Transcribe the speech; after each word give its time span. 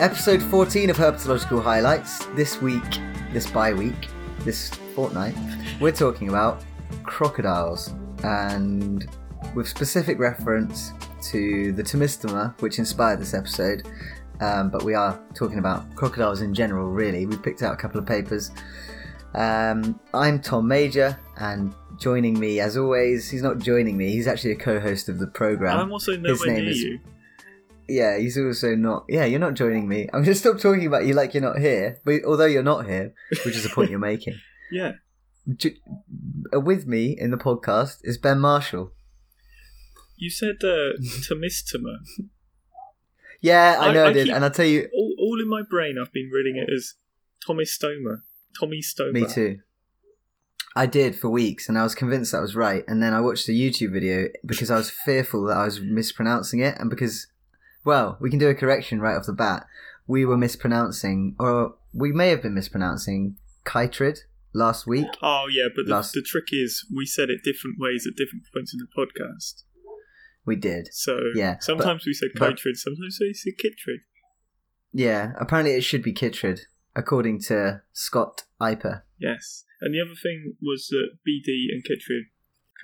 Episode 0.00 0.42
14 0.42 0.88
of 0.90 0.96
Herpetological 0.96 1.62
Highlights. 1.62 2.24
This 2.34 2.60
week, 2.62 2.82
this 3.32 3.50
bi 3.50 3.74
week, 3.74 4.08
this 4.40 4.70
fortnight, 4.94 5.34
we're 5.78 5.92
talking 5.92 6.28
about 6.30 6.62
crocodiles 7.02 7.92
and 8.24 9.06
with 9.54 9.68
specific 9.68 10.18
reference 10.18 10.92
to 11.30 11.72
the 11.72 11.82
Tomistoma, 11.82 12.58
which 12.62 12.78
inspired 12.78 13.20
this 13.20 13.34
episode. 13.34 13.86
Um, 14.40 14.70
but 14.70 14.84
we 14.84 14.94
are 14.94 15.20
talking 15.34 15.58
about 15.58 15.94
crocodiles 15.96 16.40
in 16.40 16.54
general, 16.54 16.88
really. 16.88 17.26
We 17.26 17.36
picked 17.36 17.62
out 17.62 17.74
a 17.74 17.76
couple 17.76 18.00
of 18.00 18.06
papers. 18.06 18.52
Um, 19.34 20.00
I'm 20.14 20.40
Tom 20.40 20.66
Major, 20.66 21.20
and 21.36 21.74
joining 21.98 22.40
me, 22.40 22.58
as 22.60 22.78
always, 22.78 23.28
he's 23.28 23.42
not 23.42 23.58
joining 23.58 23.98
me, 23.98 24.10
he's 24.12 24.26
actually 24.26 24.52
a 24.52 24.56
co 24.56 24.80
host 24.80 25.10
of 25.10 25.18
the 25.18 25.26
program. 25.26 25.78
I'm 25.78 25.92
also 25.92 26.12
His 26.12 26.20
nowhere 26.22 26.46
name 26.56 26.64
near 26.64 26.70
is- 26.72 26.82
you. 26.82 27.00
Yeah, 27.90 28.18
he's 28.18 28.38
also 28.38 28.74
not. 28.74 29.04
Yeah, 29.08 29.24
you're 29.24 29.40
not 29.40 29.54
joining 29.54 29.88
me. 29.88 30.08
I'm 30.12 30.24
just 30.24 30.40
stop 30.40 30.58
talking 30.58 30.86
about 30.86 31.06
you 31.06 31.14
like 31.14 31.34
you're 31.34 31.42
not 31.42 31.58
here. 31.58 32.00
But 32.04 32.24
although 32.24 32.46
you're 32.46 32.62
not 32.62 32.86
here, 32.86 33.12
which 33.44 33.56
is 33.56 33.62
the 33.64 33.68
point 33.70 33.90
you're 33.90 33.98
making. 33.98 34.34
Yeah. 34.72 34.92
Uh, 36.54 36.60
with 36.60 36.86
me 36.86 37.16
in 37.18 37.32
the 37.32 37.36
podcast 37.36 37.96
is 38.04 38.18
Ben 38.18 38.38
Marshall. 38.38 38.92
You 40.16 40.30
said 40.30 40.56
uh, 40.62 40.94
Tomistoma. 41.28 41.96
Yeah, 43.40 43.76
I 43.80 43.88
I- 43.88 43.92
know 43.92 44.04
I, 44.04 44.10
I 44.10 44.12
did, 44.12 44.26
keep- 44.26 44.34
and 44.34 44.44
I'll 44.44 44.50
tell 44.50 44.66
you, 44.66 44.88
all, 44.94 45.14
all 45.18 45.40
in 45.42 45.48
my 45.48 45.62
brain, 45.68 45.96
I've 46.00 46.12
been 46.12 46.30
reading 46.32 46.56
it 46.62 46.72
as 46.72 46.94
Tomistoma. 47.48 48.20
Tommy 48.58 48.80
Stoma. 48.82 49.12
me 49.12 49.26
too. 49.26 49.58
I 50.76 50.86
did 50.86 51.16
for 51.16 51.30
weeks, 51.30 51.68
and 51.68 51.76
I 51.78 51.82
was 51.82 51.94
convinced 51.94 52.32
that 52.32 52.42
was 52.42 52.54
right. 52.54 52.84
And 52.86 53.02
then 53.02 53.12
I 53.14 53.20
watched 53.20 53.48
a 53.48 53.52
YouTube 53.52 53.92
video 53.92 54.28
because 54.46 54.70
I 54.70 54.76
was 54.76 54.90
fearful 54.90 55.46
that 55.46 55.56
I 55.56 55.64
was 55.64 55.80
mispronouncing 55.80 56.60
it, 56.60 56.76
and 56.78 56.90
because, 56.90 57.26
well, 57.84 58.16
we 58.20 58.30
can 58.30 58.38
do 58.38 58.48
a 58.48 58.54
correction 58.54 59.00
right 59.00 59.16
off 59.16 59.26
the 59.26 59.32
bat. 59.32 59.66
We 60.06 60.24
were 60.24 60.36
mispronouncing, 60.36 61.36
or 61.38 61.74
we 61.92 62.12
may 62.12 62.28
have 62.30 62.42
been 62.42 62.54
mispronouncing, 62.54 63.36
chytrid 63.64 64.18
last 64.52 64.86
week. 64.86 65.06
Oh, 65.22 65.46
yeah, 65.50 65.68
but 65.74 65.86
the, 65.86 65.92
Last- 65.92 66.12
the 66.14 66.22
trick 66.22 66.46
is 66.52 66.84
we 66.94 67.06
said 67.06 67.30
it 67.30 67.42
different 67.44 67.76
ways 67.78 68.06
at 68.06 68.16
different 68.16 68.44
points 68.52 68.74
in 68.74 68.78
the 68.80 68.88
podcast. 68.96 69.62
We 70.44 70.56
did. 70.56 70.88
So 70.92 71.18
Yeah, 71.34 71.54
but- 71.54 71.62
sometimes 71.64 72.06
we 72.06 72.12
said 72.14 72.30
but- 72.34 72.58
sometimes 72.58 73.18
we 73.20 73.32
said 73.34 73.52
chytrid. 73.62 73.98
Yeah, 74.92 75.32
apparently 75.38 75.74
it 75.76 75.82
should 75.84 76.02
be 76.02 76.12
Kittred, 76.12 76.62
according 76.96 77.40
to 77.42 77.82
Scott 77.92 78.42
Iper. 78.60 79.02
Yes. 79.20 79.64
And 79.80 79.94
the 79.94 80.00
other 80.00 80.16
thing 80.20 80.54
was 80.60 80.88
that 80.88 81.18
BD 81.26 81.66
and 81.70 81.84
chytrid, 81.84 82.24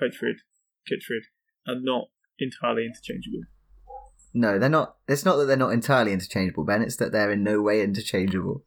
chytrid, 0.00 0.36
chytrid 0.88 1.22
are 1.66 1.80
not 1.80 2.08
entirely 2.38 2.86
interchangeable. 2.86 3.42
No, 4.38 4.58
they're 4.58 4.68
not. 4.68 4.96
It's 5.08 5.24
not 5.24 5.36
that 5.36 5.46
they're 5.46 5.56
not 5.56 5.72
entirely 5.72 6.12
interchangeable, 6.12 6.64
Ben. 6.64 6.82
It's 6.82 6.96
that 6.96 7.10
they're 7.10 7.32
in 7.32 7.42
no 7.42 7.62
way 7.62 7.80
interchangeable. 7.82 8.64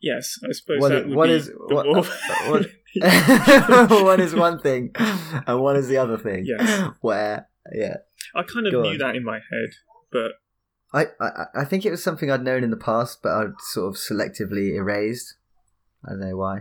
Yes, 0.00 0.38
I 0.48 0.52
suppose 0.52 0.80
What- 0.80 0.88
that 0.90 1.08
would 1.08 1.16
what 1.16 1.26
be 1.26 1.32
is- 1.32 1.50
what- 1.56 1.86
what- 2.48 2.70
one 4.04 4.20
is 4.20 4.34
one 4.34 4.58
thing, 4.60 4.92
and 4.94 5.60
one 5.60 5.76
is 5.76 5.88
the 5.88 5.96
other 5.98 6.16
thing. 6.18 6.44
Yes. 6.46 6.90
Where, 7.00 7.48
yeah, 7.74 7.96
I 8.34 8.42
kind 8.44 8.66
of 8.66 8.72
Go 8.72 8.82
knew 8.82 8.90
on. 8.92 8.98
that 8.98 9.16
in 9.16 9.24
my 9.24 9.36
head, 9.38 9.70
but 10.12 10.32
I, 10.94 11.06
I, 11.20 11.46
I 11.62 11.64
think 11.64 11.84
it 11.84 11.90
was 11.90 12.02
something 12.02 12.30
I'd 12.30 12.44
known 12.44 12.62
in 12.64 12.70
the 12.70 12.76
past, 12.76 13.18
but 13.22 13.32
I'd 13.32 13.52
sort 13.72 13.88
of 13.88 14.00
selectively 14.00 14.74
erased. 14.76 15.34
I 16.04 16.10
don't 16.10 16.20
know 16.20 16.36
why. 16.36 16.60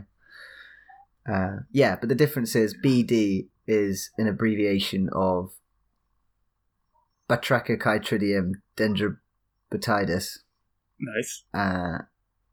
Uh, 1.31 1.57
yeah, 1.71 1.95
but 1.95 2.09
the 2.09 2.15
difference 2.15 2.55
is 2.55 2.75
BD 2.83 3.49
is 3.67 4.09
an 4.17 4.27
abbreviation 4.27 5.09
of 5.13 5.51
Batrachochytridium 7.29 8.53
dendrobatidis. 8.77 10.39
nice. 10.99 11.43
Uh, 11.53 11.99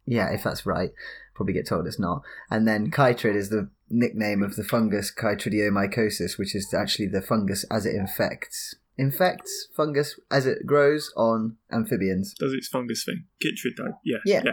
yeah, 0.07 0.33
if 0.33 0.43
that's 0.43 0.67
right. 0.67 0.91
Probably 1.35 1.55
get 1.55 1.67
told 1.67 1.87
it's 1.87 2.01
not. 2.01 2.23
And 2.51 2.67
then 2.67 2.91
chytrid 2.91 3.37
is 3.37 3.51
the 3.51 3.71
nickname 3.89 4.43
of 4.43 4.57
the 4.57 4.65
fungus 4.65 5.13
chytridiomycosis, 5.15 6.39
which 6.39 6.55
is 6.55 6.73
actually 6.75 7.07
the 7.07 7.23
fungus 7.23 7.65
as 7.71 7.87
it 7.87 7.95
infects. 7.95 8.75
Infects 8.99 9.69
fungus 9.77 10.19
as 10.31 10.47
it 10.47 10.67
grows 10.67 11.13
on 11.17 11.57
amphibians. 11.73 12.35
Does 12.39 12.53
its 12.53 12.69
fungus 12.69 13.05
thing. 13.05 13.25
Chytrid, 13.43 13.77
though. 13.79 13.95
Yeah. 14.05 14.19
Yeah. 14.27 14.43
Yeah. 14.45 14.53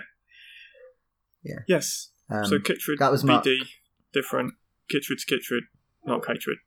Yeah. 1.43 1.59
Yes. 1.67 2.09
Um, 2.29 2.45
so 2.45 2.59
chytrid, 2.59 2.99
that 2.99 3.11
was 3.11 3.23
Mark. 3.23 3.43
BD, 3.43 3.57
different. 4.13 4.53
Chytrid's 4.91 5.25
chytrid, 5.25 5.61
not 6.05 6.21
chytrid. 6.21 6.57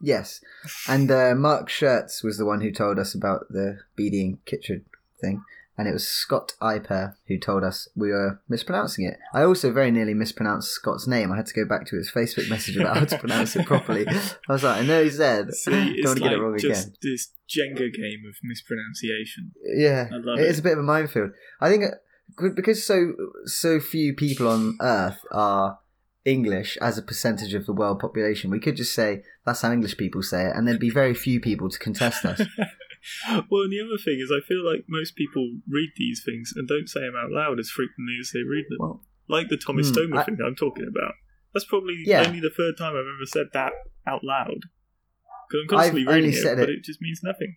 Yes. 0.00 0.40
And 0.88 1.10
uh, 1.10 1.34
Mark 1.34 1.68
Scherz 1.68 2.22
was 2.22 2.38
the 2.38 2.44
one 2.46 2.60
who 2.60 2.70
told 2.70 2.98
us 2.98 3.14
about 3.14 3.46
the 3.50 3.78
BD 3.98 4.20
and 4.22 4.44
chytrid 4.44 4.82
thing. 5.20 5.42
And 5.78 5.86
it 5.86 5.92
was 5.92 6.08
Scott 6.08 6.54
Iper 6.62 7.16
who 7.28 7.38
told 7.38 7.62
us 7.62 7.86
we 7.94 8.10
were 8.10 8.40
mispronouncing 8.48 9.04
it. 9.04 9.18
I 9.34 9.42
also 9.42 9.70
very 9.72 9.90
nearly 9.90 10.14
mispronounced 10.14 10.70
Scott's 10.70 11.06
name. 11.06 11.30
I 11.30 11.36
had 11.36 11.44
to 11.46 11.54
go 11.54 11.66
back 11.66 11.86
to 11.88 11.96
his 11.96 12.10
Facebook 12.10 12.48
message 12.48 12.78
about 12.78 12.96
how 12.96 13.04
to 13.04 13.18
pronounce 13.18 13.54
it 13.56 13.66
properly. 13.66 14.06
I 14.48 14.52
was 14.52 14.62
like, 14.64 14.80
I 14.82 14.86
know 14.86 15.04
he 15.04 15.10
said. 15.10 15.52
See, 15.52 15.70
Don't 15.70 15.82
want 15.82 15.96
to 16.02 16.08
like 16.08 16.18
get 16.22 16.32
it 16.32 16.40
wrong 16.40 16.58
just 16.58 16.86
again. 16.88 16.96
this 17.02 17.28
Jenga 17.46 17.92
game 17.92 18.22
of 18.26 18.36
mispronunciation. 18.42 19.52
Yeah, 19.76 20.08
I 20.10 20.16
love 20.16 20.38
it 20.38 20.44
it. 20.44 20.50
is 20.50 20.58
a 20.60 20.62
bit 20.62 20.72
of 20.72 20.78
a 20.78 20.82
minefield. 20.82 21.32
I 21.60 21.68
think 21.68 21.84
uh, 21.84 22.48
because 22.54 22.84
so 22.86 23.12
so 23.44 23.78
few 23.78 24.14
people 24.14 24.48
on 24.48 24.78
Earth 24.80 25.20
are 25.30 25.78
English 26.26 26.76
as 26.82 26.98
a 26.98 27.02
percentage 27.02 27.54
of 27.54 27.64
the 27.66 27.72
world 27.72 28.00
population, 28.00 28.50
we 28.50 28.60
could 28.60 28.76
just 28.76 28.92
say 28.94 29.22
that's 29.46 29.62
how 29.62 29.72
English 29.72 29.96
people 29.96 30.22
say 30.22 30.46
it, 30.46 30.56
and 30.56 30.66
there'd 30.66 30.80
be 30.80 30.90
very 30.90 31.14
few 31.14 31.40
people 31.40 31.70
to 31.70 31.78
contest 31.78 32.24
us. 32.24 32.40
well, 33.50 33.62
and 33.62 33.72
the 33.72 33.80
other 33.80 33.96
thing 34.04 34.18
is, 34.20 34.32
I 34.32 34.44
feel 34.46 34.64
like 34.64 34.84
most 34.88 35.14
people 35.16 35.48
read 35.68 35.90
these 35.96 36.22
things 36.26 36.52
and 36.56 36.66
don't 36.68 36.88
say 36.88 37.00
them 37.00 37.14
out 37.16 37.30
loud 37.30 37.58
as 37.60 37.70
frequently 37.70 38.16
as 38.20 38.30
they 38.34 38.40
read 38.42 38.64
them. 38.68 38.78
Well, 38.80 39.02
like 39.28 39.48
the 39.48 39.56
Thomas 39.56 39.88
hmm, 39.90 39.96
Stoma 39.96 40.18
I- 40.18 40.24
thing 40.24 40.36
that 40.36 40.44
I'm 40.44 40.56
talking 40.56 40.86
about. 40.88 41.14
That's 41.54 41.64
probably 41.64 42.02
Yeah. 42.04 42.24
only 42.26 42.40
the 42.40 42.50
third 42.50 42.76
time 42.76 42.92
I've 42.94 43.06
ever 43.06 43.24
said 43.26 43.46
that 43.54 43.72
out 44.06 44.22
loud. 44.22 44.66
Because 45.48 45.60
I'm 45.60 45.62
I've 45.62 45.68
constantly 45.68 46.06
only 46.06 46.14
reading 46.26 46.38
it, 46.38 46.42
said 46.42 46.58
but 46.58 46.68
it- 46.68 46.78
it 46.80 46.84
just 46.84 47.00
means 47.00 47.20
nothing. 47.22 47.56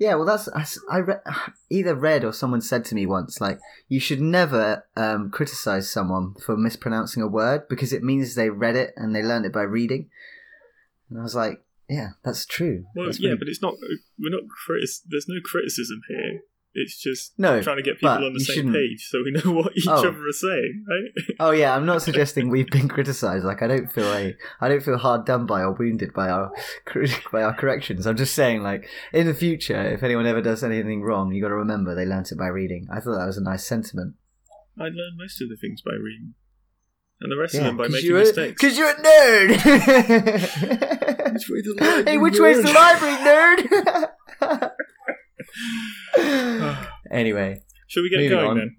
Yeah, 0.00 0.14
well, 0.14 0.24
that's 0.24 0.48
I 0.90 0.96
re- 0.96 1.14
either 1.70 1.94
read 1.94 2.24
or 2.24 2.32
someone 2.32 2.62
said 2.62 2.86
to 2.86 2.94
me 2.94 3.04
once, 3.04 3.38
like 3.40 3.60
you 3.88 4.00
should 4.00 4.20
never 4.20 4.86
um, 4.96 5.30
criticize 5.30 5.90
someone 5.90 6.34
for 6.44 6.56
mispronouncing 6.56 7.22
a 7.22 7.28
word 7.28 7.68
because 7.68 7.92
it 7.92 8.02
means 8.02 8.34
they 8.34 8.48
read 8.48 8.76
it 8.76 8.94
and 8.96 9.14
they 9.14 9.22
learned 9.22 9.44
it 9.44 9.52
by 9.52 9.62
reading. 9.62 10.08
And 11.10 11.20
I 11.20 11.22
was 11.22 11.34
like, 11.34 11.62
yeah, 11.88 12.10
that's 12.24 12.46
true. 12.46 12.86
Well, 12.96 13.06
That's 13.06 13.20
yeah, 13.20 13.28
really- 13.30 13.38
but 13.40 13.48
it's 13.48 13.60
not. 13.60 13.74
We're 14.18 14.30
not. 14.30 14.44
Critis- 14.44 15.02
there's 15.06 15.26
no 15.28 15.36
criticism 15.44 16.00
here. 16.08 16.40
It's 16.72 17.02
just 17.02 17.36
no, 17.36 17.60
trying 17.60 17.78
to 17.78 17.82
get 17.82 17.94
people 17.98 18.10
on 18.24 18.32
the 18.32 18.38
same 18.38 18.54
shouldn't- 18.54 18.74
page 18.76 19.08
so 19.10 19.18
we 19.24 19.32
know 19.32 19.50
what 19.60 19.76
each 19.76 19.88
Oh. 19.88 19.94
other 19.94 20.08
are 20.10 20.32
saying, 20.32 20.84
right? 20.88 21.24
Oh 21.40 21.50
yeah, 21.50 21.74
I'm 21.74 21.84
not 21.84 22.00
suggesting 22.00 22.48
we've 22.48 22.70
been 22.70 22.86
criticised. 22.86 23.44
Like 23.44 23.60
I 23.60 23.66
don't 23.66 23.90
feel 23.90 24.06
a, 24.12 24.36
I 24.60 24.68
don't 24.68 24.82
feel 24.82 24.96
hard 24.96 25.26
done 25.26 25.46
by 25.46 25.62
or 25.62 25.72
wounded 25.72 26.12
by 26.12 26.28
our 26.28 26.52
by 27.32 27.42
our 27.42 27.54
corrections. 27.54 28.06
I'm 28.06 28.16
just 28.16 28.34
saying, 28.34 28.62
like 28.62 28.88
in 29.12 29.26
the 29.26 29.34
future, 29.34 29.82
if 29.82 30.04
anyone 30.04 30.26
ever 30.26 30.40
does 30.40 30.62
anything 30.62 31.02
wrong, 31.02 31.32
you 31.32 31.42
got 31.42 31.48
to 31.48 31.54
remember 31.56 31.94
they 31.96 32.06
learnt 32.06 32.30
it 32.30 32.38
by 32.38 32.46
reading. 32.46 32.86
I 32.92 33.00
thought 33.00 33.16
that 33.18 33.26
was 33.26 33.36
a 33.38 33.42
nice 33.42 33.66
sentiment. 33.66 34.14
I 34.78 34.84
learned 34.84 35.18
most 35.18 35.42
of 35.42 35.48
the 35.48 35.56
things 35.60 35.82
by 35.82 35.90
reading, 35.92 36.34
and 37.20 37.32
the 37.32 37.36
rest 37.36 37.56
of 37.56 37.64
them 37.64 37.76
by 37.78 37.88
making 37.88 38.12
mistakes. 38.14 38.60
Because 38.62 38.78
you're 38.78 38.90
a 38.90 38.94
nerd. 38.94 39.50
Which 41.32 41.48
way 41.48 41.62
the 41.62 41.74
library, 41.80 42.04
hey, 42.04 42.18
which 42.18 42.38
way's 42.38 42.62
the 42.62 42.72
library, 42.72 43.16
nerd? 43.16 44.70
anyway, 47.10 47.62
Should 47.86 48.02
we 48.02 48.10
get 48.10 48.28
going 48.28 48.46
on. 48.46 48.58
then? 48.58 48.76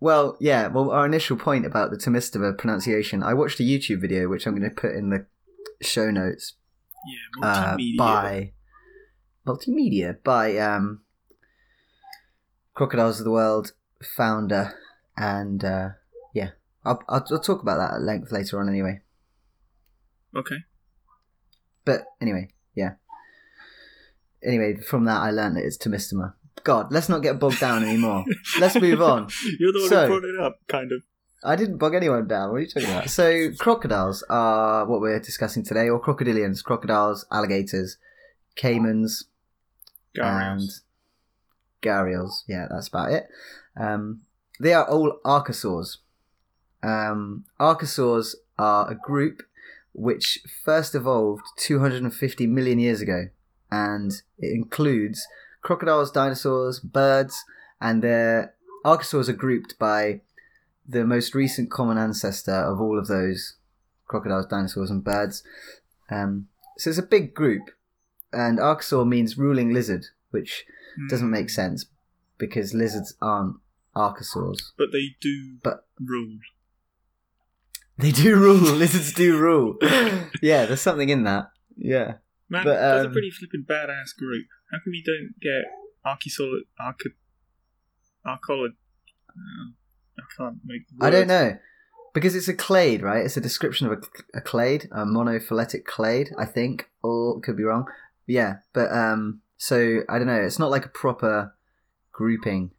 well, 0.00 0.36
yeah. 0.40 0.68
Well, 0.68 0.90
our 0.90 1.06
initial 1.06 1.36
point 1.36 1.66
about 1.66 1.90
the 1.90 1.96
Tomistova 1.96 2.56
pronunciation, 2.56 3.22
I 3.22 3.34
watched 3.34 3.60
a 3.60 3.62
YouTube 3.62 4.00
video 4.00 4.28
which 4.28 4.46
I'm 4.46 4.56
going 4.56 4.68
to 4.68 4.74
put 4.74 4.94
in 4.94 5.10
the 5.10 5.26
show 5.80 6.10
notes. 6.10 6.54
Yeah, 7.40 7.48
uh, 7.48 7.76
by 7.96 8.52
multimedia 9.46 10.22
by 10.22 10.56
um, 10.58 11.02
Crocodiles 12.74 13.20
of 13.20 13.24
the 13.24 13.30
World 13.30 13.72
founder, 14.02 14.74
and 15.16 15.64
uh, 15.64 15.90
yeah, 16.34 16.50
I'll, 16.84 17.02
I'll 17.08 17.24
I'll 17.30 17.40
talk 17.40 17.62
about 17.62 17.78
that 17.78 17.94
at 17.94 18.02
length 18.02 18.32
later 18.32 18.60
on 18.60 18.68
anyway. 18.68 19.00
Okay. 20.36 20.56
But 21.84 22.04
anyway, 22.20 22.48
yeah. 22.74 22.94
Anyway, 24.44 24.76
from 24.76 25.04
that 25.06 25.20
I 25.20 25.30
learned 25.30 25.56
that 25.56 25.64
it's 25.64 25.76
Tomistoma. 25.78 26.34
God, 26.64 26.92
let's 26.92 27.08
not 27.08 27.22
get 27.22 27.38
bogged 27.38 27.60
down 27.60 27.84
anymore. 27.84 28.24
let's 28.60 28.74
move 28.80 29.00
on. 29.02 29.28
You're 29.58 29.72
the 29.72 29.80
one 29.80 29.88
So- 29.88 30.02
who 30.02 30.20
brought 30.20 30.24
it 30.24 30.40
up, 30.40 30.60
kind 30.68 30.92
of. 30.92 31.02
I 31.44 31.54
didn't 31.54 31.78
bog 31.78 31.94
anyone 31.94 32.26
down. 32.26 32.50
What 32.50 32.56
are 32.56 32.60
you 32.60 32.66
talking 32.66 32.90
about? 32.90 33.08
So, 33.10 33.50
crocodiles 33.58 34.24
are 34.28 34.84
what 34.86 35.00
we're 35.00 35.20
discussing 35.20 35.62
today, 35.64 35.88
or 35.88 36.02
crocodilians, 36.02 36.64
crocodiles, 36.64 37.24
alligators, 37.30 37.96
caimans, 38.56 39.22
and 40.16 40.68
gharials. 41.80 42.42
Yeah, 42.48 42.66
that's 42.68 42.88
about 42.88 43.12
it. 43.12 43.28
Um, 43.78 44.22
they 44.58 44.72
are 44.74 44.84
all 44.88 45.20
archosaurs. 45.24 45.98
Um, 46.82 47.44
archosaurs 47.60 48.34
are 48.58 48.90
a 48.90 48.96
group 48.96 49.42
which 49.92 50.40
first 50.64 50.94
evolved 50.96 51.44
250 51.58 52.46
million 52.48 52.80
years 52.80 53.00
ago, 53.00 53.28
and 53.70 54.12
it 54.38 54.52
includes 54.54 55.26
crocodiles, 55.62 56.10
dinosaurs, 56.10 56.80
birds, 56.80 57.44
and 57.80 58.02
their 58.02 58.54
archosaurs 58.84 59.28
are 59.28 59.32
grouped 59.34 59.78
by 59.78 60.20
the 60.88 61.04
most 61.04 61.34
recent 61.34 61.70
common 61.70 61.98
ancestor 61.98 62.54
of 62.54 62.80
all 62.80 62.98
of 62.98 63.06
those 63.08 63.56
crocodiles, 64.06 64.46
dinosaurs, 64.46 64.90
and 64.90 65.04
birds. 65.04 65.42
Um, 66.10 66.48
so 66.78 66.88
it's 66.90 66.98
a 66.98 67.02
big 67.02 67.34
group, 67.34 67.62
and 68.32 68.58
archosaur 68.58 69.06
means 69.06 69.36
ruling 69.36 69.72
lizard, 69.74 70.06
which 70.30 70.64
doesn't 71.10 71.30
make 71.30 71.50
sense 71.50 71.86
because 72.38 72.72
lizards 72.74 73.14
aren't 73.20 73.56
archosaurs. 73.94 74.58
But 74.78 74.88
they 74.92 75.16
do 75.20 75.56
But 75.62 75.86
rule. 76.00 76.38
they 77.98 78.10
do 78.12 78.36
rule. 78.36 78.56
lizards 78.76 79.12
do 79.12 79.36
rule. 79.38 79.76
yeah, 80.40 80.66
there's 80.66 80.80
something 80.80 81.08
in 81.08 81.24
that. 81.24 81.50
Yeah. 81.76 82.14
Man, 82.50 82.64
But, 82.64 82.74
that's 82.74 83.04
a 83.04 83.06
um, 83.08 83.12
pretty 83.12 83.30
flipping 83.30 83.64
badass 83.68 84.16
group. 84.16 84.46
How 84.72 84.78
come 84.78 84.94
you 84.94 85.02
don't 85.04 85.34
get 85.40 85.64
Archisolid, 86.06 86.62
Archi, 86.80 87.10
Archolid? 88.26 88.70
Uh, 89.28 89.70
I 90.18 90.22
can't 90.36 90.58
make. 90.64 90.82
I 91.00 91.10
don't 91.10 91.28
know. 91.28 91.58
Because 92.14 92.34
it's 92.34 92.48
a 92.48 92.54
clade, 92.54 93.02
right? 93.02 93.24
It's 93.24 93.36
a 93.36 93.40
description 93.40 93.86
of 93.86 93.92
a, 93.92 94.38
a 94.38 94.40
clade, 94.40 94.88
a 94.90 95.04
monophyletic 95.04 95.84
clade, 95.84 96.30
I 96.38 96.46
think, 96.46 96.88
or 97.02 97.38
could 97.40 97.56
be 97.56 97.62
wrong. 97.64 97.86
Yeah, 98.26 98.56
but 98.72 98.90
um, 98.92 99.42
so 99.58 100.00
I 100.08 100.18
don't 100.18 100.26
know. 100.26 100.40
It's 100.40 100.58
not 100.58 100.70
like 100.70 100.84
a 100.86 100.88
proper 100.90 101.54
grouping. 102.12 102.72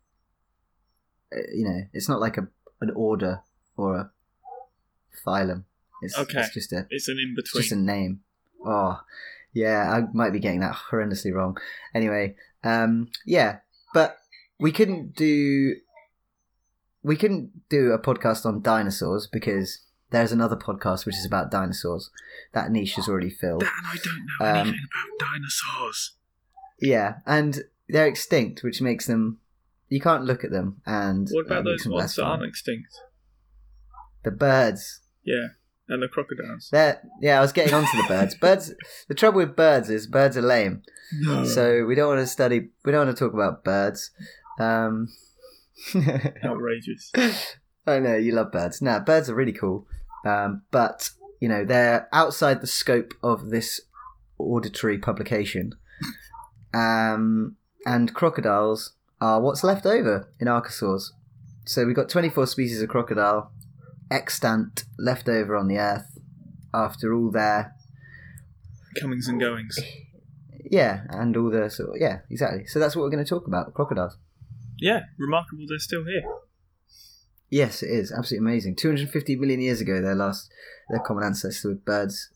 Uh, 1.31 1.37
You 1.53 1.65
know, 1.65 1.81
it's 1.93 2.09
not 2.09 2.19
like 2.19 2.37
a 2.37 2.47
an 2.81 2.91
order 2.95 3.41
or 3.77 3.95
a 3.97 4.11
phylum. 5.25 5.63
It's, 6.01 6.17
Okay. 6.17 6.39
it's 6.39 6.53
just 6.53 6.71
a 6.73 6.87
It's 6.89 7.07
an 7.07 7.19
in 7.19 7.35
between. 7.35 7.59
it's 7.61 7.69
just 7.69 7.71
a 7.71 7.75
name. 7.75 8.21
Oh, 8.65 8.99
yeah, 9.53 9.91
I 9.91 10.03
might 10.13 10.31
be 10.33 10.39
getting 10.39 10.59
that 10.61 10.75
horrendously 10.91 11.33
wrong. 11.33 11.57
Anyway, 11.93 12.35
um, 12.63 13.09
yeah, 13.25 13.57
but 13.93 14.17
we 14.59 14.71
couldn't 14.71 15.15
do 15.15 15.75
we 17.03 17.15
couldn't 17.15 17.51
do 17.69 17.91
a 17.91 17.99
podcast 17.99 18.45
on 18.45 18.61
dinosaurs 18.61 19.27
because 19.31 19.79
there's 20.11 20.31
another 20.31 20.55
podcast 20.57 21.05
which 21.05 21.15
is 21.15 21.25
about 21.25 21.51
dinosaurs. 21.51 22.09
That 22.53 22.71
niche 22.71 22.97
is 22.97 23.07
already 23.07 23.29
filled. 23.29 23.61
Dan, 23.61 23.69
I 23.85 23.97
don't 24.03 24.25
know 24.39 24.45
Um, 24.45 24.67
anything 24.67 24.87
about 24.91 25.27
dinosaurs. 25.31 26.15
Yeah, 26.81 27.15
and 27.25 27.59
they're 27.87 28.07
extinct, 28.07 28.63
which 28.63 28.81
makes 28.81 29.05
them 29.07 29.39
you 29.87 29.99
can't 29.99 30.23
look 30.25 30.43
at 30.43 30.51
them. 30.51 30.81
And 30.85 31.27
What 31.31 31.43
uh, 31.49 31.55
about 31.55 31.63
makes 31.65 31.83
those 31.83 31.91
ones 31.93 32.15
that 32.15 32.23
aren't 32.23 32.43
extinct? 32.43 32.93
The 34.23 34.31
birds. 34.31 35.01
Yeah, 35.23 35.47
and 35.89 36.03
the 36.03 36.07
crocodiles. 36.07 36.69
They're, 36.71 37.01
yeah, 37.21 37.39
I 37.39 37.41
was 37.41 37.51
getting 37.51 37.73
onto 37.73 37.97
the 37.97 38.07
birds. 38.07 38.35
Birds. 38.39 38.73
The 39.07 39.15
trouble 39.15 39.39
with 39.39 39.55
birds 39.55 39.89
is 39.89 40.07
birds 40.07 40.37
are 40.37 40.41
lame. 40.41 40.83
No. 41.19 41.43
So 41.43 41.85
we 41.85 41.95
don't 41.95 42.07
want 42.07 42.19
to 42.19 42.27
study. 42.27 42.69
We 42.85 42.91
don't 42.91 43.07
want 43.07 43.17
to 43.17 43.23
talk 43.25 43.33
about 43.33 43.63
birds. 43.63 44.11
Um, 44.59 45.09
outrageous. 46.43 47.11
I 47.87 47.99
know 47.99 48.15
you 48.15 48.33
love 48.33 48.51
birds. 48.51 48.81
Now 48.81 48.99
birds 48.99 49.29
are 49.29 49.35
really 49.35 49.53
cool, 49.53 49.87
um, 50.25 50.61
but 50.71 51.09
you 51.39 51.49
know 51.49 51.65
they're 51.65 52.07
outside 52.13 52.61
the 52.61 52.67
scope 52.67 53.13
of 53.23 53.49
this 53.49 53.81
auditory 54.37 54.99
publication. 54.99 55.73
Um, 56.73 57.55
and 57.85 58.13
crocodiles 58.13 58.93
are 59.19 59.41
what's 59.41 59.63
left 59.63 59.85
over 59.85 60.31
in 60.39 60.47
archosaurs. 60.47 61.11
So 61.65 61.85
we've 61.85 61.95
got 61.95 62.09
24 62.09 62.47
species 62.47 62.81
of 62.81 62.89
crocodile 62.89 63.51
extant 64.11 64.85
left 64.97 65.29
over 65.29 65.55
on 65.55 65.67
the 65.67 65.77
earth 65.77 66.17
after 66.73 67.13
all 67.13 67.31
their 67.31 67.73
Comings 68.99 69.27
and 69.27 69.39
goings. 69.39 69.79
yeah, 70.69 71.03
and 71.09 71.35
all 71.37 71.49
the 71.51 71.69
sort 71.69 71.89
of, 71.89 71.95
yeah, 71.99 72.19
exactly. 72.29 72.65
So 72.65 72.79
that's 72.79 72.95
what 72.95 73.03
we're 73.03 73.11
going 73.11 73.23
to 73.23 73.29
talk 73.29 73.47
about 73.47 73.73
crocodiles. 73.73 74.17
Yeah, 74.79 75.01
remarkable 75.17 75.65
they're 75.67 75.79
still 75.79 76.05
here. 76.05 76.23
Yes, 77.49 77.83
it 77.83 77.89
is 77.89 78.11
absolutely 78.11 78.47
amazing. 78.49 78.75
250 78.75 79.35
million 79.35 79.61
years 79.61 79.81
ago, 79.81 80.01
their 80.01 80.15
last, 80.15 80.51
their 80.89 80.99
common 80.99 81.23
ancestor 81.23 81.69
with 81.69 81.85
birds 81.85 82.29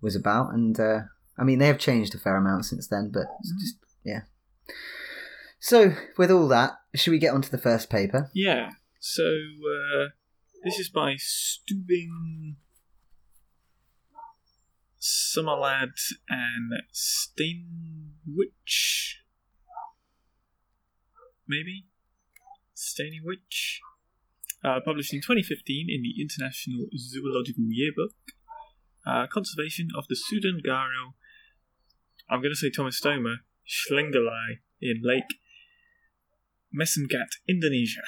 was 0.00 0.16
about, 0.16 0.52
and 0.52 0.78
uh, 0.78 1.00
I 1.38 1.44
mean 1.44 1.58
they 1.58 1.66
have 1.66 1.78
changed 1.78 2.14
a 2.14 2.18
fair 2.18 2.36
amount 2.36 2.64
since 2.66 2.88
then, 2.88 3.10
but 3.12 3.24
it's 3.40 3.52
just 3.60 3.76
yeah. 4.04 4.22
So 5.60 5.94
with 6.18 6.30
all 6.30 6.48
that, 6.48 6.72
should 6.94 7.12
we 7.12 7.18
get 7.18 7.34
onto 7.34 7.48
the 7.48 7.58
first 7.58 7.90
paper? 7.90 8.30
Yeah. 8.34 8.70
So 9.00 9.22
uh, 9.22 10.06
this 10.64 10.78
is 10.78 10.88
by 10.88 11.14
Stuebing 11.14 12.56
Sommerlad 15.00 15.90
and 16.28 16.72
Steinwich. 16.92 18.04
Maybe? 21.48 21.86
Steinwich? 22.74 23.80
Uh, 24.64 24.78
published 24.84 25.12
in 25.12 25.20
2015 25.20 25.88
in 25.90 26.02
the 26.02 26.22
International 26.22 26.86
Zoological 26.96 27.64
Yearbook. 27.68 28.14
Uh, 29.04 29.26
conservation 29.26 29.88
of 29.98 30.06
the 30.08 30.14
Sunda 30.14 30.62
gharial, 30.64 31.14
I'm 32.30 32.40
going 32.40 32.52
to 32.52 32.56
say 32.56 32.70
Tomistoma, 32.70 33.38
Schlengelei 33.66 34.60
in 34.80 35.02
Lake 35.02 35.40
Mesangat, 36.72 37.38
Indonesia. 37.48 38.02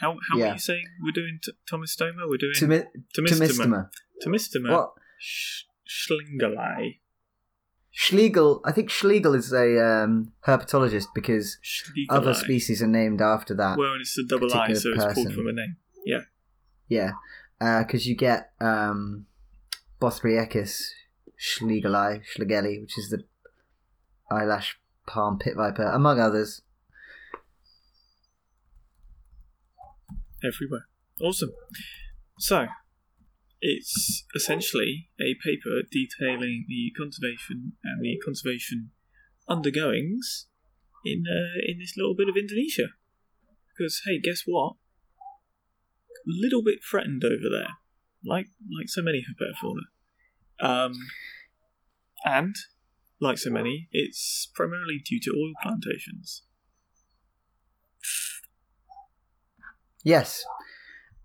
How 0.00 0.16
how 0.30 0.38
Yeah. 0.38 0.50
are 0.50 0.52
you 0.54 0.58
saying 0.58 0.84
we're 1.02 1.12
doing 1.12 1.38
t- 1.42 1.52
Tomistoma? 1.70 2.28
We're 2.28 2.36
doing 2.38 2.54
Tomi- 2.54 2.84
Tomistoma. 3.16 3.90
Tomistoma. 4.24 4.70
What? 4.70 4.92
Sh- 5.18 5.64
Schlingelei. 5.88 6.98
Schlegel. 7.96 8.60
I 8.64 8.72
think 8.72 8.90
Schlegel 8.90 9.34
is 9.34 9.52
a 9.52 9.78
um, 9.84 10.32
herpetologist 10.46 11.06
because 11.14 11.58
other 12.10 12.34
species 12.34 12.82
are 12.82 12.88
named 12.88 13.20
after 13.22 13.54
that. 13.54 13.78
Well, 13.78 13.94
it's 14.00 14.18
a 14.18 14.24
double 14.24 14.52
I, 14.52 14.72
so 14.72 14.90
it's 14.90 15.04
pulled 15.04 15.14
person. 15.14 15.32
from 15.32 15.46
a 15.46 15.52
name. 15.52 15.76
Yeah. 16.04 16.22
Yeah, 16.88 17.12
because 17.82 18.06
you 18.06 18.16
get 18.16 18.50
um, 18.60 19.26
schlegeli, 21.38 22.22
schlegeli, 22.36 22.80
which 22.82 22.98
is 22.98 23.10
the 23.10 23.24
eyelash 24.30 24.76
palm 25.06 25.38
pit 25.38 25.54
viper, 25.56 25.84
among 25.84 26.18
others. 26.20 26.62
Everywhere. 30.44 30.86
Awesome. 31.20 31.52
So, 32.38 32.66
it's 33.60 34.24
essentially 34.34 35.08
a 35.18 35.34
paper 35.42 35.80
detailing 35.90 36.66
the 36.68 36.92
conservation 36.98 37.72
and 37.82 38.02
the 38.02 38.20
conservation 38.22 38.90
undergoings 39.48 40.48
in 41.04 41.24
uh, 41.26 41.60
in 41.66 41.78
this 41.78 41.94
little 41.96 42.14
bit 42.14 42.28
of 42.28 42.36
Indonesia. 42.36 42.88
Because 43.68 44.02
hey, 44.06 44.20
guess 44.20 44.42
what? 44.44 44.74
Little 46.26 46.62
bit 46.62 46.80
threatened 46.88 47.24
over 47.24 47.48
there, 47.50 47.74
like 48.24 48.46
like 48.78 48.88
so 48.88 49.02
many 49.02 49.24
herpetofauna. 49.24 49.88
Um, 50.60 50.92
and 52.24 52.54
like 53.20 53.38
so 53.38 53.50
many, 53.50 53.88
it's 53.92 54.50
primarily 54.54 54.98
due 55.04 55.20
to 55.20 55.30
oil 55.30 55.52
plantations. 55.62 56.43
Yes, 60.04 60.44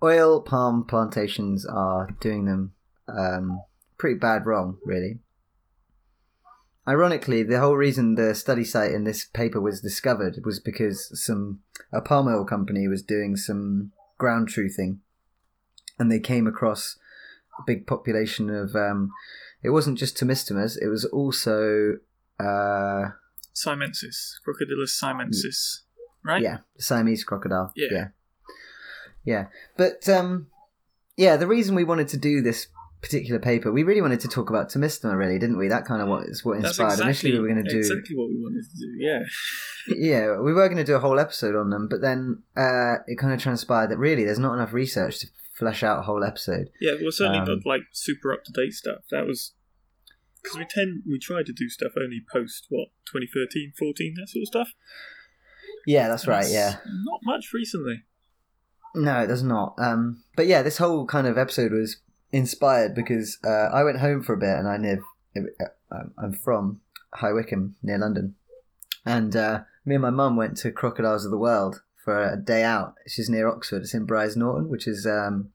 oil 0.02 0.42
palm 0.42 0.86
plantations 0.86 1.66
are 1.66 2.08
doing 2.22 2.46
them 2.46 2.74
um, 3.08 3.62
pretty 3.98 4.18
bad 4.18 4.46
wrong, 4.46 4.78
really. 4.86 5.20
Ironically, 6.88 7.44
the 7.44 7.60
whole 7.60 7.76
reason 7.76 8.16
the 8.16 8.34
study 8.34 8.64
site 8.64 8.94
in 8.94 9.04
this 9.04 9.26
paper 9.26 9.62
was 9.62 9.82
discovered 9.82 10.40
was 10.44 10.60
because 10.60 11.12
some 11.24 11.60
a 11.92 12.02
palm 12.02 12.28
oil 12.28 12.46
company 12.46 12.88
was 12.88 13.04
doing 13.04 13.36
some 13.36 13.92
ground 14.18 14.48
truthing, 14.48 15.00
and 16.00 16.12
they 16.12 16.20
came 16.20 16.48
across 16.48 16.98
a 17.60 17.64
big 17.68 17.86
population 17.86 18.50
of. 18.50 18.76
Um, 18.76 19.12
it 19.62 19.72
wasn't 19.72 20.00
just 20.00 20.18
tomistomas; 20.18 20.82
it 20.82 20.88
was 20.88 21.04
also 21.06 21.98
uh, 22.40 23.10
Siamensis, 23.54 24.40
Crocodylus 24.48 24.98
siamensis, 25.00 25.82
right? 26.24 26.42
yeah, 26.42 26.60
the 26.78 26.82
Siamese 26.82 27.24
crocodile. 27.24 27.72
Yeah. 27.76 27.88
yeah, 27.92 28.08
yeah. 29.24 29.48
But 29.78 30.08
um, 30.10 30.48
yeah, 31.18 31.38
the 31.38 31.48
reason 31.48 31.76
we 31.76 31.84
wanted 31.84 32.08
to 32.10 32.18
do 32.18 32.42
this 32.42 32.68
particular 33.02 33.40
paper, 33.40 33.72
we 33.72 33.84
really 33.84 34.02
wanted 34.02 34.20
to 34.22 34.28
talk 34.28 34.50
about 34.50 34.70
Tomistoma, 34.70 35.18
really, 35.18 35.40
didn't 35.40 35.58
we? 35.58 35.68
That 35.68 35.86
kind 35.86 36.02
of 36.02 36.08
what 36.08 36.24
is 36.28 36.44
what 36.44 36.58
inspired. 36.58 36.94
exactly, 36.94 37.06
Initially, 37.06 37.32
we 37.34 37.40
were 37.40 37.48
going 37.48 37.64
to 37.64 37.70
do 37.70 37.78
exactly 37.78 38.16
what 38.16 38.30
we 38.30 38.36
wanted 38.40 38.64
to 38.64 38.78
do. 38.78 38.96
Yeah, 38.98 39.20
yeah, 39.98 40.40
we 40.40 40.54
were 40.54 40.68
going 40.68 40.78
to 40.78 40.84
do 40.84 40.96
a 40.96 41.00
whole 41.00 41.20
episode 41.20 41.56
on 41.56 41.70
them, 41.70 41.88
but 41.90 42.02
then 42.02 42.44
uh, 42.58 42.96
it 43.08 43.18
kind 43.18 43.34
of 43.34 43.40
transpired 43.42 43.90
that 43.92 43.98
really 43.98 44.26
there's 44.26 44.40
not 44.40 44.54
enough 44.54 44.74
research 44.74 45.20
to 45.20 45.28
flesh 45.58 45.84
out 45.84 46.00
a 46.00 46.02
whole 46.04 46.24
episode. 46.24 46.70
yeah. 46.80 46.94
Well, 47.02 47.12
certainly 47.12 47.40
Um, 47.40 47.46
not 47.46 47.66
like 47.66 47.82
super 47.92 48.32
up 48.34 48.44
to 48.46 48.52
date 48.52 48.74
stuff. 48.74 49.04
That 49.12 49.26
was 49.26 49.54
because 50.42 50.58
we 50.58 50.66
tend 50.66 51.04
we 51.10 51.20
try 51.20 51.44
to 51.44 51.52
do 51.54 51.68
stuff 51.70 51.92
only 51.98 52.22
post 52.32 52.66
what 52.70 52.88
2013, 53.12 53.74
14, 53.78 54.14
that 54.18 54.30
sort 54.30 54.44
of 54.44 54.48
stuff. 54.48 54.70
Yeah, 55.86 56.08
that's 56.08 56.28
right. 56.28 56.46
Yeah, 56.50 56.78
not 56.86 57.20
much 57.24 57.52
recently. 57.54 58.04
No, 58.96 59.20
it 59.22 59.28
does 59.28 59.44
not. 59.44 59.76
Um, 59.78 60.24
but 60.36 60.48
yeah, 60.48 60.62
this 60.62 60.78
whole 60.78 61.06
kind 61.06 61.28
of 61.28 61.38
episode 61.38 61.72
was 61.72 61.98
inspired 62.32 62.94
because 62.96 63.38
uh, 63.44 63.70
I 63.74 63.84
went 63.84 64.00
home 64.00 64.22
for 64.24 64.34
a 64.34 64.38
bit, 64.38 64.50
and 64.58 64.68
I 64.68 64.78
live. 64.78 65.00
uh, 65.92 66.04
I'm 66.18 66.34
from 66.34 66.82
High 67.16 67.34
Wycombe 67.34 67.76
near 67.84 67.98
London, 67.98 68.36
and 69.06 69.36
uh, 69.36 69.62
me 69.86 69.96
and 69.96 70.02
my 70.02 70.10
mum 70.10 70.36
went 70.36 70.58
to 70.58 70.72
Crocodiles 70.72 71.26
of 71.26 71.32
the 71.32 71.38
World 71.38 71.82
for 72.04 72.34
a 72.34 72.38
day 72.38 72.64
out. 72.64 72.96
She's 73.08 73.30
near 73.30 73.48
Oxford. 73.48 73.82
It's 73.84 73.94
in 73.94 74.06
Brize 74.08 74.36
Norton, 74.38 74.70
which 74.70 74.88
is 74.88 75.06
um, 75.06 75.50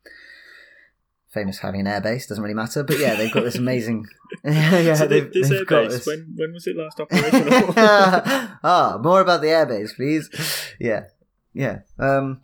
famous 1.31 1.59
for 1.59 1.67
having 1.67 1.87
an 1.87 1.87
airbase. 1.87 2.29
Doesn't 2.29 2.43
really 2.43 2.55
matter, 2.55 2.83
but 2.83 2.99
yeah, 2.99 3.15
they've 3.15 3.33
got 3.33 3.45
this 3.45 3.57
amazing. 3.57 4.07
yeah, 4.45 4.95
so 4.95 5.07
they've, 5.07 5.33
this 5.33 5.49
they've 5.49 5.61
airbase, 5.67 5.89
this- 5.91 6.07
when 6.07 6.35
when 6.37 6.53
was 6.53 6.67
it 6.67 6.77
last 6.77 6.99
operational? 7.01 7.73
ah, 7.77 8.99
more 9.03 9.21
about 9.21 9.41
the 9.41 9.49
airbase, 9.49 9.95
please. 9.95 10.29
Yeah, 10.81 11.05
yeah. 11.53 11.81
Um, 11.99 12.41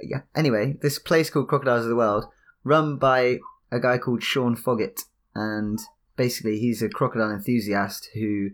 yeah. 0.00 0.22
Anyway, 0.34 0.76
this 0.82 0.98
place 0.98 1.30
called 1.30 1.48
Crocodiles 1.48 1.84
of 1.84 1.88
the 1.88 1.96
World, 1.96 2.26
run 2.64 2.96
by 2.96 3.38
a 3.70 3.80
guy 3.80 3.98
called 3.98 4.22
Shaun 4.22 4.56
Foggett, 4.56 5.02
and 5.34 5.78
basically 6.16 6.58
he's 6.58 6.82
a 6.82 6.88
crocodile 6.88 7.30
enthusiast 7.30 8.08
who 8.14 8.50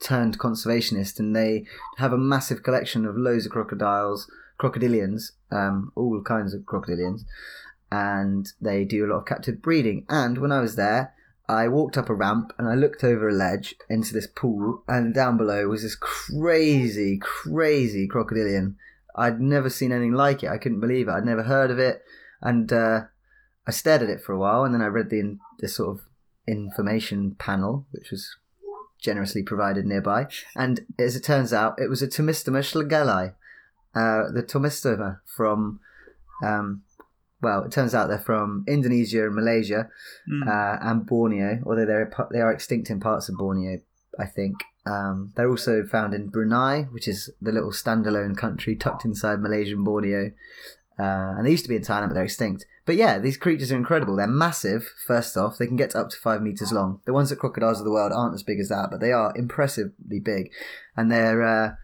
turned 0.00 0.38
conservationist, 0.38 1.18
and 1.18 1.34
they 1.34 1.66
have 1.98 2.12
a 2.12 2.18
massive 2.18 2.62
collection 2.62 3.06
of 3.06 3.16
loads 3.16 3.46
of 3.46 3.52
crocodiles, 3.52 4.30
crocodilians, 4.60 5.32
um, 5.50 5.92
all 5.94 6.22
kinds 6.22 6.54
of 6.54 6.62
crocodilians, 6.62 7.22
and 7.90 8.52
they 8.60 8.84
do 8.84 9.04
a 9.04 9.08
lot 9.08 9.20
of 9.20 9.26
captive 9.26 9.62
breeding. 9.62 10.04
And 10.08 10.38
when 10.38 10.52
I 10.52 10.60
was 10.60 10.76
there, 10.76 11.14
I 11.48 11.68
walked 11.68 11.98
up 11.98 12.08
a 12.08 12.14
ramp 12.14 12.52
and 12.58 12.66
I 12.66 12.74
looked 12.74 13.04
over 13.04 13.28
a 13.28 13.32
ledge 13.32 13.74
into 13.90 14.14
this 14.14 14.26
pool, 14.26 14.82
and 14.88 15.14
down 15.14 15.36
below 15.36 15.68
was 15.68 15.82
this 15.82 15.96
crazy, 15.96 17.18
crazy 17.18 18.08
crocodilian. 18.08 18.76
I'd 19.14 19.40
never 19.40 19.70
seen 19.70 19.92
anything 19.92 20.12
like 20.12 20.42
it. 20.42 20.50
I 20.50 20.58
couldn't 20.58 20.80
believe 20.80 21.08
it. 21.08 21.12
I'd 21.12 21.24
never 21.24 21.44
heard 21.44 21.70
of 21.70 21.78
it, 21.78 22.02
and 22.40 22.72
uh, 22.72 23.02
I 23.66 23.70
stared 23.70 24.02
at 24.02 24.08
it 24.10 24.20
for 24.20 24.32
a 24.32 24.38
while, 24.38 24.64
and 24.64 24.74
then 24.74 24.82
I 24.82 24.86
read 24.86 25.10
the 25.10 25.38
the 25.60 25.68
sort 25.68 25.90
of 25.98 26.04
information 26.46 27.36
panel, 27.38 27.86
which 27.92 28.10
was 28.10 28.36
generously 29.00 29.42
provided 29.42 29.84
nearby. 29.86 30.26
And 30.56 30.80
as 30.98 31.14
it 31.16 31.24
turns 31.24 31.52
out, 31.52 31.78
it 31.78 31.88
was 31.88 32.02
a 32.02 32.08
Tomistoma 32.08 32.60
schlegeli, 32.62 33.34
uh, 33.94 34.30
the 34.32 34.42
Tomistoma 34.42 35.20
from. 35.24 35.80
Um, 36.42 36.82
well, 37.40 37.62
it 37.64 37.72
turns 37.72 37.94
out 37.94 38.08
they're 38.08 38.18
from 38.18 38.64
Indonesia 38.66 39.26
and 39.26 39.34
Malaysia, 39.34 39.90
Mm. 40.26 40.48
uh, 40.48 40.78
and 40.80 41.04
Borneo, 41.06 41.60
although 41.66 41.84
they're 41.84 42.10
they 42.32 42.40
are 42.40 42.50
extinct 42.52 42.88
in 42.90 43.00
parts 43.00 43.28
of 43.28 43.36
Borneo, 43.36 43.80
I 44.18 44.24
think. 44.26 44.56
Um, 44.86 45.32
they're 45.34 45.48
also 45.48 45.84
found 45.84 46.12
in 46.14 46.28
Brunei, 46.28 46.82
which 46.90 47.08
is 47.08 47.30
the 47.40 47.52
little 47.52 47.70
standalone 47.72 48.36
country 48.36 48.76
tucked 48.76 49.04
inside 49.04 49.40
Malaysian 49.40 49.82
Borneo. 49.84 50.32
Uh, 50.98 51.34
and 51.36 51.46
they 51.46 51.50
used 51.50 51.64
to 51.64 51.68
be 51.68 51.76
in 51.76 51.82
Thailand, 51.82 52.08
but 52.08 52.14
they're 52.14 52.24
extinct. 52.24 52.66
But 52.86 52.96
yeah, 52.96 53.18
these 53.18 53.36
creatures 53.38 53.72
are 53.72 53.76
incredible. 53.76 54.14
They're 54.14 54.26
massive. 54.26 54.92
First 55.06 55.36
off, 55.36 55.56
they 55.58 55.66
can 55.66 55.76
get 55.76 55.96
up 55.96 56.10
to 56.10 56.16
five 56.18 56.42
meters 56.42 56.70
long. 56.70 57.00
The 57.06 57.14
ones 57.14 57.32
at 57.32 57.38
crocodiles 57.38 57.78
of 57.80 57.84
the 57.84 57.90
world 57.90 58.12
aren't 58.12 58.34
as 58.34 58.42
big 58.42 58.60
as 58.60 58.68
that, 58.68 58.88
but 58.90 59.00
they 59.00 59.10
are 59.10 59.32
impressively 59.36 60.20
big, 60.20 60.52
and 60.96 61.10
they're 61.10 61.42
uh, 61.42 61.74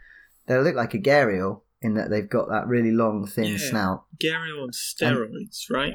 they 0.47 0.59
look 0.59 0.77
like 0.77 0.93
a 0.95 0.99
gharial 0.99 1.63
in 1.81 1.95
that 1.95 2.11
they've 2.11 2.29
got 2.29 2.51
that 2.51 2.67
really 2.69 2.91
long, 2.93 3.27
thin 3.27 3.47
Yeah. 3.53 3.57
snout. 3.59 4.05
Gharial 4.23 4.63
on 4.63 4.71
steroids, 4.73 5.71
right? 5.71 5.95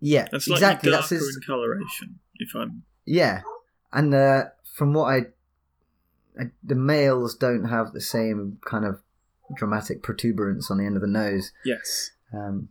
Yeah, 0.00 0.28
That's 0.30 0.46
like 0.48 0.58
exactly. 0.58 0.90
darker 0.90 1.00
That's 1.00 1.10
his, 1.10 1.36
in 1.36 1.42
coloration. 1.46 2.18
If 2.34 2.54
I'm 2.54 2.82
Yeah, 3.06 3.40
and 3.92 4.12
uh, 4.14 4.44
from 4.76 4.92
what 4.92 5.04
I, 5.14 5.26
the 6.62 6.74
males 6.74 7.34
don't 7.36 7.64
have 7.66 7.92
the 7.92 8.00
same 8.00 8.58
kind 8.64 8.84
of 8.84 9.00
dramatic 9.54 10.02
protuberance 10.02 10.70
on 10.70 10.78
the 10.78 10.84
end 10.86 10.96
of 10.96 11.02
the 11.02 11.08
nose. 11.08 11.52
yes, 11.64 12.12
Um, 12.32 12.68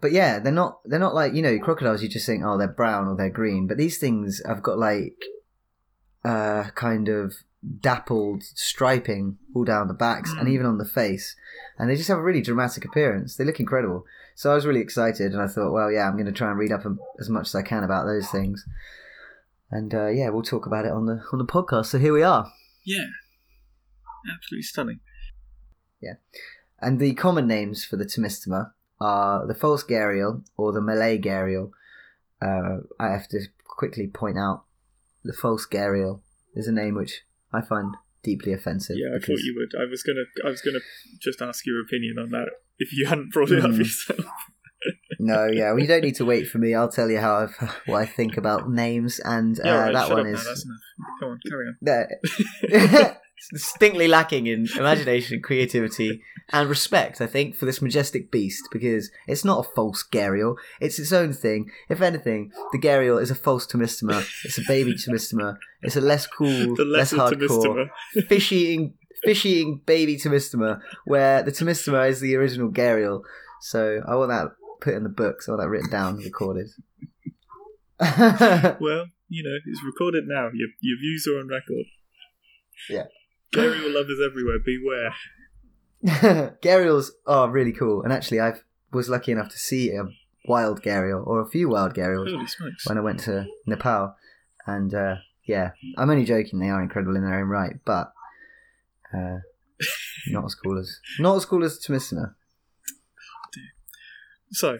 but 0.00 0.12
yeah, 0.12 0.38
they're 0.38 0.52
not 0.52 0.78
they're 0.84 0.98
not 0.98 1.14
like 1.14 1.34
you 1.34 1.42
know 1.42 1.58
crocodiles. 1.58 2.02
You 2.02 2.08
just 2.08 2.24
think 2.26 2.42
oh 2.44 2.56
they're 2.56 2.68
brown 2.68 3.08
or 3.08 3.16
they're 3.16 3.28
green, 3.30 3.66
but 3.66 3.76
these 3.76 3.98
things 3.98 4.40
have 4.46 4.62
got 4.62 4.78
like 4.78 5.22
uh, 6.24 6.70
kind 6.74 7.08
of 7.08 7.34
dappled 7.80 8.42
striping 8.44 9.36
all 9.54 9.64
down 9.64 9.88
the 9.88 9.94
backs 9.94 10.30
and 10.32 10.46
Mm. 10.46 10.52
even 10.52 10.66
on 10.66 10.78
the 10.78 10.84
face, 10.84 11.34
and 11.78 11.90
they 11.90 11.96
just 11.96 12.08
have 12.08 12.18
a 12.18 12.22
really 12.22 12.40
dramatic 12.42 12.84
appearance. 12.84 13.36
They 13.36 13.44
look 13.44 13.58
incredible. 13.60 14.04
So 14.36 14.52
I 14.52 14.54
was 14.54 14.64
really 14.66 14.80
excited, 14.80 15.32
and 15.32 15.42
I 15.42 15.48
thought, 15.48 15.72
well, 15.72 15.90
yeah, 15.90 16.06
I'm 16.06 16.14
going 16.14 16.26
to 16.26 16.32
try 16.32 16.48
and 16.50 16.58
read 16.58 16.70
up 16.70 16.84
as 17.18 17.28
much 17.28 17.48
as 17.48 17.54
I 17.56 17.62
can 17.62 17.82
about 17.82 18.06
those 18.06 18.28
things. 18.30 18.64
And 19.70 19.92
uh, 19.92 20.06
yeah, 20.06 20.28
we'll 20.30 20.42
talk 20.42 20.64
about 20.66 20.84
it 20.86 20.92
on 20.92 21.06
the 21.06 21.22
on 21.32 21.38
the 21.38 21.44
podcast. 21.44 21.86
So 21.86 21.98
here 21.98 22.12
we 22.12 22.22
are. 22.22 22.50
Yeah, 22.94 23.06
absolutely 24.34 24.62
stunning. 24.62 25.00
Yeah. 26.00 26.14
And 26.80 26.98
the 27.00 27.14
common 27.14 27.46
names 27.46 27.84
for 27.84 27.96
the 27.96 28.04
Tomistoma 28.04 28.70
are 29.00 29.46
the 29.46 29.54
false 29.54 29.84
gharial 29.84 30.44
or 30.56 30.72
the 30.72 30.80
Malay 30.80 31.18
gharial. 31.18 31.70
Uh, 32.40 32.78
I 33.00 33.08
have 33.10 33.28
to 33.28 33.40
quickly 33.66 34.06
point 34.06 34.38
out 34.38 34.64
the 35.24 35.32
false 35.32 35.66
gharial 35.66 36.20
is 36.54 36.68
a 36.68 36.72
name 36.72 36.94
which 36.94 37.22
I 37.52 37.60
find 37.62 37.96
deeply 38.22 38.52
offensive. 38.52 38.96
Yeah, 38.96 39.16
I 39.16 39.18
thought 39.18 39.40
you 39.40 39.54
would. 39.56 39.72
I 39.80 39.88
was 39.90 40.02
gonna. 40.02 40.24
I 40.44 40.50
was 40.50 40.60
gonna 40.62 40.78
just 41.20 41.42
ask 41.42 41.66
your 41.66 41.80
opinion 41.80 42.18
on 42.18 42.30
that 42.30 42.48
if 42.78 42.92
you 42.92 43.06
hadn't 43.06 43.32
brought 43.32 43.50
it 43.50 43.64
up 43.64 43.70
Mhm. 43.72 43.78
yourself. 43.78 44.24
No, 45.18 45.46
yeah, 45.46 45.72
well, 45.72 45.80
you 45.80 45.88
don't 45.88 46.02
need 46.02 46.14
to 46.16 46.24
wait 46.24 46.46
for 46.46 46.58
me. 46.58 46.74
I'll 46.74 46.88
tell 46.88 47.10
you 47.10 47.18
how 47.18 47.36
I've, 47.36 47.56
what 47.86 47.98
I 47.98 48.06
think 48.06 48.36
about 48.36 48.70
names, 48.70 49.18
and 49.18 49.58
uh, 49.58 49.62
yeah, 49.64 49.74
right, 49.74 49.92
that 49.92 50.10
one 50.10 50.26
is 50.26 50.64
now. 50.66 50.74
Come 51.20 51.30
on, 51.30 51.40
carry 51.48 53.06
on. 53.06 53.16
Distinctly 53.52 54.08
lacking 54.08 54.46
in 54.46 54.66
imagination, 54.76 55.40
creativity, 55.42 56.22
and 56.50 56.68
respect. 56.68 57.20
I 57.20 57.26
think 57.26 57.56
for 57.56 57.66
this 57.66 57.82
majestic 57.82 58.30
beast 58.30 58.68
because 58.72 59.10
it's 59.26 59.44
not 59.44 59.64
a 59.64 59.68
false 59.74 60.04
gharial; 60.08 60.56
it's 60.80 60.98
its 60.98 61.12
own 61.12 61.32
thing. 61.32 61.70
If 61.88 62.00
anything, 62.00 62.52
the 62.72 62.78
gharial 62.78 63.20
is 63.20 63.30
a 63.30 63.36
false 63.36 63.66
tomistoma. 63.66 64.24
It's 64.44 64.58
a 64.58 64.62
baby 64.68 64.94
tomistoma. 64.94 65.56
It's 65.82 65.96
a 65.96 66.00
less 66.00 66.26
cool, 66.26 66.74
less 66.86 67.12
hardcore, 67.12 67.88
fish 68.28 68.52
eating, 68.52 68.94
fish 69.24 69.44
eating 69.46 69.80
baby 69.84 70.16
tomistoma, 70.16 70.80
where 71.04 71.42
the 71.42 71.52
tomistoma 71.52 72.08
is 72.08 72.20
the 72.20 72.36
original 72.36 72.70
gharial. 72.70 73.22
So 73.60 74.02
I 74.06 74.14
want 74.14 74.30
that 74.30 74.48
put 74.80 74.94
in 74.94 75.02
the 75.02 75.08
books. 75.08 75.48
I 75.48 75.52
want 75.52 75.62
that 75.62 75.68
written 75.68 75.90
down, 75.90 76.16
recorded. 76.16 76.68
Well, 78.80 79.06
you 79.28 79.42
know, 79.42 79.58
it's 79.66 79.82
recorded 79.84 80.24
now. 80.26 80.50
Your 80.54 80.68
your 80.80 80.98
views 80.98 81.26
are 81.26 81.38
on 81.38 81.48
record. 81.48 81.86
Yeah. 82.88 83.06
Gharial 83.52 83.94
lovers 83.94 84.20
everywhere, 84.24 84.58
beware. 84.64 85.14
Gharials 86.62 87.10
are 87.26 87.50
really 87.50 87.72
cool, 87.72 88.02
and 88.02 88.12
actually, 88.12 88.40
I 88.40 88.54
was 88.92 89.08
lucky 89.08 89.32
enough 89.32 89.50
to 89.50 89.58
see 89.58 89.90
a 89.90 90.04
wild 90.46 90.82
gharial 90.82 91.26
or 91.26 91.40
a 91.40 91.48
few 91.48 91.68
wild 91.68 91.94
gharials 91.94 92.30
when 92.86 92.98
I 92.98 93.00
went 93.00 93.20
to 93.20 93.46
Nepal, 93.66 94.14
and 94.66 94.94
uh, 94.94 95.16
yeah, 95.44 95.70
I'm 95.96 96.10
only 96.10 96.24
joking. 96.24 96.58
They 96.58 96.70
are 96.70 96.82
incredible 96.82 97.16
in 97.16 97.24
their 97.24 97.40
own 97.40 97.48
right, 97.48 97.76
but 97.84 98.12
uh, 99.12 99.38
not 100.28 100.44
as 100.44 100.54
cool 100.54 100.78
as 100.78 101.00
not 101.18 101.36
as 101.36 101.44
cool 101.44 101.64
as 101.64 101.78
Tomistoma. 101.78 102.34
So, 104.50 104.78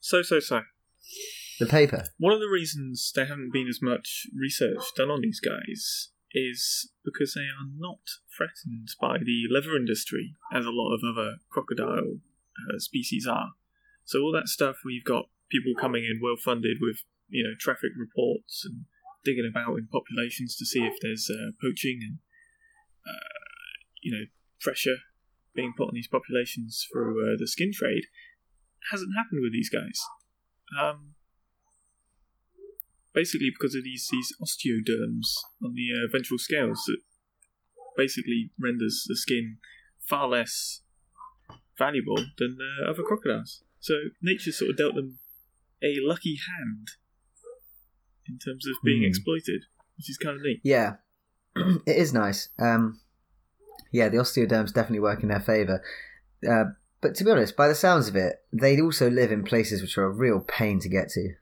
so 0.00 0.22
so 0.22 0.40
so. 0.40 0.62
The 1.58 1.66
paper. 1.66 2.04
One 2.18 2.32
of 2.32 2.40
the 2.40 2.48
reasons 2.48 3.12
there 3.14 3.26
haven't 3.26 3.52
been 3.52 3.68
as 3.68 3.80
much 3.82 4.26
research 4.34 4.80
done 4.96 5.10
on 5.10 5.20
these 5.20 5.40
guys 5.40 6.10
is 6.32 6.90
because 7.04 7.34
they 7.34 7.42
are 7.42 7.68
not 7.76 8.00
threatened 8.36 8.88
by 9.00 9.18
the 9.18 9.44
leather 9.50 9.76
industry 9.76 10.34
as 10.54 10.64
a 10.64 10.70
lot 10.70 10.94
of 10.94 11.00
other 11.04 11.36
crocodile 11.50 12.18
uh, 12.56 12.78
species 12.78 13.26
are. 13.26 13.52
So 14.04 14.20
all 14.20 14.32
that 14.32 14.48
stuff 14.48 14.76
where 14.82 14.92
you've 14.92 15.04
got 15.04 15.26
people 15.50 15.74
coming 15.78 16.04
in 16.04 16.20
well 16.22 16.36
funded 16.42 16.78
with 16.80 17.02
you 17.28 17.44
know 17.44 17.54
traffic 17.58 17.90
reports 17.98 18.64
and 18.64 18.84
digging 19.24 19.48
about 19.48 19.76
in 19.76 19.88
populations 19.90 20.56
to 20.56 20.64
see 20.64 20.80
if 20.80 20.94
there's 21.02 21.28
uh, 21.30 21.52
poaching 21.60 22.00
and 22.02 22.18
uh, 23.06 23.40
you 24.02 24.12
know 24.12 24.24
pressure 24.60 24.96
being 25.54 25.72
put 25.76 25.88
on 25.88 25.94
these 25.94 26.08
populations 26.08 26.86
through 26.90 27.20
uh, 27.20 27.36
the 27.38 27.46
skin 27.46 27.70
trade 27.74 28.04
hasn't 28.90 29.12
happened 29.16 29.40
with 29.42 29.52
these 29.52 29.70
guys. 29.70 30.00
Um, 30.78 31.14
basically 33.12 33.50
because 33.50 33.74
of 33.74 33.82
these 33.84 34.08
these 34.10 34.32
osteoderms 34.40 35.34
on 35.64 35.74
the 35.74 35.88
uh, 35.92 36.06
ventral 36.12 36.38
scales 36.38 36.82
that 36.86 36.98
basically 37.96 38.50
renders 38.58 39.04
the 39.08 39.16
skin 39.16 39.58
far 39.98 40.28
less 40.28 40.82
valuable 41.76 42.16
than 42.38 42.56
uh, 42.60 42.90
other 42.90 43.02
crocodiles. 43.02 43.64
So 43.80 43.94
nature 44.22 44.52
sort 44.52 44.70
of 44.70 44.76
dealt 44.76 44.94
them 44.94 45.18
a 45.82 45.96
lucky 46.00 46.36
hand 46.36 46.88
in 48.26 48.38
terms 48.38 48.66
of 48.66 48.74
being 48.84 49.02
Hmm. 49.02 49.08
exploited, 49.08 49.62
which 49.96 50.10
is 50.10 50.16
kind 50.18 50.36
of 50.36 50.42
neat. 50.42 50.60
Yeah, 50.62 50.96
it 51.56 51.96
is 51.96 52.12
nice. 52.12 52.50
Um, 52.58 53.00
yeah, 53.92 54.08
the 54.08 54.18
osteoderms 54.18 54.72
definitely 54.72 55.00
work 55.00 55.22
in 55.22 55.30
their 55.30 55.40
favour. 55.40 55.82
Uh, 56.48 56.64
but 57.00 57.14
to 57.16 57.24
be 57.24 57.30
honest, 57.30 57.56
by 57.56 57.68
the 57.68 57.74
sounds 57.74 58.08
of 58.08 58.16
it, 58.16 58.36
they 58.52 58.80
also 58.80 59.10
live 59.10 59.32
in 59.32 59.42
places 59.42 59.80
which 59.80 59.96
are 59.96 60.04
a 60.04 60.10
real 60.10 60.40
pain 60.40 60.80
to 60.80 60.88
get 60.88 61.08
to. 61.10 61.34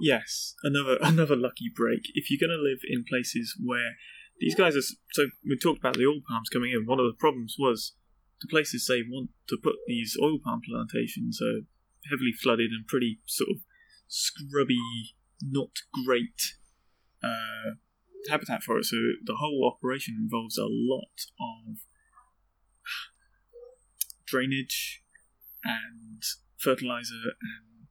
Yes, 0.00 0.54
another 0.62 0.98
another 1.02 1.36
lucky 1.36 1.70
break. 1.74 2.10
If 2.14 2.30
you're 2.30 2.40
going 2.40 2.56
to 2.56 2.62
live 2.62 2.80
in 2.88 3.04
places 3.04 3.56
where 3.62 3.96
these 4.38 4.54
guys 4.54 4.76
are, 4.76 4.82
so 5.12 5.26
we 5.48 5.56
talked 5.56 5.78
about 5.78 5.96
the 5.96 6.06
oil 6.06 6.20
palms 6.28 6.48
coming 6.48 6.72
in. 6.72 6.86
One 6.86 7.00
of 7.00 7.06
the 7.06 7.16
problems 7.18 7.56
was 7.58 7.94
the 8.40 8.48
places 8.48 8.86
they 8.86 9.02
want 9.08 9.30
to 9.48 9.56
put 9.62 9.76
these 9.86 10.16
oil 10.22 10.38
palm 10.42 10.60
plantations 10.68 11.40
are 11.40 11.62
heavily 12.10 12.32
flooded 12.32 12.70
and 12.70 12.86
pretty 12.86 13.20
sort 13.26 13.50
of 13.50 13.60
scrubby, 14.08 15.14
not 15.42 15.70
great 16.04 16.54
uh, 17.22 17.76
habitat 18.28 18.62
for 18.62 18.78
it. 18.78 18.84
So 18.84 18.96
the 19.24 19.36
whole 19.36 19.72
operation 19.72 20.16
involves 20.18 20.58
a 20.58 20.66
lot 20.68 21.16
of 21.40 21.78
drainage 24.26 25.02
and 25.64 26.22
fertilizer 26.58 27.34
and 27.40 27.86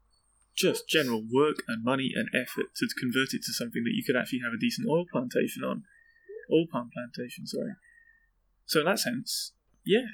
just 0.55 0.87
general 0.87 1.23
work 1.31 1.57
and 1.67 1.83
money 1.83 2.11
and 2.15 2.29
effort 2.33 2.67
to 2.77 2.87
convert 2.99 3.33
it 3.33 3.41
to 3.43 3.53
something 3.53 3.83
that 3.83 3.93
you 3.93 4.03
could 4.05 4.15
actually 4.15 4.39
have 4.43 4.53
a 4.53 4.59
decent 4.59 4.87
oil 4.89 5.05
plantation 5.11 5.63
on. 5.63 5.83
Oil 6.51 6.65
palm 6.71 6.89
plantation, 6.93 7.45
sorry. 7.45 7.73
So 8.65 8.79
in 8.81 8.85
that 8.85 8.99
sense, 8.99 9.53
yeah. 9.85 10.05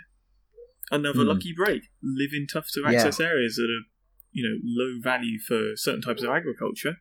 Another 0.91 1.21
Hmm. 1.21 1.27
lucky 1.29 1.53
break. 1.55 1.83
Live 2.01 2.31
in 2.33 2.47
tough 2.47 2.67
to 2.73 2.85
access 2.85 3.19
areas 3.19 3.55
that 3.55 3.69
are, 3.69 3.85
you 4.31 4.43
know, 4.43 4.57
low 4.63 4.99
value 5.01 5.39
for 5.39 5.75
certain 5.75 6.01
types 6.01 6.23
of 6.23 6.29
agriculture. 6.29 6.97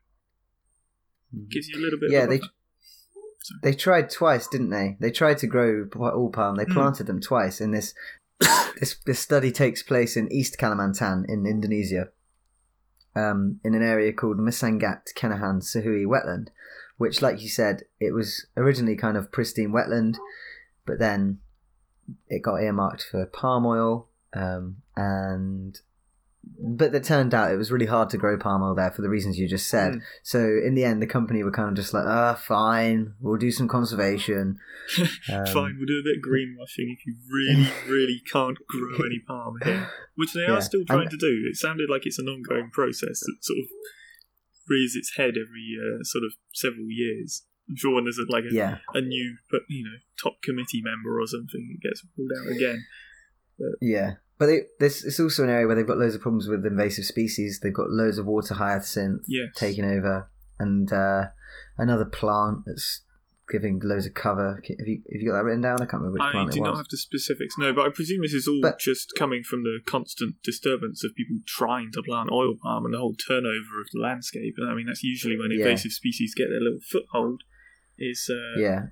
Gives 1.49 1.69
you 1.69 1.79
a 1.79 1.83
little 1.83 1.99
bit 1.99 2.11
Yeah, 2.11 2.27
they 2.27 2.41
they 3.63 3.73
tried 3.73 4.11
twice, 4.11 4.47
didn't 4.49 4.71
they? 4.71 4.97
They 5.01 5.11
tried 5.11 5.39
to 5.39 5.47
grow 5.47 5.89
oil 5.97 6.31
palm. 6.31 6.57
They 6.57 6.67
Mm. 6.67 6.73
planted 6.75 7.07
them 7.07 7.21
twice. 7.21 7.61
in 7.61 7.71
this 7.71 7.95
this 8.79 8.97
this 9.07 9.21
study 9.21 9.53
takes 9.53 9.83
place 9.83 10.17
in 10.17 10.33
East 10.33 10.57
Kalimantan 10.59 11.25
in 11.29 11.47
Indonesia, 11.47 12.09
um, 13.15 13.61
in 13.65 13.75
an 13.75 13.83
area 13.83 14.13
called 14.13 14.39
Mesangat 14.39 15.15
Kenahan 15.17 15.63
Suhui 15.63 16.07
wetland, 16.07 16.49
which, 16.97 17.23
like 17.23 17.41
you 17.43 17.49
said, 17.49 17.83
it 18.01 18.13
was 18.13 18.47
originally 18.57 18.97
kind 18.97 19.17
of 19.17 19.33
pristine 19.33 19.73
wetland, 19.73 20.17
but 20.87 20.99
then 20.99 21.39
it 22.29 22.43
got 22.43 22.61
earmarked 22.61 23.07
for 23.11 23.27
palm 23.27 23.67
oil, 23.67 24.09
um, 24.35 24.77
and 24.97 25.81
but 26.43 26.95
it 26.95 27.05
turned 27.05 27.35
out 27.35 27.53
it 27.53 27.57
was 27.57 27.71
really 27.71 27.87
hard 27.87 28.09
to 28.11 28.17
grow 28.19 28.39
palm 28.39 28.63
oil 28.63 28.75
there 28.75 28.91
for 28.91 29.03
the 29.03 29.09
reasons 29.11 29.39
you 29.39 29.47
just 29.49 29.69
said. 29.69 29.93
Mm. 29.95 30.01
So 30.23 30.39
in 30.39 30.75
the 30.75 30.85
end, 30.85 31.03
the 31.03 31.07
company 31.07 31.43
were 31.43 31.51
kind 31.51 31.69
of 31.69 31.75
just 31.75 31.93
like, 31.93 32.05
ah, 32.07 32.35
fine, 32.35 33.15
we'll 33.21 33.37
do 33.39 33.51
some 33.51 33.69
conservation. 33.69 34.59
Um, 34.99 35.47
Fine, 35.47 35.77
we'll 35.79 35.87
do 35.87 36.01
a 36.01 36.05
bit 36.05 36.17
of 36.17 36.25
greenwashing 36.25 36.93
if 36.93 37.07
you 37.07 37.15
really, 37.31 37.71
really 37.89 38.23
can't 38.33 38.59
grow 38.69 39.05
any 39.07 39.21
palm 39.27 39.57
here, 39.63 39.89
which 40.17 40.33
they 40.33 40.41
Yeah, 40.43 40.53
are 40.57 40.61
still 40.63 40.85
trying 40.87 41.03
and- 41.03 41.11
to 41.11 41.17
do. 41.19 41.45
It 41.51 41.57
sounded 41.57 41.89
like 41.91 42.03
it's 42.07 42.19
an 42.19 42.29
ongoing 42.29 42.71
process 42.71 43.21
that 43.21 43.37
sort 43.43 43.59
of 43.59 43.67
rears 44.69 44.95
its 44.97 45.13
head 45.17 45.35
every 45.37 45.77
uh, 45.79 46.03
sort 46.05 46.25
of 46.25 46.33
several 46.55 46.87
years. 46.89 47.43
I'm 47.69 47.77
sure 47.77 47.95
when 47.95 48.05
there's 48.05 48.19
a, 48.19 48.31
like 48.33 48.45
a, 48.51 48.55
Yeah, 48.55 48.79
a 48.95 49.01
new, 49.01 49.37
but 49.51 49.61
you 49.69 49.85
know, 49.85 49.97
top 50.23 50.43
committee 50.43 50.81
member 50.83 51.21
or 51.21 51.27
something, 51.27 51.77
it 51.79 51.87
gets 51.87 52.03
pulled 52.17 52.31
out 52.41 52.51
again. 52.57 52.85
yeah. 53.81 54.15
But 54.41 54.47
they, 54.47 54.61
this 54.79 55.05
it's 55.05 55.21
also 55.21 55.45
an 55.45 55.51
area 55.51 55.67
where 55.67 55.77
they've 55.77 55.87
got 55.87 55.99
loads 55.99 56.15
of 56.15 56.23
problems 56.23 56.49
with 56.49 56.65
invasive 56.65 57.05
species. 57.05 57.61
They've 57.63 57.75
got 57.75 57.91
loads 57.91 58.17
of 58.17 58.25
water 58.25 58.55
hyacinth 58.55 59.23
Yes. 59.29 59.51
taking 59.55 59.85
over, 59.85 60.31
and 60.59 60.91
uh, 60.91 61.27
another 61.77 62.07
plant 62.07 62.61
that's 62.65 63.03
giving 63.51 63.81
loads 63.85 64.07
of 64.07 64.15
cover. 64.15 64.55
Have 64.67 64.89
you 64.89 65.03
have 65.13 65.21
you 65.21 65.29
got 65.29 65.37
that 65.37 65.45
written 65.45 65.61
down? 65.61 65.75
I 65.83 65.85
can't 65.85 66.01
remember 66.03 66.13
which 66.13 66.21
plant. 66.23 66.35
I 66.37 66.41
plant 66.45 66.53
do 66.53 66.61
not 66.63 66.77
have 66.79 66.89
the 66.91 66.97
specifics, 66.97 67.57
no, 67.59 67.75
but 67.75 67.85
I 67.85 67.91
presume 67.91 68.23
this 68.23 68.33
is 68.33 68.49
all 68.49 68.61
But- 68.63 68.79
just 68.79 69.13
coming 69.19 69.43
from 69.43 69.63
the 69.63 69.81
constant 69.85 70.37
disturbance 70.43 71.05
of 71.05 71.15
people 71.15 71.37
trying 71.47 71.93
to 71.93 72.03
plant 72.03 72.31
oil 72.33 72.55
palm 72.63 72.87
and 72.87 72.95
the 72.95 72.99
whole 72.99 73.17
turnover 73.17 73.77
of 73.83 73.89
the 73.93 74.01
landscape. 74.01 74.55
And 74.57 74.71
I 74.71 74.75
mean, 74.75 74.87
that's 74.87 75.03
usually 75.05 75.37
when 75.37 75.51
Yeah. 75.51 75.59
invasive 75.67 75.93
species 75.93 76.33
get 76.35 76.49
their 76.49 76.61
little 76.61 76.81
foothold, 76.81 77.43
is 77.99 78.31
uh, 78.33 78.59
Yeah, 78.59 78.87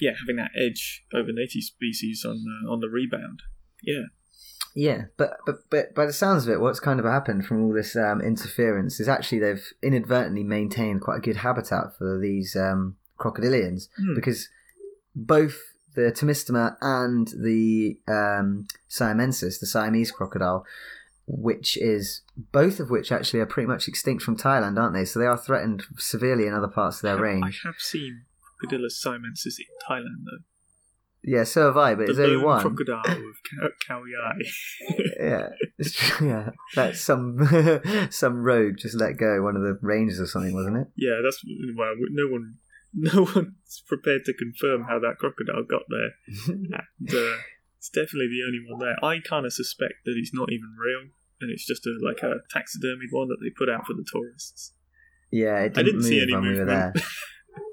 yeah, 0.00 0.14
having 0.18 0.36
that 0.42 0.50
edge 0.58 1.04
over 1.14 1.30
native 1.32 1.62
species 1.62 2.24
on 2.26 2.42
uh, 2.48 2.72
on 2.72 2.80
the 2.80 2.88
rebound. 2.88 3.42
Yeah, 3.82 4.06
Yeah, 4.78 5.06
but 5.16 5.38
but 5.46 5.56
but 5.70 5.94
by 5.94 6.04
the 6.04 6.12
sounds 6.12 6.44
of 6.46 6.50
it, 6.52 6.60
what's 6.60 6.80
kind 6.80 7.00
of 7.00 7.06
happened 7.06 7.46
from 7.46 7.62
all 7.64 7.72
this 7.72 7.96
um, 7.96 8.20
interference 8.20 9.00
is 9.00 9.08
actually 9.08 9.38
they've 9.38 9.66
inadvertently 9.82 10.44
maintained 10.44 11.00
quite 11.00 11.16
a 11.16 11.20
good 11.22 11.36
habitat 11.38 11.96
for 11.96 12.18
these 12.18 12.54
um, 12.54 12.96
crocodilians 13.18 13.88
Hmm. 13.96 14.14
because 14.14 14.50
both 15.14 15.56
the 15.94 16.12
Tomistoma 16.12 16.76
and 16.82 17.26
the 17.28 17.98
um, 18.06 18.66
Siamensis, 18.90 19.58
the 19.60 19.66
Siamese 19.66 20.10
crocodile, 20.12 20.66
which 21.26 21.78
is 21.78 22.20
both 22.52 22.78
of 22.78 22.90
which 22.90 23.10
actually 23.10 23.40
are 23.40 23.46
pretty 23.46 23.66
much 23.66 23.88
extinct 23.88 24.22
from 24.22 24.36
Thailand, 24.36 24.78
aren't 24.78 24.92
they? 24.92 25.06
So 25.06 25.18
they 25.18 25.24
are 25.26 25.38
threatened 25.38 25.84
severely 25.96 26.46
in 26.46 26.52
other 26.52 26.68
parts 26.68 26.96
of 26.98 27.02
their 27.02 27.12
I 27.12 27.16
have- 27.16 27.22
range. 27.22 27.62
I 27.64 27.68
have 27.68 27.76
seen 27.78 28.24
Crocodylus 28.62 29.02
siamensis 29.02 29.56
in 29.58 29.66
Thailand 29.88 30.24
though. 30.26 30.44
Yeah, 31.24 31.42
so 31.44 31.66
have 31.66 31.76
I, 31.76 31.94
but 31.94 32.06
The 32.06 32.12
there's 32.12 32.30
only 32.30 32.44
one. 32.44 32.60
crocodile 32.60 33.02
with 33.04 33.36
cow- 33.88 33.96
cowy 33.96 34.12
eye. 34.14 34.38
yeah, 35.20 35.48
yeah. 36.20 36.50
That's 36.74 37.00
some 37.00 37.38
some 38.10 38.36
rogue 38.42 38.74
just 38.78 38.94
let 39.00 39.16
go 39.16 39.42
one 39.42 39.56
of 39.56 39.62
the 39.62 39.76
rangers 39.82 40.20
or 40.20 40.26
something, 40.26 40.54
wasn't 40.54 40.76
it? 40.78 40.86
yeah, 40.96 41.20
that's 41.24 41.42
well, 41.76 41.92
no 42.10 42.28
one. 42.28 42.54
No 42.98 43.24
one's 43.34 43.82
prepared 43.86 44.24
to 44.24 44.32
confirm 44.32 44.84
how 44.84 44.98
that 45.00 45.18
crocodile 45.18 45.64
got 45.68 45.82
there. 45.90 46.12
and 46.48 46.72
uh, 47.12 47.36
it's 47.76 47.90
definitely 47.90 48.28
the 48.32 48.44
only 48.46 48.60
one 48.70 48.78
there. 48.80 48.96
I 49.04 49.18
kind 49.20 49.44
of 49.44 49.52
suspect 49.52 49.94
that 50.06 50.14
it's 50.16 50.32
not 50.32 50.50
even 50.50 50.72
real, 50.80 51.10
and 51.42 51.50
it's 51.50 51.66
just 51.66 51.84
a 51.84 51.90
like 52.02 52.22
a 52.22 52.36
taxidermied 52.56 53.10
one 53.10 53.28
that 53.28 53.36
they 53.42 53.50
put 53.50 53.68
out 53.68 53.84
for 53.86 53.92
the 53.92 54.06
tourists. 54.10 54.72
yeah, 55.30 55.58
it 55.58 55.74
didn't, 55.74 55.78
I 55.78 55.82
didn't 55.82 55.96
move 55.96 56.04
see 56.06 56.22
any 56.22 56.32
when 56.32 56.42
we 56.44 56.58
were 56.58 56.64
there. 56.64 56.94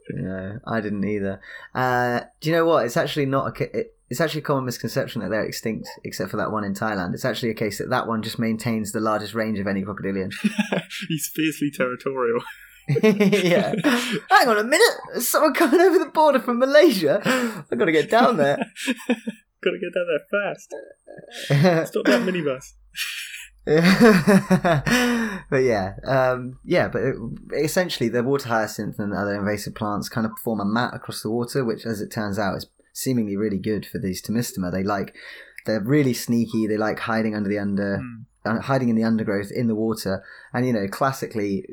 No, 0.09 0.59
I 0.65 0.81
didn't 0.81 1.03
either. 1.03 1.41
Uh, 1.73 2.21
do 2.41 2.49
you 2.49 2.55
know 2.55 2.65
what? 2.65 2.85
It's 2.85 2.97
actually 2.97 3.25
not 3.25 3.59
a. 3.59 3.79
It, 3.79 3.95
it's 4.09 4.21
actually 4.21 4.41
a 4.41 4.43
common 4.43 4.65
misconception 4.65 5.21
that 5.21 5.29
they're 5.29 5.43
extinct, 5.43 5.87
except 6.03 6.29
for 6.29 6.37
that 6.37 6.51
one 6.51 6.63
in 6.63 6.75
Thailand. 6.75 7.15
It's 7.15 7.25
actually 7.25 7.49
a 7.49 7.55
case 7.55 7.79
that 7.79 7.89
that 7.89 8.07
one 8.07 8.21
just 8.21 8.37
maintains 8.37 8.91
the 8.91 8.99
largest 8.99 9.33
range 9.33 9.57
of 9.57 9.65
any 9.65 9.81
crocodilian. 9.83 10.31
He's 11.07 11.31
fiercely 11.33 11.71
territorial. 11.71 12.41
yeah. 13.03 13.73
Hang 14.29 14.47
on 14.49 14.57
a 14.57 14.63
minute. 14.63 14.97
There's 15.13 15.27
someone 15.27 15.53
coming 15.53 15.81
over 15.81 15.97
the 15.97 16.11
border 16.11 16.39
from 16.39 16.59
Malaysia. 16.59 17.21
I've 17.25 17.77
got 17.77 17.85
to 17.85 17.91
get 17.91 18.09
down 18.09 18.37
there. 18.37 18.57
Gotta 19.63 19.79
get 19.79 19.93
down 19.93 20.07
there 20.09 20.27
fast. 20.29 21.87
Stop 21.89 22.05
that 22.05 22.21
minibus. 22.21 22.73
but 25.49 25.57
yeah, 25.59 25.93
um, 26.05 26.59
yeah, 26.63 26.87
but 26.87 27.01
it, 27.01 27.15
essentially 27.63 28.09
the 28.09 28.23
water 28.23 28.49
hyacinth 28.49 28.99
and 28.99 29.13
other 29.13 29.35
invasive 29.35 29.75
plants 29.75 30.09
kind 30.09 30.25
of 30.25 30.33
form 30.43 30.59
a 30.59 30.65
mat 30.65 30.93
across 30.93 31.21
the 31.21 31.29
water, 31.29 31.63
which, 31.63 31.85
as 31.85 32.01
it 32.01 32.11
turns 32.11 32.37
out, 32.39 32.57
is 32.57 32.67
seemingly 32.93 33.37
really 33.37 33.57
good 33.57 33.85
for 33.85 33.99
these 33.99 34.21
Tomistoma. 34.21 34.71
They 34.71 34.83
like, 34.83 35.15
they're 35.65 35.81
really 35.81 36.13
sneaky. 36.13 36.67
They 36.67 36.77
like 36.77 36.99
hiding 36.99 37.35
under 37.35 37.49
the 37.49 37.59
under, 37.59 37.97
Hmm. 37.99 38.23
uh, 38.45 38.59
hiding 38.61 38.89
in 38.89 38.95
the 38.95 39.03
undergrowth 39.03 39.51
in 39.51 39.67
the 39.67 39.75
water. 39.75 40.23
And 40.53 40.67
you 40.67 40.73
know, 40.73 40.87
classically, 40.87 41.65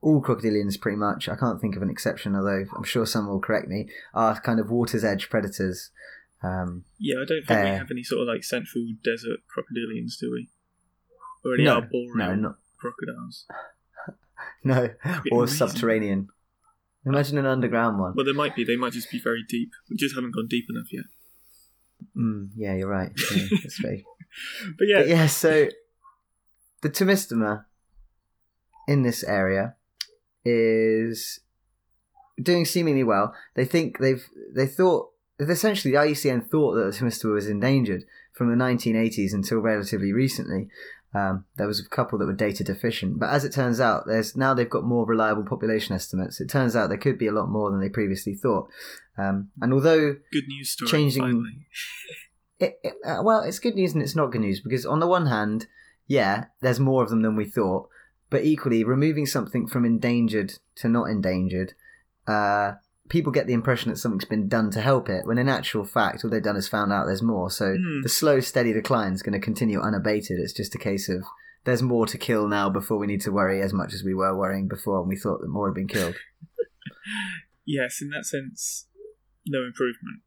all 0.00 0.22
crocodilians 0.22 0.80
pretty 0.80 0.96
much. 0.98 1.28
I 1.28 1.36
can't 1.36 1.60
think 1.60 1.76
of 1.76 1.82
an 1.82 1.90
exception, 1.90 2.34
although 2.34 2.64
I'm 2.76 2.84
sure 2.84 3.06
some 3.06 3.28
will 3.28 3.40
correct 3.40 3.68
me. 3.68 3.88
Are 4.14 4.40
kind 4.40 4.58
of 4.60 4.70
water's 4.70 5.04
edge 5.04 5.30
predators. 5.30 5.90
Um, 6.42 6.84
Yeah, 6.98 7.16
I 7.22 7.24
don't 7.24 7.46
think 7.46 7.60
we 7.64 7.70
Uh, 7.70 7.78
have 7.78 7.90
any 7.90 8.02
sort 8.02 8.22
of 8.22 8.28
like 8.28 8.44
central 8.44 8.84
desert 9.02 9.40
crocodilians, 9.48 10.18
do 10.20 10.30
we? 10.32 10.48
Or 11.46 11.54
any 11.54 11.64
no, 11.64 11.74
arboreal 11.76 12.16
no, 12.16 12.34
not 12.34 12.56
crocodiles. 12.78 13.46
no, 14.64 14.90
or 15.30 15.42
amazing. 15.44 15.56
subterranean. 15.56 16.28
Imagine 17.04 17.38
an 17.38 17.46
underground 17.46 17.98
one. 18.00 18.14
Well, 18.16 18.24
there 18.24 18.34
might 18.34 18.56
be. 18.56 18.64
They 18.64 18.76
might 18.76 18.92
just 18.92 19.10
be 19.10 19.20
very 19.20 19.44
deep. 19.48 19.70
We 19.88 19.96
just 19.96 20.14
haven't 20.16 20.34
gone 20.34 20.48
deep 20.48 20.66
enough 20.68 20.92
yet. 20.92 21.04
Mm, 22.16 22.50
yeah, 22.56 22.74
you're 22.74 22.88
right. 22.88 23.12
Yeah, 23.32 23.44
that's 23.62 23.78
very. 23.80 24.04
But 24.76 24.88
yeah, 24.88 24.98
But 24.98 25.08
yeah, 25.08 25.26
so 25.26 25.68
the 26.82 26.90
Tomistoma 26.90 27.64
in 28.88 29.02
this 29.02 29.22
area 29.22 29.76
is 30.44 31.40
doing 32.42 32.64
seemingly 32.64 33.04
well. 33.04 33.34
They 33.54 33.64
think 33.64 33.98
they've 33.98 34.24
they 34.52 34.66
thought 34.66 35.10
essentially 35.38 35.92
the 35.92 35.98
IUCN 35.98 36.48
thought 36.48 36.74
that 36.74 36.84
the 36.84 37.04
Tomistoma 37.04 37.34
was 37.34 37.48
endangered 37.48 38.04
from 38.32 38.50
the 38.50 38.62
1980s 38.62 39.32
until 39.32 39.58
relatively 39.58 40.12
recently. 40.12 40.68
Um, 41.14 41.44
there 41.56 41.66
was 41.66 41.80
a 41.80 41.88
couple 41.88 42.18
that 42.18 42.26
were 42.26 42.34
data 42.34 42.62
deficient, 42.62 43.18
but 43.18 43.30
as 43.30 43.44
it 43.44 43.52
turns 43.52 43.80
out, 43.80 44.06
there's 44.06 44.36
now 44.36 44.52
they've 44.52 44.68
got 44.68 44.84
more 44.84 45.06
reliable 45.06 45.44
population 45.44 45.94
estimates. 45.94 46.40
It 46.40 46.48
turns 46.50 46.76
out 46.76 46.88
there 46.88 46.98
could 46.98 47.18
be 47.18 47.26
a 47.26 47.32
lot 47.32 47.48
more 47.48 47.70
than 47.70 47.80
they 47.80 47.88
previously 47.88 48.34
thought. 48.34 48.68
Um, 49.16 49.50
and 49.60 49.72
although 49.72 50.16
good 50.32 50.46
news 50.46 50.70
story. 50.70 50.90
changing- 50.90 51.64
it, 52.58 52.78
it, 52.82 52.94
uh, 53.04 53.22
well, 53.22 53.40
it's 53.40 53.58
good 53.58 53.74
news 53.76 53.94
and 53.94 54.02
it's 54.02 54.16
not 54.16 54.30
good 54.30 54.42
news 54.42 54.60
because 54.60 54.84
on 54.84 55.00
the 55.00 55.06
one 55.06 55.26
hand, 55.26 55.66
yeah, 56.06 56.46
there's 56.60 56.80
more 56.80 57.02
of 57.02 57.08
them 57.10 57.22
than 57.22 57.34
we 57.36 57.44
thought, 57.46 57.88
but 58.28 58.44
equally, 58.44 58.84
removing 58.84 59.26
something 59.26 59.66
from 59.66 59.84
endangered 59.84 60.54
to 60.76 60.88
not 60.88 61.04
endangered, 61.04 61.72
uh, 62.26 62.72
people 63.08 63.32
get 63.32 63.46
the 63.46 63.52
impression 63.52 63.90
that 63.90 63.96
something's 63.96 64.24
been 64.24 64.48
done 64.48 64.70
to 64.72 64.80
help 64.80 65.08
it, 65.08 65.26
when 65.26 65.38
in 65.38 65.48
actual 65.48 65.84
fact, 65.84 66.24
all 66.24 66.30
they've 66.30 66.42
done 66.42 66.56
is 66.56 66.68
found 66.68 66.92
out 66.92 67.06
there's 67.06 67.22
more. 67.22 67.50
So 67.50 67.76
Hmm. 67.76 68.02
the 68.02 68.08
slow, 68.08 68.40
steady 68.40 68.72
decline 68.72 69.12
is 69.12 69.22
going 69.22 69.32
to 69.38 69.44
continue 69.44 69.80
unabated. 69.80 70.38
It's 70.38 70.52
just 70.52 70.74
a 70.74 70.78
case 70.78 71.08
of 71.08 71.22
there's 71.64 71.82
more 71.82 72.06
to 72.06 72.18
kill 72.18 72.46
now 72.48 72.68
before 72.70 72.96
we 72.98 73.06
need 73.06 73.20
to 73.22 73.32
worry 73.32 73.60
as 73.60 73.72
much 73.72 73.92
as 73.92 74.04
we 74.04 74.14
were 74.14 74.36
worrying 74.36 74.68
before, 74.68 75.00
and 75.00 75.08
we 75.08 75.16
thought 75.16 75.40
that 75.40 75.48
more 75.48 75.68
had 75.68 75.74
been 75.74 75.88
killed. 75.88 76.16
Yes, 77.68 77.98
in 78.00 78.10
that 78.10 78.24
sense, 78.24 78.86
no 79.46 79.64
improvement. 79.64 80.22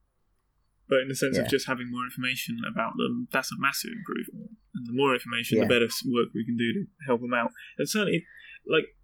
But 0.89 0.99
in 1.01 1.07
the 1.07 1.15
sense 1.15 1.37
Yeah. 1.37 1.43
of 1.43 1.49
just 1.49 1.67
having 1.67 1.89
more 1.89 2.03
information 2.03 2.59
about 2.69 2.93
them, 2.97 3.27
that's 3.31 3.51
a 3.51 3.55
massive 3.59 3.91
improvement. 3.91 4.57
And 4.75 4.87
the 4.87 4.93
more 4.93 5.13
information, 5.13 5.57
Yeah. 5.57 5.63
the 5.63 5.69
better 5.69 5.87
work 6.05 6.33
we 6.33 6.43
can 6.45 6.57
do 6.57 6.73
to 6.73 6.85
help 7.05 7.21
them 7.21 7.33
out. 7.33 7.51
And 7.77 7.87
certainly, 7.87 8.25
like, 8.67 8.97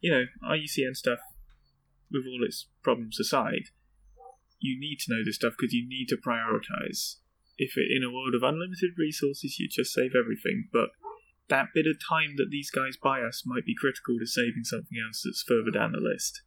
you 0.00 0.10
know, 0.10 0.24
IUCN 0.42 0.94
stuff, 0.96 1.20
with 2.12 2.26
all 2.26 2.44
its 2.44 2.68
problems 2.82 3.18
aside, 3.18 3.72
you 4.60 4.78
need 4.78 4.98
to 5.00 5.12
know 5.12 5.24
this 5.24 5.36
stuff 5.36 5.54
because 5.58 5.72
you 5.72 5.88
need 5.88 6.06
to 6.08 6.16
prioritize 6.16 7.16
if 7.58 7.76
it, 7.76 7.88
in 7.94 8.02
a 8.02 8.12
world 8.12 8.34
of 8.34 8.42
unlimited 8.42 8.92
resources, 8.98 9.58
you 9.58 9.68
just 9.68 9.92
save 9.92 10.12
everything. 10.18 10.68
But 10.72 10.90
that 11.48 11.68
bit 11.74 11.86
of 11.86 11.96
time 11.98 12.34
that 12.36 12.48
these 12.50 12.70
guys 12.70 12.96
buy 12.96 13.20
us 13.20 13.42
might 13.44 13.66
be 13.66 13.74
critical 13.78 14.18
to 14.18 14.26
saving 14.26 14.64
something 14.64 14.98
else 14.98 15.22
that's 15.24 15.44
further 15.46 15.70
down 15.70 15.92
the 15.92 16.00
list. 16.00 16.42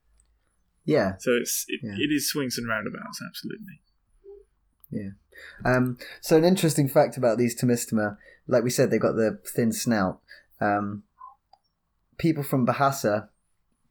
Yeah. 0.83 1.13
So 1.19 1.31
it's 1.33 1.65
it, 1.67 1.81
Yeah. 1.83 1.95
it 1.97 2.11
is 2.11 2.29
swings 2.29 2.57
and 2.57 2.67
roundabouts, 2.67 3.21
absolutely. 3.25 3.81
Um, 5.65 5.97
so 6.21 6.37
an 6.37 6.45
interesting 6.45 6.87
fact 6.87 7.17
about 7.17 7.37
these 7.37 7.59
Tomistoma, 7.59 8.17
like 8.47 8.63
we 8.63 8.69
said, 8.69 8.89
they've 8.89 9.01
got 9.01 9.15
the 9.15 9.39
thin 9.45 9.73
snout. 9.73 10.21
Um, 10.61 11.03
people 12.17 12.43
from 12.43 12.65
Bahasa, 12.65 13.27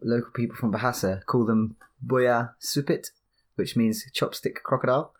local 0.05 0.31
people 0.35 0.57
from 0.57 0.73
Bahasa, 0.73 1.25
call 1.27 1.45
them 1.47 1.77
boya 2.07 2.51
supit, 2.61 3.09
which 3.57 3.77
means 3.77 4.05
chopstick 4.15 4.57
crocodile, 4.63 5.13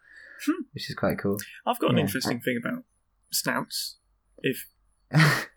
Hmm. 0.47 0.63
which 0.73 0.89
is 0.91 0.95
quite 0.97 1.19
cool. 1.19 1.39
I've 1.67 1.79
got 1.79 1.91
an 1.91 1.97
Yeah. 1.97 2.03
interesting 2.05 2.41
thing 2.41 2.59
about 2.63 2.85
snouts. 3.33 3.99
If 4.39 4.67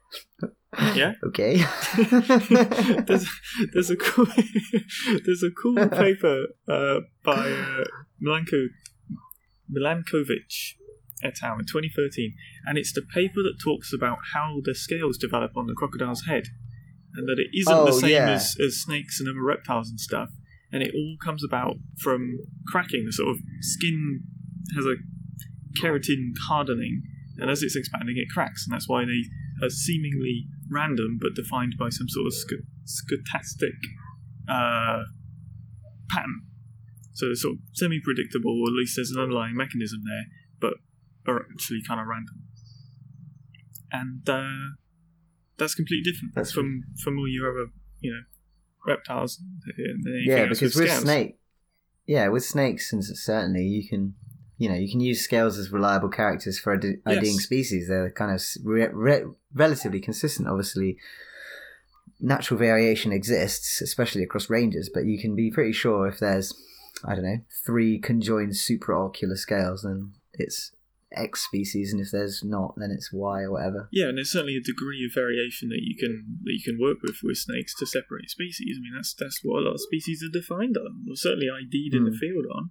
Yeah? 0.96 1.14
Okay. 1.26 1.58
there's 3.08 3.28
there's 3.74 3.90
a 3.90 3.96
cool 3.96 4.28
there's 5.26 5.44
a 5.44 5.50
cool 5.62 5.76
paper 5.90 6.46
uh, 6.68 7.00
by 7.24 7.52
uh, 7.52 7.84
Milanko 8.24 8.68
Milinkovitch 9.72 10.76
et 11.24 11.34
al. 11.42 11.54
in 11.60 11.66
2013, 11.66 12.34
and 12.68 12.78
it's 12.78 12.94
the 12.94 13.02
paper 13.02 13.42
that 13.44 13.58
talks 13.64 13.92
about 13.92 14.20
how 14.34 14.62
the 14.64 14.76
scales 14.76 15.18
develop 15.18 15.58
on 15.58 15.66
the 15.66 15.74
crocodile's 15.74 16.26
head, 16.26 16.44
and 17.18 17.28
that 17.28 17.38
it 17.40 17.50
isn't 17.58 17.74
Oh, 17.74 17.86
the 17.88 17.94
same 17.94 18.12
yeah. 18.12 18.30
as, 18.32 18.56
as 18.66 18.82
snakes 18.82 19.20
and 19.20 19.28
other 19.28 19.42
reptiles 19.44 19.90
and 19.90 20.00
stuff, 20.00 20.30
and 20.72 20.84
it 20.84 20.94
all 20.94 21.16
comes 21.24 21.44
about 21.44 21.76
from 22.00 22.38
cracking. 22.68 23.06
The 23.06 23.12
sort 23.14 23.30
of 23.30 23.38
skin 23.62 24.22
has 24.76 24.86
a 24.86 24.96
keratin 25.82 26.32
hardening, 26.48 27.02
and 27.38 27.50
as 27.50 27.64
it's 27.64 27.76
expanding, 27.76 28.16
it 28.18 28.30
cracks, 28.34 28.66
and 28.66 28.74
that's 28.74 28.88
why 28.88 29.04
they 29.06 29.24
are 29.66 29.70
seemingly 29.70 30.46
random 30.72 31.18
but 31.20 31.34
defined 31.36 31.74
by 31.80 31.90
some 31.90 32.08
sort 32.10 32.28
of 32.28 32.34
sc- 32.34 32.66
stochastic 32.86 33.78
uh, 34.48 35.04
pattern. 36.10 36.42
So 37.14 37.26
they're 37.26 37.36
sort 37.36 37.56
of 37.56 37.60
semi 37.74 38.00
predictable, 38.04 38.62
or 38.62 38.68
at 38.70 38.74
least 38.74 38.96
there's 38.96 39.12
an 39.12 39.20
underlying 39.22 39.56
mechanism 39.56 40.02
there, 40.06 40.26
but 40.60 40.74
are 41.28 41.46
actually 41.52 41.82
kind 41.88 42.00
of 42.00 42.08
random. 42.08 42.44
And 43.92 44.30
uh, 44.30 44.76
that's 45.58 45.76
completely 45.76 46.10
different 46.12 46.36
That's- 46.36 46.52
from, 46.52 46.84
from 47.04 47.18
all 47.18 47.28
your 47.28 47.50
other, 47.52 47.72
you 48.00 48.12
know, 48.12 48.22
reptiles. 48.86 49.42
Yeah, 50.26 50.46
because 50.46 50.76
with 50.76 50.88
scales. 50.90 51.02
snake, 51.02 51.40
yeah, 52.06 52.28
with 52.30 52.44
snakes, 52.46 52.94
and 52.94 53.04
certainly 53.04 53.64
you 53.64 53.88
can, 53.88 54.16
you 54.58 54.70
know, 54.70 54.76
you 54.76 54.90
can 54.90 55.00
use 55.02 55.22
scales 55.22 55.58
as 55.58 55.72
reliable 55.72 56.10
characters 56.10 56.58
for 56.60 56.74
ID- 56.74 56.98
Yes. 57.06 57.18
IDing 57.18 57.40
species. 57.40 57.88
They're 57.88 58.12
kind 58.12 58.32
of 58.34 58.42
re- 58.64 58.88
re- 58.94 59.26
relatively 59.54 60.00
consistent. 60.00 60.48
Obviously, 60.48 60.98
natural 62.20 62.58
variation 62.58 63.12
exists, 63.12 63.82
especially 63.82 64.24
across 64.24 64.50
ranges, 64.50 64.90
but 64.94 65.06
you 65.06 65.20
can 65.20 65.36
be 65.36 65.52
pretty 65.52 65.74
sure 65.74 66.08
if 66.08 66.20
there's, 66.20 66.54
I 67.06 67.14
don't 67.16 67.26
know, 67.26 67.40
three 67.66 68.00
conjoined 68.00 68.54
supraocular 68.54 69.38
scales, 69.38 69.84
then 69.84 70.14
it's 70.34 70.72
X 71.16 71.46
species, 71.46 71.94
and 71.94 72.02
if 72.02 72.10
there's 72.12 72.44
not, 72.44 72.76
then 72.78 72.92
it's 72.92 73.12
Y 73.14 73.42
or 73.44 73.52
whatever. 73.52 73.88
Yeah, 73.92 74.10
and 74.10 74.18
there's 74.18 74.32
certainly 74.32 74.58
a 74.58 74.62
degree 74.62 75.06
of 75.06 75.14
variation 75.16 75.70
that 75.70 75.82
you 75.82 75.96
can 75.96 76.40
that 76.44 76.52
you 76.54 76.62
can 76.64 76.78
work 76.80 76.98
with 77.02 77.18
with 77.24 77.38
snakes 77.38 77.74
to 77.76 77.86
separate 77.86 78.30
species. 78.30 78.78
I 78.78 78.82
mean, 78.82 78.94
that's 78.96 79.14
that's 79.14 79.40
what 79.44 79.60
a 79.60 79.66
lot 79.66 79.74
of 79.76 79.82
species 79.82 80.22
are 80.24 80.32
defined 80.32 80.76
on, 80.78 81.06
or 81.10 81.16
certainly 81.16 81.48
ID'd 81.50 81.94
in 81.96 82.04
the 82.04 82.12
Hmm. 82.12 82.18
field 82.18 82.46
on. 82.54 82.70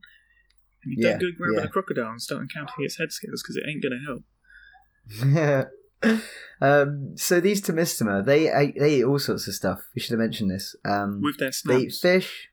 And 0.85 0.92
you 0.92 0.96
Yeah, 1.01 1.12
don't 1.18 1.20
go 1.20 1.37
grabbing 1.38 1.59
yeah. 1.61 1.64
a 1.64 1.68
crocodile 1.68 2.11
and 2.11 2.20
start 2.22 2.53
counting 2.53 2.85
its 2.85 2.99
head 2.99 3.11
scales 3.11 3.42
because 3.42 3.57
it 3.57 3.64
ain't 3.66 3.83
going 3.83 3.99
to 3.99 4.05
help. 4.07 5.68
um, 6.61 7.16
so 7.16 7.40
these 7.40 7.62
Tomistoma, 7.62 8.25
they 8.25 8.44
they 8.79 8.99
eat 8.99 9.05
all 9.05 9.18
sorts 9.18 9.49
of 9.49 9.55
stuff. 9.55 9.81
We 9.94 10.01
should 10.01 10.12
have 10.12 10.20
mentioned 10.20 10.51
this. 10.51 10.77
Um, 10.85 11.20
With 11.22 11.38
their 11.38 11.51
they 11.66 11.83
eat 11.87 11.92
fish. 11.94 12.49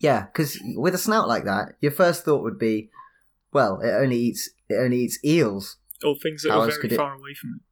Yeah, 0.00 0.24
because 0.26 0.58
with 0.74 0.94
a 0.94 0.98
snout 0.98 1.28
like 1.28 1.44
that, 1.44 1.74
your 1.80 1.92
first 1.92 2.24
thought 2.24 2.42
would 2.42 2.58
be, 2.58 2.90
well, 3.52 3.80
it 3.80 3.90
only 3.90 4.16
eats 4.16 4.50
it 4.68 4.74
only 4.74 4.98
eats 5.00 5.18
eels, 5.24 5.76
or 6.04 6.14
things 6.22 6.42
that 6.42 6.50
how 6.52 6.60
are 6.62 6.66
very 6.68 6.80
could 6.80 6.92
it- 6.92 6.96
far 6.96 7.14
away 7.14 7.34
from 7.34 7.54
it. 7.60 7.62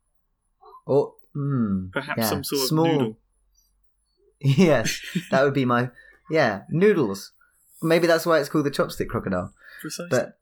or 0.87 1.15
mm, 1.37 1.91
Perhaps 1.93 2.19
yeah, 2.19 2.29
some 2.29 2.45
sort 2.45 2.63
of 2.65 2.73
noodle. 2.77 3.19
yes, 4.41 5.01
that 5.31 5.43
would 5.45 5.55
be 5.55 5.65
my 5.65 5.91
yeah 6.31 6.63
noodles. 6.71 7.33
Maybe 7.83 8.07
that's 8.07 8.27
why 8.27 8.39
it's 8.39 8.49
called 8.49 8.67
the 8.67 8.71
chopstick 8.71 9.09
crocodile. 9.09 9.53
Precisely. 9.81 10.09
But 10.11 10.39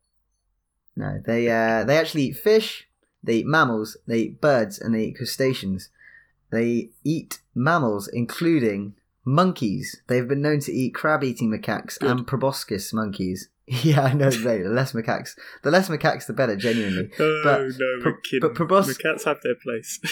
no, 0.96 1.20
they 1.24 1.48
uh, 1.48 1.85
they 1.85 1.96
actually 1.96 2.22
eat 2.24 2.37
fish. 2.37 2.88
They 3.22 3.37
eat 3.38 3.46
mammals. 3.46 3.96
They 4.07 4.18
eat 4.20 4.40
birds, 4.40 4.79
and 4.79 4.94
they 4.94 5.05
eat 5.05 5.16
crustaceans. 5.16 5.90
They 6.51 6.90
eat 7.05 7.40
mammals, 7.55 8.09
including 8.09 8.94
monkeys. 9.24 10.01
They've 10.09 10.27
been 10.27 10.40
known 10.40 10.61
to 10.61 10.72
eat 10.72 10.94
crab-eating 10.94 11.51
macaques 11.51 11.98
Good. 11.98 12.11
and 12.11 12.27
proboscis 12.27 12.92
monkeys. 12.92 13.48
yeah, 13.83 14.02
I 14.02 14.12
know. 14.14 14.31
They 14.31 14.62
the 14.62 14.68
less 14.70 14.92
macaques, 14.92 15.31
the 15.62 15.70
less 15.70 15.88
macaques, 15.88 16.26
the 16.26 16.33
better. 16.33 16.57
Genuinely. 16.57 17.11
oh 17.18 17.40
but 17.44 17.61
no, 17.78 17.98
we're 18.04 18.20
kidding. 18.20 18.40
but 18.40 18.54
probos- 18.54 18.87
the 18.87 18.94
cats 18.94 19.24
have 19.24 19.38
their 19.42 19.54
place. 19.62 20.00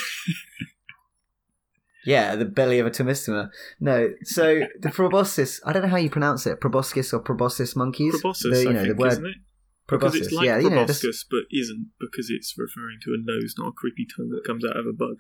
Yeah, 2.05 2.37
the 2.37 2.45
belly 2.45 2.79
of 2.79 2.87
a 2.87 2.91
Tomistoma. 2.91 3.51
No, 3.81 4.11
so 4.23 4.61
the 4.81 4.91
proboscis. 4.91 5.61
I 5.67 5.73
don't 5.73 5.83
know 5.83 5.89
how 5.89 5.97
you 5.97 6.09
pronounce 6.09 6.47
it. 6.47 6.61
Proboscis 6.61 7.13
or 7.13 7.19
proboscis 7.19 7.75
monkeys. 7.75 8.13
proboscis, 8.21 8.57
The, 8.59 8.63
you 8.63 8.69
I 8.71 8.73
know, 8.75 8.81
the 8.83 8.87
think, 8.87 8.99
word 9.01 9.13
isn't 9.13 9.27
it? 9.27 9.37
Because 9.89 10.15
it's 10.15 10.31
like 10.31 10.47
yeah, 10.47 10.59
you 10.59 10.71
know, 10.71 10.85
this- 10.85 11.01
proboscis, 11.01 11.25
but 11.29 11.41
isn't 11.51 11.91
because 11.99 12.31
it's 12.31 12.55
referring 12.57 12.99
to 13.03 13.11
a 13.11 13.19
nose, 13.19 13.55
not 13.59 13.71
a 13.71 13.73
creepy 13.73 14.07
tongue 14.17 14.29
that 14.31 14.45
comes 14.47 14.65
out 14.65 14.77
of 14.77 14.87
a 14.87 14.93
bug. 14.93 15.17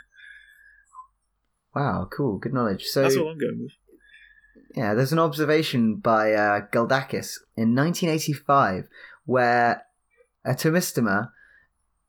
Wow, 1.75 2.09
cool, 2.16 2.38
good 2.38 2.55
knowledge. 2.55 2.85
So 2.85 3.03
That's 3.03 3.16
all 3.16 3.31
I'm 3.31 3.38
going 3.38 3.59
with. 3.62 3.72
Yeah, 4.77 4.93
there's 4.93 5.12
an 5.12 5.19
observation 5.19 5.97
by 5.97 6.33
uh, 6.35 6.61
Galdikas 6.71 7.39
in 7.57 7.75
1985 7.75 8.89
where 9.25 9.87
a 10.45 10.51
Tomistoma 10.51 11.31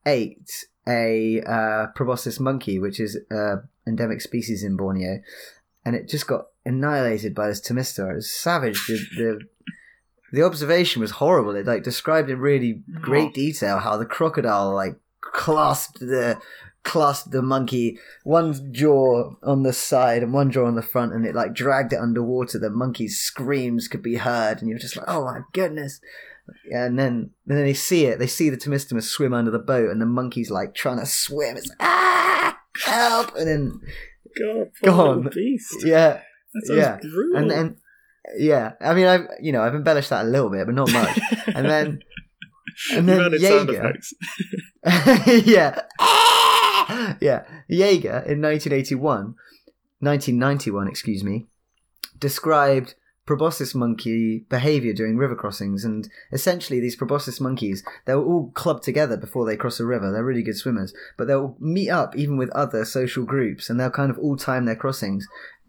ate 0.06 0.66
a 0.86 1.42
uh, 1.42 1.88
proboscis 1.96 2.40
monkey, 2.40 2.78
which 2.78 3.00
is 3.00 3.18
an 3.30 3.68
endemic 3.88 4.20
species 4.20 4.64
in 4.64 4.76
Borneo, 4.76 5.22
and 5.86 5.96
it 5.96 6.10
just 6.10 6.28
got 6.28 6.48
annihilated 6.66 7.34
by 7.34 7.48
this 7.48 7.62
Tomistoma. 7.62 8.12
It 8.12 8.16
was 8.16 8.32
savage. 8.32 8.86
The, 8.88 9.00
the 9.16 9.40
the 10.34 10.44
observation 10.44 11.02
was 11.02 11.12
horrible. 11.12 11.56
It 11.56 11.66
like 11.66 11.84
described 11.84 12.30
in 12.30 12.40
really 12.40 12.84
great 13.02 13.34
detail 13.34 13.80
how 13.80 13.96
the 13.96 14.06
crocodile 14.06 14.74
like 14.74 14.98
clasped 15.22 16.00
the 16.00 16.40
clasped 16.88 17.32
the 17.32 17.42
monkey 17.42 18.00
one 18.24 18.74
jaw 18.74 19.36
on 19.44 19.64
the 19.64 19.74
side 19.74 20.24
and 20.24 20.34
one 20.34 20.50
jaw 20.50 20.66
on 20.66 20.76
the 20.76 20.82
front 20.82 21.12
and 21.14 21.26
it 21.26 21.36
like 21.36 21.54
dragged 21.54 21.92
it 21.92 22.00
underwater 22.00 22.58
the 22.58 22.70
monkey's 22.70 23.18
screams 23.20 23.90
could 23.90 24.02
be 24.02 24.16
heard 24.16 24.60
and 24.62 24.70
you're 24.70 24.80
just 24.80 24.96
like 24.96 25.06
oh 25.10 25.26
my 25.26 25.42
goodness 25.52 26.00
and 26.72 26.98
then 26.98 27.30
and 27.46 27.58
then 27.58 27.66
they 27.66 27.74
see 27.74 28.06
it 28.06 28.20
they 28.20 28.26
see 28.26 28.50
the 28.50 28.56
Tomistoma 28.56 29.04
swim 29.04 29.34
under 29.34 29.52
the 29.52 29.60
boat 29.60 29.90
and 29.92 30.00
the 30.02 30.06
monkey's 30.06 30.50
like 30.50 30.74
trying 30.74 30.98
to 30.98 31.06
swim 31.06 31.58
it's 31.58 31.70
ah 31.82 32.58
help 32.86 33.36
and 33.36 33.48
then 33.50 33.82
God, 34.40 34.68
Go 34.82 34.94
poor 34.96 35.08
on. 35.10 35.18
little 35.24 35.32
beast. 35.32 35.84
yeah 35.86 36.22
That 36.54 36.76
yeah. 36.78 36.98
brutal. 37.02 37.38
and 37.38 37.52
then 37.52 37.78
yeah 38.38 38.74
i 38.80 38.94
mean 38.94 39.08
i've 39.08 39.28
you 39.42 39.52
know 39.52 39.62
i've 39.62 39.76
embellished 39.76 40.10
that 40.10 40.26
a 40.26 40.30
little 40.30 40.50
bit 40.50 40.66
but 40.66 40.76
not 40.76 40.90
much 40.94 41.20
and 41.54 41.66
then 41.66 42.00
and 42.94 43.10
then 43.10 43.32
Yeager. 43.32 43.94
yeah. 45.46 45.82
yeah. 47.22 47.44
Yeager 47.70 48.26
in 48.26 48.42
1981, 48.42 49.36
1991, 50.00 50.88
excuse 50.88 51.24
me, 51.24 51.48
described 52.20 52.96
proboscis 53.26 53.76
monkey 53.76 54.46
behavior 54.50 54.94
during 54.94 55.18
river 55.18 55.36
crossings. 55.36 55.84
And 55.84 56.10
essentially, 56.32 56.80
these 56.80 56.96
proboscis 56.96 57.40
monkeys, 57.40 57.84
they'll 58.06 58.24
all 58.24 58.52
club 58.56 58.82
together 58.82 59.18
before 59.18 59.46
they 59.46 59.58
cross 59.58 59.80
a 59.80 59.86
river. 59.86 60.12
They're 60.12 60.24
really 60.24 60.44
good 60.44 60.58
swimmers, 60.58 60.94
but 61.18 61.28
they'll 61.28 61.58
meet 61.60 61.90
up 61.90 62.16
even 62.16 62.38
with 62.38 62.50
other 62.52 62.86
social 62.86 63.26
groups 63.26 63.70
and 63.70 63.80
they'll 63.80 63.92
kind 63.92 64.10
of 64.10 64.18
all 64.18 64.38
time 64.38 64.66
their 64.66 64.76
crossings. 64.76 65.28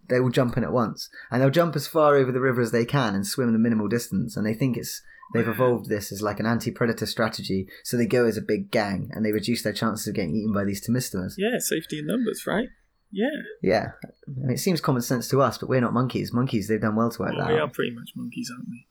They 0.09 0.21
will 0.21 0.31
jump 0.31 0.57
in 0.57 0.65
at 0.65 0.73
once 0.73 1.11
and 1.31 1.43
they'll 1.43 1.51
jump 1.51 1.77
as 1.77 1.87
far 1.87 2.17
over 2.17 2.33
the 2.33 2.41
river 2.41 2.63
as 2.63 2.71
they 2.71 2.87
can 2.87 3.15
and 3.15 3.27
swim 3.27 3.53
the 3.53 3.59
minimal 3.59 3.89
distance. 3.89 4.37
And 4.37 4.47
they 4.47 4.55
think 4.55 4.77
it's 4.77 5.03
They've 5.35 5.49
evolved 5.49 5.89
this 5.89 6.11
as 6.11 6.23
like 6.23 6.41
an 6.41 6.47
anti-predator 6.47 7.07
strategy, 7.07 7.69
so 7.85 7.97
they 7.97 8.07
go 8.07 8.25
as 8.25 8.37
a 8.37 8.43
big 8.43 8.71
gang 8.71 9.11
and 9.13 9.25
they 9.25 9.33
reduce 9.33 9.63
their 9.63 9.73
chances 9.73 10.07
of 10.07 10.15
getting 10.15 10.35
eaten 10.35 10.53
by 10.55 10.65
these 10.65 10.87
Tomistomas. 10.87 11.35
Yeah, 11.37 11.59
safety 11.59 11.99
in 11.99 12.07
numbers, 12.07 12.45
right? 12.47 12.69
Yeah. 13.11 13.27
Yeah, 13.63 13.87
I 14.05 14.31
mean, 14.41 14.51
it 14.51 14.59
seems 14.59 14.81
common 14.81 15.03
sense 15.03 15.29
to 15.29 15.43
us, 15.43 15.59
but 15.59 15.69
we're 15.69 15.81
not 15.81 15.93
monkeys. 15.93 16.33
Monkeys, 16.33 16.69
they've 16.69 16.81
done 16.81 16.97
well 16.97 17.11
to 17.11 17.23
work 17.23 17.33
Well, 17.37 17.47
that 17.47 17.53
we 17.53 17.59
are 17.59 17.69
pretty 17.69 17.95
much 17.95 18.11
monkeys, 18.17 18.51
aren't 18.55 18.69
we? 18.69 18.87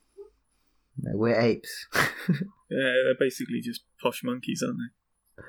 No, 0.99 1.17
we're 1.17 1.39
apes. 1.39 1.87
Yeah, 2.69 2.91
they're 3.05 3.15
basically 3.17 3.61
just 3.61 3.83
posh 4.01 4.23
monkeys, 4.25 4.61
aren't 4.61 4.77
they? 4.77 5.43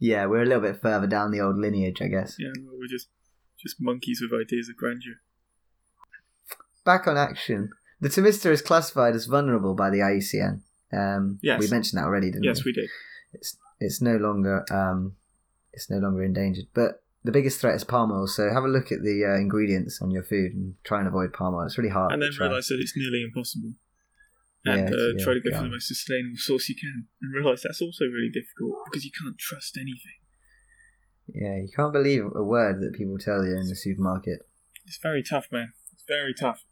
yeah, 0.00 0.24
we're 0.26 0.42
a 0.42 0.46
little 0.46 0.62
bit 0.62 0.80
further 0.80 1.06
down 1.06 1.30
the 1.30 1.40
old 1.40 1.58
lineage, 1.58 2.00
I 2.00 2.08
guess. 2.08 2.36
Yeah, 2.38 2.52
well, 2.64 2.76
we're 2.78 2.88
just 2.88 3.08
just 3.60 3.76
monkeys 3.78 4.20
with 4.22 4.32
ideas 4.40 4.68
of 4.68 4.76
grandeur. 4.76 5.20
Back 6.84 7.06
on 7.06 7.16
action. 7.16 7.70
The 8.02 8.08
Tomista 8.08 8.50
is 8.50 8.60
classified 8.62 9.14
as 9.14 9.26
vulnerable 9.26 9.74
by 9.74 9.88
the 9.90 9.98
IUCN. 9.98 10.60
Um, 10.92 11.38
Yes. 11.40 11.60
We 11.60 11.68
mentioned 11.68 11.98
that 12.00 12.04
already, 12.06 12.30
didn't 12.32 12.42
Yes, 12.44 12.64
we? 12.64 12.72
Yes, 12.72 12.76
we 12.76 12.82
did. 12.82 12.90
it's 13.32 13.56
it's 13.80 14.00
no 14.02 14.16
longer 14.16 14.64
um, 14.70 15.14
it's 15.72 15.88
no 15.88 15.98
longer 15.98 16.22
endangered. 16.22 16.66
But 16.74 17.02
the 17.24 17.30
biggest 17.32 17.60
threat 17.60 17.76
is 17.76 17.84
palm 17.84 18.10
oil. 18.10 18.26
So 18.26 18.50
have 18.52 18.64
a 18.64 18.68
look 18.68 18.90
at 18.90 19.02
the 19.02 19.24
uh, 19.24 19.36
ingredients 19.40 20.00
on 20.02 20.10
your 20.10 20.24
food 20.24 20.52
and 20.52 20.74
try 20.84 20.98
and 20.98 21.06
avoid 21.08 21.32
palm 21.32 21.54
oil. 21.54 21.62
It's 21.62 21.78
really 21.78 21.90
hard. 21.90 22.12
and 22.12 22.20
then 22.22 22.30
realise 22.38 22.68
that 22.68 22.78
it's 22.80 22.96
nearly 22.96 23.22
impossible. 23.22 23.72
Yeah, 24.64 24.74
And 24.74 24.94
uh, 24.94 24.96
yeah, 25.16 25.24
try 25.24 25.34
to 25.34 25.40
go 25.40 25.50
yeah. 25.50 25.58
for 25.58 25.64
the 25.64 25.70
most 25.70 25.88
sustainable 25.88 26.36
source 26.38 26.68
you 26.68 26.74
can, 26.74 27.06
and 27.22 27.32
realise 27.34 27.62
that's 27.62 27.80
also 27.80 28.04
really 28.06 28.30
difficult 28.30 28.74
because 28.86 29.04
you 29.04 29.10
can't 29.10 29.38
trust 29.38 29.76
anything. 29.76 30.18
Yeah, 31.32 31.56
you 31.62 31.68
can't 31.74 31.92
believe 31.92 32.22
a 32.34 32.42
word 32.42 32.80
that 32.82 32.94
people 32.94 33.16
tell 33.18 33.44
you 33.44 33.56
in 33.56 33.68
the 33.68 33.76
supermarket. 33.76 34.40
It's 34.86 34.98
very 35.00 35.22
tough, 35.22 35.46
man. 35.52 35.72
It's 35.92 36.04
very 36.06 36.34
tough. 36.34 36.64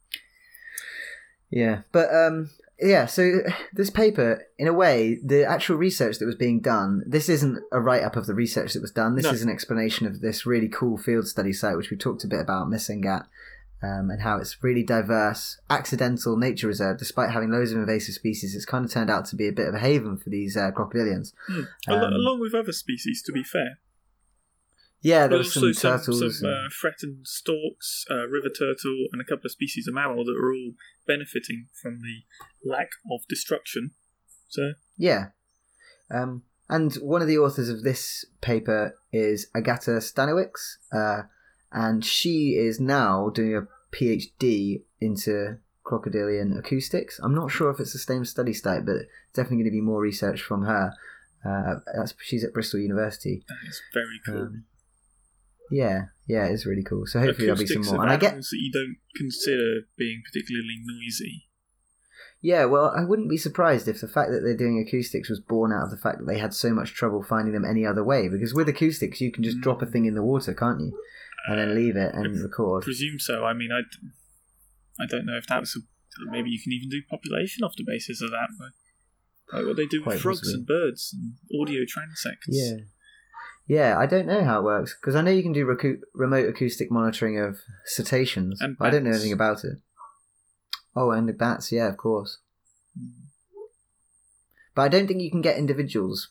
Yeah, 1.51 1.83
but 1.93 2.15
um, 2.15 2.51
yeah. 2.79 3.07
So 3.07 3.41
this 3.73 3.91
paper, 3.91 4.47
in 4.59 4.69
a 4.69 4.73
way, 4.73 5.19
the 5.23 5.45
actual 5.45 5.77
research 5.77 6.19
that 6.19 6.27
was 6.27 6.37
being 6.37 6.61
done. 6.61 7.03
This 7.07 7.29
isn't 7.29 7.63
a 7.73 7.81
write 7.81 8.03
up 8.05 8.17
of 8.17 8.27
the 8.27 8.35
research 8.35 8.73
that 8.75 8.83
was 8.83 8.93
done. 8.93 9.17
This 9.17 9.25
No. 9.25 9.33
is 9.33 9.43
an 9.43 9.51
explanation 9.51 10.07
of 10.07 10.21
this 10.21 10.47
really 10.47 10.69
cool 10.69 10.97
field 10.97 11.27
study 11.27 11.53
site, 11.53 11.77
which 11.77 11.91
we 11.91 11.97
talked 11.97 12.25
a 12.25 12.29
bit 12.29 12.41
about, 12.41 12.69
Mesangat, 12.69 13.27
um, 13.83 14.11
and 14.11 14.23
how 14.23 14.37
it's 14.39 14.63
really 14.63 14.83
diverse, 14.85 15.59
accidental 15.69 16.37
nature 16.37 16.69
reserve. 16.69 16.99
Despite 16.99 17.31
having 17.31 17.51
loads 17.51 17.73
of 17.73 17.79
invasive 17.79 18.15
species, 18.15 18.55
it's 18.55 18.65
kind 18.65 18.85
of 18.85 18.91
turned 18.93 19.11
out 19.11 19.25
to 19.27 19.37
be 19.37 19.49
a 19.49 19.53
bit 19.53 19.67
of 19.69 19.75
a 19.75 19.79
haven 19.81 20.17
for 20.17 20.31
these 20.31 20.57
uh, 20.57 20.71
crocodilians. 20.71 21.33
Al- 21.89 22.05
Um, 22.05 22.13
along 22.13 22.41
with 22.41 22.55
other 22.55 22.73
species, 22.73 23.23
to 23.23 23.33
be 23.33 23.43
fair. 23.43 23.79
Yeah, 25.03 25.27
there 25.29 25.39
also 25.39 25.73
some 25.73 25.75
some, 25.75 25.99
turtles. 25.99 26.41
some 26.41 26.49
and- 26.51 26.67
uh, 26.67 26.69
threatened 26.81 27.27
storks, 27.27 28.05
uh, 28.11 28.27
river 28.29 28.49
turtle, 28.51 29.07
and 29.13 29.21
a 29.21 29.25
couple 29.25 29.47
of 29.47 29.53
species 29.53 29.87
of 29.89 29.95
mammal 29.95 30.25
that 30.25 30.37
are 30.37 30.53
all 30.53 30.73
benefiting 31.07 31.69
from 31.81 32.01
the 32.03 32.23
lack 32.69 32.91
of 33.11 33.21
destruction. 33.29 33.93
So, 34.49 34.75
Yeah. 34.99 35.29
Um, 36.11 36.43
and 36.69 36.95
one 36.97 37.23
of 37.23 37.29
the 37.29 37.39
authors 37.39 37.69
of 37.69 37.83
this 37.83 38.25
paper 38.41 38.97
is 39.13 39.47
Agata 39.55 39.93
Staniewicz, 40.01 40.77
uh, 40.93 41.23
and 41.73 42.05
she 42.05 42.57
is 42.57 42.79
now 42.81 43.31
doing 43.31 43.57
a 43.57 43.67
PhD 43.95 44.83
into 45.01 45.59
crocodilian 45.85 46.57
acoustics. 46.59 47.19
I'm 47.23 47.35
not 47.35 47.51
sure 47.51 47.71
if 47.71 47.81
it's 47.81 47.93
the 47.93 47.99
same 47.99 48.25
study 48.25 48.53
site, 48.53 48.85
but 48.85 48.97
definitely 49.35 49.59
going 49.59 49.65
to 49.67 49.71
be 49.71 49.81
more 49.81 50.01
research 50.01 50.43
from 50.43 50.65
her. 50.65 50.93
Uh, 51.45 51.77
that's, 51.97 52.15
she's 52.23 52.45
at 52.45 52.53
Bristol 52.53 52.81
University. 52.81 53.43
that 53.49 53.69
is 53.69 53.81
very 53.95 54.21
cool. 54.27 54.43
Um, 54.47 54.65
yeah, 55.71 56.07
yeah, 56.27 56.47
it's 56.47 56.67
really 56.67 56.83
cool. 56.83 57.07
So 57.07 57.21
hopefully 57.21 57.47
there'll 57.47 57.59
be 57.59 57.67
some 57.67 57.83
more. 57.83 58.03
And 58.03 58.11
I 58.11 58.17
get 58.17 58.35
that 58.35 58.47
you 58.53 58.73
don't 58.73 58.97
consider 59.17 59.83
being 59.97 60.23
particularly 60.25 60.81
noisy. 60.85 61.47
Yeah, 62.43 62.65
well, 62.65 62.93
I 62.97 63.05
wouldn't 63.05 63.29
be 63.29 63.37
surprised 63.37 63.87
if 63.87 64.01
the 64.01 64.09
fact 64.09 64.31
that 64.31 64.41
they're 64.41 64.57
doing 64.57 64.81
acoustics 64.81 65.29
was 65.29 65.41
born 65.41 65.73
out 65.73 65.85
of 65.85 65.91
the 65.91 65.99
fact 65.99 66.19
that 66.19 66.25
they 66.25 66.39
had 66.39 66.55
so 66.55 66.71
much 66.71 66.95
trouble 66.95 67.23
finding 67.23 67.53
them 67.53 67.67
any 67.67 67.85
other 67.85 68.03
way. 68.03 68.29
Because 68.29 68.55
with 68.55 68.69
acoustics, 68.69 69.21
you 69.21 69.31
can 69.31 69.45
just 69.45 69.59
mm. 69.59 69.63
drop 69.63 69.83
a 69.83 69.87
thing 69.87 70.07
in 70.07 70.15
the 70.15 70.23
water, 70.23 70.55
can't 70.55 70.81
you? 70.81 70.99
And 71.49 71.59
then 71.59 71.71
uh, 71.71 71.75
leave 71.75 71.97
it 71.97 72.15
and 72.15 72.39
I 72.39 72.43
record. 72.43 72.85
presume 72.85 73.19
so. 73.19 73.45
I 73.45 73.53
mean, 73.53 73.71
I, 73.73 73.81
I 75.03 75.07
don't 75.07 75.27
know 75.27 75.37
if 75.37 75.47
that's 75.47 75.77
a, 75.77 75.81
maybe 76.31 76.49
you 76.49 76.61
can 76.63 76.73
even 76.73 76.89
do 76.89 77.03
population 77.11 77.63
off 77.63 77.77
the 77.77 77.85
basis 77.87 78.23
of 78.23 78.31
that. 78.31 78.49
But 78.59 79.59
like 79.59 79.67
what 79.67 79.77
they 79.77 79.87
do 79.87 80.03
Quite 80.03 80.15
with 80.15 80.23
frogs 80.23 80.41
possibly. 80.41 80.55
and 80.55 80.67
birds 80.67 81.15
and 81.15 81.61
audio 81.61 81.81
transects. 81.83 82.49
Yeah. 82.49 82.77
Yeah, 83.71 83.97
I 83.97 84.07
don't 84.07 84.27
know 84.27 84.43
how 84.43 84.59
it 84.59 84.65
works 84.65 84.97
because 85.01 85.15
I 85.15 85.21
know 85.23 85.31
you 85.31 85.45
can 85.45 85.53
do 85.53 85.65
recu- 85.65 86.01
remote 86.13 86.49
acoustic 86.49 86.91
monitoring 86.91 87.39
of 87.39 87.61
cetaceans, 87.85 88.61
And 88.61 88.77
but 88.77 88.87
I 88.87 88.91
don't 88.91 89.05
know 89.05 89.11
anything 89.13 89.33
about 89.33 89.63
it. 89.63 89.79
Oh, 90.97 91.13
and 91.13 91.29
the 91.29 91.33
bats, 91.33 91.71
yeah, 91.71 91.87
of 91.87 91.97
course. 91.97 92.39
But 94.75 94.83
I 94.83 94.89
don't 94.89 95.07
think 95.07 95.21
you 95.23 95.31
can 95.31 95.41
get 95.41 95.57
individuals. 95.57 96.31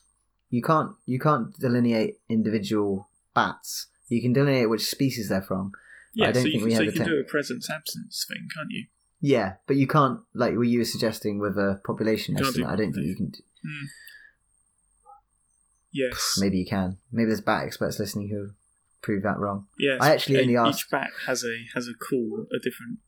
You 0.50 0.60
can't. 0.60 0.90
You 1.06 1.18
can't 1.18 1.58
delineate 1.58 2.18
individual 2.28 3.08
bats. 3.34 3.86
You 4.08 4.20
can 4.20 4.34
delineate 4.34 4.68
which 4.68 4.84
species 4.84 5.30
they're 5.30 5.40
from. 5.40 5.72
Yeah, 6.12 6.28
I 6.28 6.32
don't 6.32 6.42
so 6.42 6.48
you 6.48 6.52
think 6.52 6.62
can, 6.62 6.68
we 6.68 6.70
so 6.72 6.76
have 6.76 6.84
you 6.84 6.90
the 6.90 6.96
can 6.98 7.06
tech- 7.06 7.14
do 7.14 7.20
a 7.20 7.24
presence 7.24 7.70
absence 7.70 8.26
thing, 8.28 8.48
can't 8.54 8.68
you? 8.70 8.84
Yeah, 9.22 9.54
but 9.66 9.76
you 9.76 9.86
can't 9.86 10.20
like 10.34 10.56
what 10.58 10.68
you 10.68 10.80
were 10.80 10.84
suggesting 10.84 11.38
with 11.38 11.56
a 11.56 11.80
population 11.86 12.34
Can't 12.34 12.44
do 12.44 12.48
estimate. 12.50 12.68
I 12.70 12.76
don't 12.76 12.92
think 12.92 13.06
you 13.06 13.16
can. 13.16 13.30
Do, 13.30 13.38
Mm. 13.64 13.86
Yes. 15.92 16.36
maybe 16.40 16.58
you 16.58 16.66
can. 16.66 16.98
Maybe 17.12 17.26
there's 17.26 17.40
bat 17.40 17.64
experts 17.64 17.98
listening 17.98 18.28
who 18.28 18.50
prove 19.02 19.22
that 19.24 19.38
wrong. 19.38 19.66
Yes. 19.78 19.98
I 20.00 20.12
actually 20.14 20.40
only 20.40 20.56
asked- 20.56 20.84
Each 20.84 20.90
bat 20.90 21.10
has 21.26 21.42
a 21.44 21.56
has 21.74 21.88
a 21.88 21.94
call, 21.94 22.46
a 22.54 22.58
different 22.58 22.98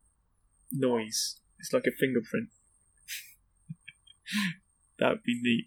noise. 0.73 1.37
It's 1.61 1.73
like 1.73 1.85
a 1.87 1.93
fingerprint. 1.93 2.49
that 4.99 5.09
would 5.11 5.23
be 5.23 5.39
neat. 5.43 5.67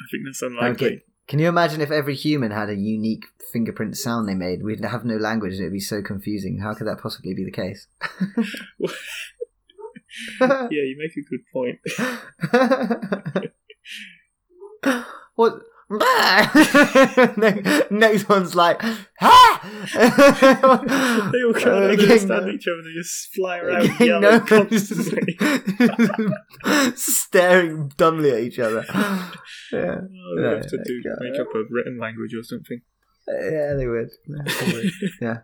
I 0.00 0.04
think 0.10 0.24
that's 0.26 0.42
unlikely. 0.42 0.86
Okay. 0.86 1.02
Can 1.26 1.38
you 1.38 1.48
imagine 1.48 1.80
if 1.80 1.90
every 1.90 2.14
human 2.14 2.50
had 2.50 2.68
a 2.68 2.76
unique 2.76 3.24
fingerprint 3.50 3.96
sound 3.96 4.28
they 4.28 4.34
made? 4.34 4.62
We'd 4.62 4.84
have 4.84 5.04
no 5.06 5.16
language 5.16 5.54
and 5.54 5.62
it'd 5.62 5.72
be 5.72 5.80
so 5.80 6.02
confusing. 6.02 6.58
How 6.58 6.74
could 6.74 6.86
that 6.86 6.98
possibly 7.00 7.32
be 7.34 7.44
the 7.44 7.50
case? 7.50 7.86
Yeah, 10.40 10.68
you 10.70 10.96
make 10.96 11.16
a 11.16 11.22
good 11.28 11.44
point. 11.52 11.80
what? 15.34 15.54
Next, 15.90 17.86
next 17.90 18.28
one's 18.28 18.54
like, 18.54 18.80
ha! 19.20 19.60
they 21.32 21.42
all 21.44 21.52
can't 21.52 21.66
Uh, 21.66 21.88
understand 21.90 22.48
each 22.50 22.66
other. 22.68 22.82
They 22.82 22.92
just 22.94 23.34
fly 23.34 23.58
around 23.58 24.00
yelling 24.00 24.22
no, 24.22 24.40
constantly. 24.40 25.38
staring 26.96 27.88
dumbly 27.96 28.30
at 28.32 28.40
each 28.40 28.58
other. 28.58 28.84
Yeah, 29.72 29.96
Oh, 30.02 30.36
they 30.36 30.42
No, 30.42 30.56
have 30.56 30.66
to 30.68 30.78
do 30.84 31.02
make 31.20 31.40
up 31.40 31.48
a 31.54 31.62
written 31.70 31.98
language 31.98 32.32
or 32.34 32.42
something. 32.44 32.80
yeah, 33.26 33.72
they 33.74 33.86
would. 33.88 34.10
Yeah. 35.20 35.38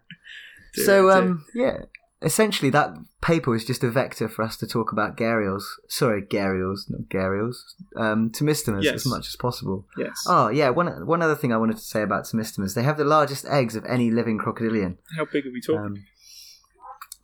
Dear, 0.74 0.84
So, 0.84 1.10
um, 1.10 1.44
yeah, 1.54 1.78
essentially 2.22 2.70
that 2.70 2.90
paper 3.22 3.50
was 3.50 3.64
just 3.64 3.82
a 3.84 3.90
vector 3.90 4.28
for 4.28 4.42
us 4.42 4.56
to 4.58 4.66
talk 4.66 4.92
about 4.92 5.16
gharials. 5.16 5.62
Sorry, 5.88 6.22
gharials, 6.22 6.88
not 6.90 7.08
gharials. 7.08 7.56
Um, 7.96 8.30
Temistomers 8.30 8.82
Yes. 8.84 8.94
as 8.94 9.06
much 9.06 9.26
as 9.28 9.36
possible. 9.36 9.86
yes. 9.96 10.24
Oh, 10.26 10.48
yeah. 10.48 10.68
One 10.70 11.06
one 11.06 11.22
other 11.22 11.34
thing 11.36 11.52
I 11.52 11.56
wanted 11.56 11.76
to 11.76 11.82
say 11.84 12.02
about 12.02 12.24
Temistomers: 12.24 12.74
they 12.74 12.82
have 12.82 12.98
the 12.98 13.04
largest 13.04 13.44
eggs 13.46 13.74
of 13.76 13.84
any 13.86 14.10
living 14.10 14.38
crocodilian. 14.38 14.98
How 15.16 15.24
big 15.24 15.46
are 15.46 15.52
we 15.52 15.60
talking? 15.60 15.80
Um, 15.84 16.04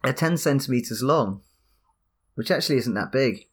they're 0.04 0.12
ten 0.12 0.36
centimeters 0.36 1.02
long, 1.02 1.42
which 2.34 2.50
actually 2.50 2.76
isn't 2.78 2.94
that 2.94 3.10
big 3.12 3.46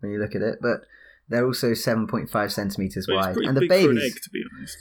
when 0.00 0.12
you 0.12 0.18
look 0.18 0.34
at 0.34 0.42
it, 0.42 0.58
but 0.62 0.82
they're 1.28 1.46
also 1.46 1.74
seven 1.74 2.06
point 2.06 2.30
five 2.30 2.52
centimeters 2.52 3.06
wide. 3.10 3.36
And 3.36 3.56
the 3.56 3.60
big 3.60 3.70
for 3.70 3.74
an 3.90 3.96
babies, 3.96 4.12
egg, 4.14 4.22
to 4.22 4.30
be 4.30 4.42
honest. 4.56 4.76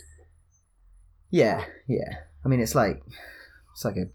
yeah, 1.29 1.65
yeah. 1.87 2.17
I 2.45 2.47
mean, 2.49 2.59
it's 2.59 2.75
like 2.75 3.01
it's 3.73 3.85
like 3.85 3.95
a 3.97 4.05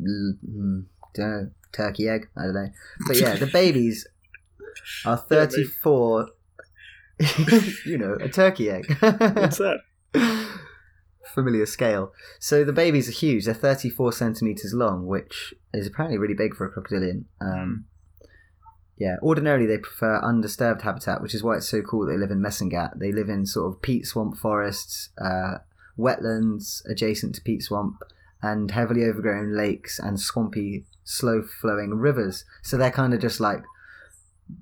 know, 0.00 1.50
turkey 1.72 2.08
egg. 2.08 2.28
I 2.36 2.42
don't 2.44 2.54
know, 2.54 2.70
but 3.06 3.16
yeah, 3.18 3.34
the 3.34 3.46
babies 3.52 4.06
are 5.04 5.16
thirty-four. 5.16 6.30
you 7.84 7.98
know, 7.98 8.16
a 8.20 8.28
turkey 8.28 8.70
egg. 8.70 8.86
What's 9.00 9.58
that? 9.58 9.80
Familiar 11.34 11.66
scale. 11.66 12.12
So 12.38 12.64
the 12.64 12.72
babies 12.72 13.08
are 13.08 13.12
huge. 13.12 13.44
They're 13.44 13.54
34 13.54 14.12
centimeters 14.12 14.72
long, 14.72 15.06
which 15.06 15.52
is 15.74 15.86
apparently 15.86 16.16
really 16.16 16.34
big 16.34 16.54
for 16.54 16.64
a 16.64 16.70
crocodilian. 16.70 17.26
Um, 17.40 17.86
yeah, 18.98 19.16
ordinarily 19.22 19.66
they 19.66 19.78
prefer 19.78 20.20
undisturbed 20.20 20.82
habitat, 20.82 21.22
which 21.22 21.34
is 21.34 21.42
why 21.42 21.56
it's 21.56 21.68
so 21.68 21.82
cool 21.82 22.06
they 22.06 22.16
live 22.16 22.32
in 22.32 22.40
Mesangat. 22.40 22.98
They 22.98 23.12
live 23.12 23.28
in 23.28 23.46
sort 23.46 23.72
of 23.72 23.82
peat 23.82 24.06
swamp 24.06 24.36
forests, 24.36 25.10
uh, 25.20 25.58
wetlands 25.96 26.82
adjacent 26.88 27.36
to 27.36 27.40
peat 27.42 27.62
swamp, 27.62 28.02
and 28.42 28.70
heavily 28.70 29.04
overgrown 29.04 29.56
lakes 29.56 29.98
and 29.98 30.20
swampy, 30.20 30.86
slow 31.04 31.42
flowing 31.42 31.94
rivers. 31.94 32.44
So 32.62 32.76
they're 32.76 32.90
kind 32.90 33.12
of 33.14 33.20
just 33.20 33.40
like 33.40 33.62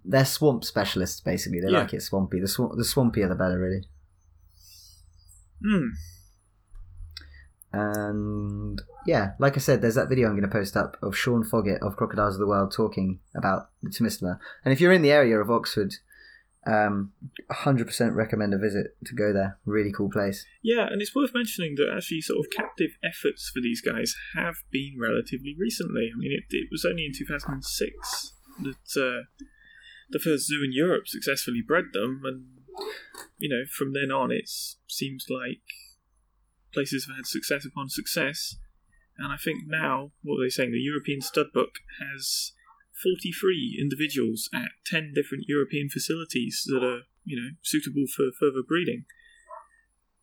they're 0.04 0.24
swamp 0.24 0.64
specialists, 0.64 1.20
basically. 1.20 1.60
They 1.60 1.70
Yeah. 1.70 1.80
like 1.80 1.94
it 1.94 2.02
swampy. 2.02 2.40
The, 2.40 2.48
sw- 2.48 2.74
the 2.76 2.82
swampier 2.84 3.28
the 3.28 3.34
better, 3.34 3.58
really. 3.58 3.84
Hmm. 5.64 5.88
And 7.72 8.80
yeah, 9.06 9.32
like 9.38 9.56
I 9.56 9.60
said, 9.60 9.82
there's 9.82 9.96
that 9.96 10.08
video 10.08 10.28
I'm 10.28 10.34
going 10.36 10.48
to 10.48 10.54
post 10.54 10.76
up 10.76 10.96
of 11.02 11.16
Shaun 11.16 11.44
Foggett 11.44 11.82
of 11.82 11.96
Crocodiles 11.96 12.34
of 12.34 12.40
the 12.40 12.46
World 12.46 12.72
talking 12.72 13.20
about 13.36 13.70
the 13.82 13.90
Temistoma. 13.90 14.38
And 14.64 14.72
if 14.72 14.80
you're 14.80 14.92
in 14.92 15.02
the 15.02 15.12
area 15.12 15.38
of 15.38 15.50
Oxford, 15.50 15.94
um, 16.66 17.12
100% 17.50 18.14
recommend 18.14 18.52
a 18.52 18.58
visit 18.58 18.96
to 19.04 19.14
go 19.14 19.32
there. 19.32 19.58
Really 19.64 19.92
cool 19.92 20.10
place. 20.10 20.44
Yeah, 20.62 20.86
and 20.90 21.00
it's 21.00 21.14
worth 21.14 21.30
mentioning 21.32 21.76
that 21.76 21.92
actually, 21.94 22.20
sort 22.22 22.44
of 22.44 22.50
captive 22.50 22.90
efforts 23.04 23.50
for 23.54 23.60
these 23.60 23.80
guys 23.80 24.14
have 24.34 24.56
been 24.70 24.96
relatively 25.00 25.54
recently. 25.58 26.10
I 26.12 26.18
mean, 26.18 26.32
it, 26.32 26.44
it 26.50 26.68
was 26.70 26.84
only 26.84 27.06
in 27.06 27.12
2006 27.16 28.32
that 28.62 29.00
uh, 29.00 29.44
the 30.10 30.18
first 30.18 30.46
zoo 30.46 30.62
in 30.64 30.72
Europe 30.72 31.06
successfully 31.06 31.62
bred 31.66 31.86
them, 31.92 32.22
and 32.24 32.46
you 33.38 33.48
know, 33.48 33.64
from 33.70 33.92
then 33.92 34.10
on, 34.10 34.32
it 34.32 34.50
seems 34.88 35.26
like 35.30 35.62
places 36.72 37.06
have 37.06 37.16
had 37.16 37.26
success 37.26 37.64
upon 37.64 37.88
success. 37.88 38.56
And 39.18 39.32
I 39.32 39.36
think 39.36 39.62
now, 39.66 40.10
what 40.22 40.40
are 40.40 40.44
they 40.44 40.50
saying? 40.50 40.72
The 40.72 40.78
European 40.78 41.22
Stud 41.22 41.46
Book 41.54 41.76
has 42.00 42.52
43 43.02 43.78
individuals 43.80 44.48
at 44.54 44.70
10 44.86 45.12
different 45.14 45.44
European 45.46 45.88
facilities 45.88 46.64
that 46.66 46.82
are, 46.82 47.02
you 47.24 47.36
know, 47.40 47.50
suitable 47.62 48.06
for 48.14 48.30
further 48.38 48.62
breeding. 48.66 49.04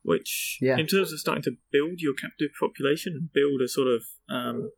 which, 0.06 0.58
Yeah. 0.62 0.78
in 0.78 0.86
terms 0.86 1.14
of 1.14 1.20
starting 1.22 1.44
to 1.44 1.56
build 1.72 2.02
your 2.02 2.14
captive 2.14 2.52
population 2.60 3.14
and 3.14 3.32
build 3.32 3.62
a 3.62 3.70
sort 3.70 3.88
of 3.88 4.04
um, 4.28 4.70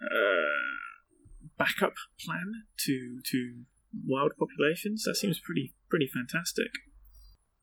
uh, 0.00 1.48
backup 1.58 1.92
plan 2.24 2.64
to 2.78 3.20
to 3.30 3.64
wild 4.06 4.32
populations, 4.38 5.04
that 5.04 5.16
seems 5.16 5.38
pretty 5.38 5.74
pretty 5.90 6.06
fantastic. 6.06 6.70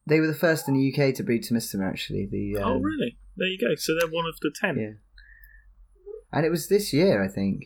They 0.05 0.19
were 0.19 0.27
the 0.27 0.33
first 0.35 0.67
in 0.67 0.75
the 0.75 0.93
UK 0.93 1.13
to 1.15 1.23
breed 1.23 1.43
Tomistoma, 1.43 1.87
actually. 1.89 2.27
The 2.31 2.61
um, 2.61 2.71
oh, 2.71 2.79
really? 2.79 3.17
There 3.35 3.47
you 3.47 3.57
go. 3.57 3.73
So 3.75 3.95
they're 3.99 4.09
one 4.11 4.25
of 4.27 4.39
the 4.41 4.51
ten. 4.53 4.77
Yeah. 4.77 4.93
And 6.31 6.45
it 6.45 6.49
was 6.51 6.67
this 6.67 6.93
year, 6.93 7.23
I 7.23 7.27
think. 7.27 7.63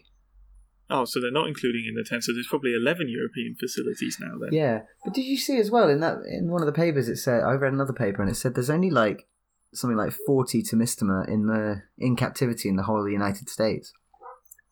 Oh, 0.96 1.06
so 1.06 1.20
they're 1.20 1.32
not 1.32 1.48
including 1.48 1.86
in 1.88 1.96
the 1.96 2.04
ten. 2.08 2.22
So 2.22 2.32
there's 2.34 2.48
probably 2.48 2.74
eleven 2.74 3.10
European 3.10 3.56
facilities 3.60 4.18
now. 4.22 4.38
Then. 4.40 4.50
Yeah, 4.54 4.82
but 5.04 5.16
did 5.16 5.26
you 5.26 5.38
see 5.38 5.58
as 5.58 5.72
well 5.72 5.90
in 5.90 6.00
that 6.02 6.20
in 6.28 6.52
one 6.52 6.62
of 6.62 6.68
the 6.68 6.72
papers? 6.72 7.10
It 7.10 7.18
said 7.18 7.42
I 7.44 7.54
read 7.54 7.74
another 7.74 7.94
paper 7.94 8.22
and 8.22 8.30
it 8.30 8.36
said 8.36 8.54
there's 8.54 8.70
only 8.70 8.92
like 8.92 9.28
something 9.74 9.98
like 9.98 10.14
forty 10.28 10.62
Tomistoma 10.62 11.28
in 11.28 11.48
the 11.48 11.82
in 11.98 12.16
captivity 12.16 12.70
in 12.70 12.76
the 12.76 12.84
whole 12.84 13.00
of 13.00 13.06
the 13.06 13.12
United 13.12 13.50
States. 13.50 13.92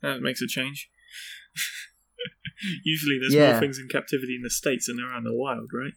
That 0.03 0.21
makes 0.21 0.41
a 0.43 0.47
change. 0.47 0.91
Usually, 2.83 3.17
there's 3.19 3.33
Yeah. 3.33 3.51
more 3.53 3.59
things 3.59 3.79
in 3.79 3.87
captivity 3.87 4.35
in 4.35 4.43
the 4.43 4.49
states 4.51 4.85
than 4.85 4.97
there 4.97 5.07
are 5.07 5.17
in 5.17 5.23
the 5.23 5.33
wild, 5.33 5.71
right? 5.73 5.93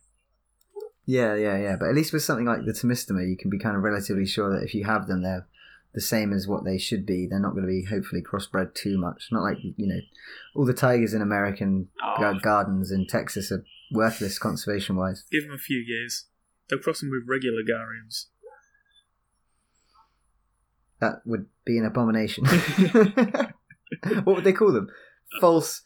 Yeah, 1.04 1.34
yeah, 1.34 1.58
yeah. 1.58 1.76
But 1.78 1.90
at 1.90 1.94
least 1.94 2.14
with 2.14 2.22
something 2.22 2.46
like 2.46 2.64
the 2.64 2.72
Tomistoma, 2.72 3.28
you 3.28 3.36
can 3.36 3.50
be 3.50 3.58
kind 3.58 3.76
of 3.76 3.82
relatively 3.82 4.24
sure 4.24 4.50
that 4.50 4.64
if 4.64 4.74
you 4.74 4.84
have 4.84 5.06
them, 5.06 5.22
they're 5.22 5.46
the 5.94 6.00
same 6.00 6.32
as 6.32 6.46
what 6.48 6.64
they 6.64 6.76
should 6.78 7.06
be. 7.06 7.26
They're 7.28 7.38
not 7.40 7.52
going 7.52 7.62
to 7.64 7.68
be 7.68 7.84
hopefully 7.84 8.22
crossbred 8.22 8.74
too 8.74 8.98
much. 8.98 9.28
Not 9.30 9.42
like 9.42 9.58
you 9.62 9.86
know, 9.86 10.00
all 10.56 10.66
the 10.66 10.74
tigers 10.74 11.14
in 11.14 11.22
American 11.22 11.88
Oh. 12.02 12.38
gardens 12.42 12.90
in 12.90 13.06
Texas 13.06 13.50
are 13.52 13.64
worthless 13.92 14.38
conservation 14.38 14.96
wise. 14.96 15.24
Give 15.30 15.44
them 15.44 15.52
a 15.54 15.58
few 15.58 15.78
years. 15.78 16.26
They'll 16.68 16.78
cross 16.80 17.00
them 17.00 17.10
with 17.10 17.22
regular 17.28 17.62
gharials. 17.62 18.26
That 21.00 21.20
would 21.26 21.46
be 21.64 21.78
an 21.78 21.84
abomination. 21.84 22.44
what 24.24 24.36
would 24.36 24.44
they 24.44 24.52
call 24.52 24.72
them? 24.72 24.88
False. 25.40 25.82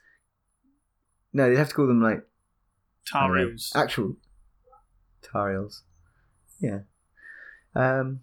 No, 1.32 1.48
they'd 1.48 1.58
have 1.58 1.68
to 1.70 1.74
call 1.74 1.86
them 1.86 2.00
like 2.02 2.22
I 3.12 3.26
don't 3.26 3.36
know, 3.36 3.42
Tarios. 3.46 3.74
actual 3.74 4.16
tarials. 5.22 5.82
Yeah. 6.60 6.80
Um. 7.74 8.20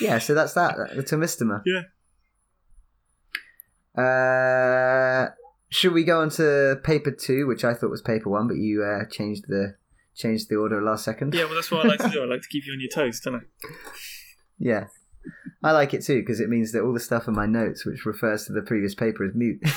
Yeah. 0.00 0.18
So 0.18 0.34
that's 0.34 0.54
that. 0.54 0.76
The 0.94 1.02
Tomistoma. 1.02 1.62
Yeah. 1.64 1.82
Uh, 4.00 5.30
should 5.68 5.92
we 5.92 6.04
go 6.04 6.20
on 6.20 6.30
to 6.30 6.80
paper 6.84 7.10
two, 7.10 7.46
which 7.46 7.64
I 7.64 7.74
thought 7.74 7.90
was 7.90 8.02
paper 8.02 8.30
one, 8.30 8.48
but 8.48 8.56
you 8.56 8.82
uh, 8.82 9.04
changed 9.10 9.44
the 9.48 9.76
changed 10.14 10.48
the 10.48 10.56
order 10.56 10.82
last 10.82 11.04
second. 11.04 11.34
Yeah, 11.34 11.44
well, 11.44 11.54
that's 11.54 11.70
what 11.70 11.84
I 11.84 11.88
like 11.88 12.00
to 12.00 12.08
do. 12.10 12.22
I 12.22 12.26
like 12.26 12.42
to 12.42 12.48
keep 12.48 12.66
you 12.66 12.72
on 12.72 12.80
your 12.80 12.90
toes, 12.90 13.20
don't 13.20 13.36
I? 13.36 13.40
Yeah. 14.58 14.86
I 15.62 15.72
like 15.72 15.92
it 15.92 16.02
too 16.02 16.20
because 16.20 16.40
it 16.40 16.48
means 16.48 16.72
that 16.72 16.82
all 16.82 16.94
the 16.94 17.00
stuff 17.00 17.28
in 17.28 17.34
my 17.34 17.46
notes, 17.46 17.84
which 17.84 18.06
refers 18.06 18.46
to 18.46 18.52
the 18.52 18.62
previous 18.62 18.94
paper, 18.94 19.24
is 19.24 19.32
mute. 19.34 19.60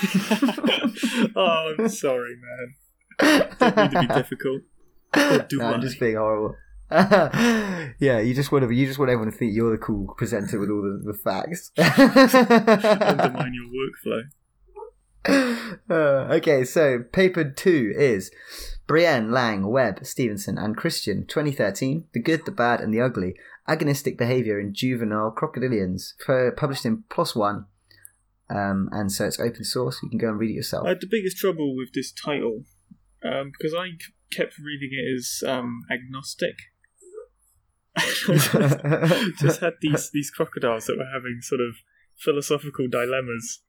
Oh, 1.35 1.73
I'm 1.77 1.89
sorry, 1.89 2.35
man. 2.35 3.49
Don't 3.59 3.75
mean 3.75 3.89
to 3.91 3.99
be 4.01 4.07
difficult. 4.07 4.61
Or 5.15 5.39
do 5.39 5.57
No, 5.57 5.65
I'm 5.65 5.81
just 5.81 5.99
being 5.99 6.15
horrible. 6.15 6.55
yeah, 7.99 8.19
you 8.19 8.35
just 8.35 8.51
want 8.51 8.67
to, 8.67 8.73
you 8.73 8.85
just 8.85 8.99
want 8.99 9.09
everyone 9.09 9.31
to 9.31 9.37
think 9.37 9.53
you're 9.55 9.71
the 9.71 9.77
cool 9.77 10.13
presenter 10.15 10.59
with 10.59 10.69
all 10.69 10.81
the, 10.83 11.11
the 11.11 11.17
facts. 11.17 11.71
Undermine 11.77 13.53
your 13.53 13.69
workflow. 13.69 14.23
Uh, 15.89 16.27
okay, 16.31 16.63
so 16.65 16.99
paper 17.11 17.43
two 17.43 17.93
is 17.95 18.29
Brien, 18.87 19.31
Lang, 19.31 19.65
Webb, 19.67 20.05
Stevenson, 20.05 20.57
and 20.57 20.75
Christian, 20.75 21.25
2013, 21.25 22.05
The 22.13 22.19
Good, 22.19 22.45
the 22.45 22.51
Bad, 22.51 22.81
and 22.81 22.93
the 22.93 23.01
Ugly, 23.01 23.35
Agonistic 23.67 24.17
Behaviour 24.17 24.59
in 24.59 24.73
Juvenile 24.73 25.33
Crocodilians, 25.35 26.13
published 26.57 26.85
in 26.85 27.03
ONE. 27.15 27.65
Um, 28.49 28.89
and 28.91 29.11
so 29.11 29.25
it's 29.25 29.39
open 29.39 29.63
source, 29.63 29.99
you 30.03 30.09
can 30.09 30.17
go 30.17 30.29
and 30.29 30.39
read 30.39 30.51
it 30.51 30.55
yourself. 30.55 30.85
I 30.85 30.89
had 30.89 31.01
the 31.01 31.07
biggest 31.09 31.37
trouble 31.37 31.75
with 31.75 31.93
this 31.93 32.11
title 32.11 32.63
um, 33.23 33.51
because 33.57 33.73
I 33.73 33.91
kept 34.31 34.57
reading 34.57 34.89
it 34.91 35.17
as 35.17 35.43
um, 35.47 35.83
agnostic. 35.91 36.55
just 39.39 39.59
had 39.59 39.73
these 39.81 40.09
these 40.11 40.31
crocodiles 40.31 40.85
that 40.85 40.97
were 40.97 41.09
having 41.13 41.39
sort 41.41 41.61
of 41.61 41.75
philosophical 42.17 42.87
dilemmas. 42.87 43.59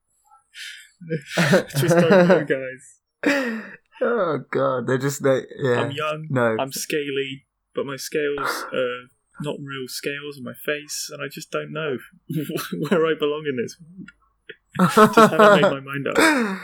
just 1.76 1.96
don't 1.96 2.28
know, 2.28 2.44
guys. 2.44 3.62
oh 4.02 4.38
god, 4.50 4.86
they're 4.86 4.98
just 4.98 5.22
they 5.22 5.42
yeah. 5.62 5.82
I'm 5.82 5.90
young. 5.90 6.26
no. 6.30 6.56
I'm 6.58 6.72
scaly, 6.72 7.46
but 7.74 7.84
my 7.84 7.96
scales 7.96 8.64
are 8.72 9.08
not 9.40 9.56
real 9.60 9.86
scales 9.88 10.38
on 10.38 10.44
my 10.44 10.54
face, 10.64 11.10
and 11.12 11.22
I 11.22 11.28
just 11.28 11.50
don't 11.50 11.72
know 11.72 11.98
where 12.88 13.06
I 13.06 13.14
belong 13.18 13.44
in 13.46 13.56
this. 13.56 13.76
Just 14.94 15.30
haven't 15.30 15.62
made 15.62 15.70
my 15.70 15.80
mind 15.80 16.08
up. 16.08 16.58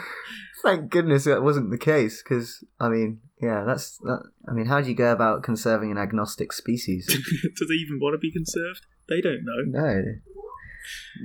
Thank 0.61 0.91
goodness 0.91 1.23
that 1.23 1.41
wasn't 1.41 1.71
the 1.71 1.77
case, 1.77 2.21
because 2.21 2.63
I 2.79 2.89
mean, 2.89 3.21
yeah, 3.41 3.63
that's 3.65 3.97
that. 3.99 4.23
I 4.47 4.53
mean, 4.53 4.67
how 4.67 4.81
do 4.81 4.89
you 4.89 4.95
go 4.95 5.11
about 5.11 5.43
conserving 5.43 5.91
an 5.91 5.97
agnostic 5.97 6.53
species? 6.53 7.07
Do 7.07 7.65
they 7.67 7.75
even 7.75 7.99
want 7.99 8.13
to 8.13 8.19
be 8.19 8.31
conserved? 8.31 8.85
They 9.09 9.21
don't 9.21 9.43
know. 9.43 9.79
no, 9.79 10.03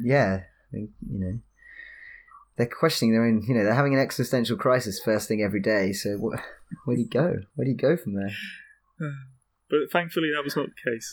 yeah, 0.03 0.41
I 0.43 0.71
think, 0.73 0.91
you 1.11 1.19
know, 1.19 1.39
they're 2.57 2.67
questioning 2.67 3.13
their 3.13 3.25
own. 3.25 3.43
You 3.47 3.55
know, 3.55 3.65
they're 3.65 3.75
having 3.75 3.95
an 3.95 4.01
existential 4.01 4.57
crisis 4.57 5.01
first 5.05 5.29
thing 5.29 5.43
every 5.43 5.61
day. 5.61 5.93
So 5.93 6.17
wh- 6.17 6.87
where 6.87 6.97
do 6.97 7.03
you 7.03 7.09
go? 7.09 7.37
Where 7.55 7.65
do 7.65 7.71
you 7.71 7.77
go 7.77 7.97
from 7.97 8.15
there? 8.15 8.33
But 9.69 9.91
thankfully, 9.93 10.29
that 10.33 10.45
was 10.45 10.55
not 10.55 10.67
the 10.67 10.91
case. 10.91 11.13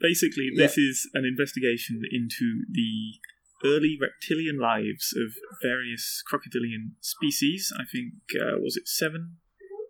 Basically, 0.00 0.50
this 0.54 0.78
is 0.78 1.10
an 1.12 1.24
investigation 1.24 2.02
into 2.08 2.62
the 2.70 3.18
early 3.64 3.96
reptilian 4.00 4.58
lives 4.58 5.14
of 5.16 5.34
various 5.62 6.22
crocodilian 6.26 6.92
species. 7.00 7.72
I 7.78 7.84
think, 7.90 8.14
uh, 8.40 8.58
was 8.60 8.76
it 8.76 8.86
seven 8.88 9.36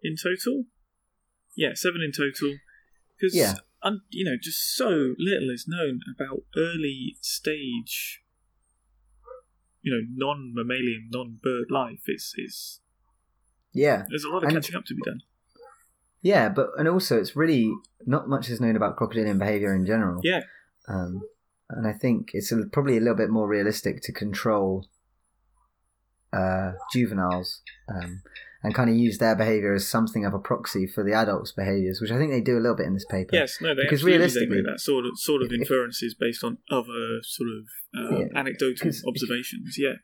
in 0.03 0.15
total? 0.17 0.65
Yeah, 1.57 1.73
seven 1.75 2.01
in 2.03 2.13
total. 2.13 2.59
Because, 3.19 3.35
Yeah. 3.37 3.55
un- 3.83 4.03
you 4.11 4.25
know, 4.25 4.37
just 4.41 4.75
so 4.77 5.15
little 5.19 5.51
is 5.51 5.67
known 5.69 6.01
about 6.15 6.45
early 6.57 7.17
stage, 7.21 8.23
you 9.83 9.93
know, 9.93 10.03
non 10.09 10.53
mammalian, 10.55 11.09
non 11.11 11.39
bird 11.43 11.71
life. 11.71 12.03
It's, 12.07 12.33
it's, 12.37 12.81
Yeah, 13.73 14.05
there's 14.09 14.25
a 14.25 14.29
lot 14.29 14.39
of 14.45 14.49
And- 14.49 14.53
catching 14.57 14.77
up 14.77 14.85
to 14.87 14.95
be 14.95 15.03
done. 15.05 15.21
yeah, 16.23 16.49
but 16.49 16.71
and 16.79 16.89
also 16.89 17.19
it's 17.21 17.35
really 17.37 17.73
not 18.07 18.29
much 18.29 18.49
is 18.49 18.61
known 18.61 18.77
about 18.77 18.97
crocodilian 18.97 19.39
behavior 19.39 19.75
in 19.75 19.85
general. 19.87 20.21
Yeah. 20.25 20.43
Um, 20.89 21.23
and 21.70 21.87
I 21.87 21.92
think 21.92 22.31
it's 22.33 22.53
a, 22.53 22.64
probably 22.72 22.96
a 22.96 23.00
little 23.00 23.16
bit 23.16 23.31
more 23.31 23.48
realistic 23.48 24.00
to 24.03 24.12
control 24.12 24.87
uh, 26.33 26.72
juveniles 26.92 27.62
um, 27.88 28.22
and 28.62 28.74
kind 28.74 28.90
of 28.90 28.96
use 28.96 29.18
their 29.18 29.37
behavior 29.37 29.74
as 29.74 29.87
something 29.87 30.24
of 30.24 30.35
a 30.35 30.38
proxy 30.38 30.87
for 30.87 31.05
the 31.05 31.12
adults' 31.12 31.53
behaviors, 31.53 32.00
which 32.00 32.11
I 32.11 32.18
think 32.18 32.31
they 32.33 32.40
do 32.40 32.57
a 32.59 32.61
little 32.61 32.77
bit 32.77 32.87
in 32.87 32.94
this 32.94 33.05
paper. 33.05 33.31
Yes, 33.37 33.59
no, 33.61 33.74
they 33.74 33.83
Because 33.83 34.03
realistically- 34.05 34.62
that 34.62 34.81
sort 34.81 35.05
of 35.07 35.12
sort 35.18 35.42
of 35.42 35.53
if- 35.53 35.61
inferences 35.61 36.14
based 36.18 36.42
on 36.42 36.59
other 36.70 37.20
sort 37.22 37.48
of 37.50 37.64
uh, 37.96 38.18
Yeah, 38.18 38.27
anecdotal 38.38 38.90
observations. 39.07 39.77
Yeah, 39.79 39.94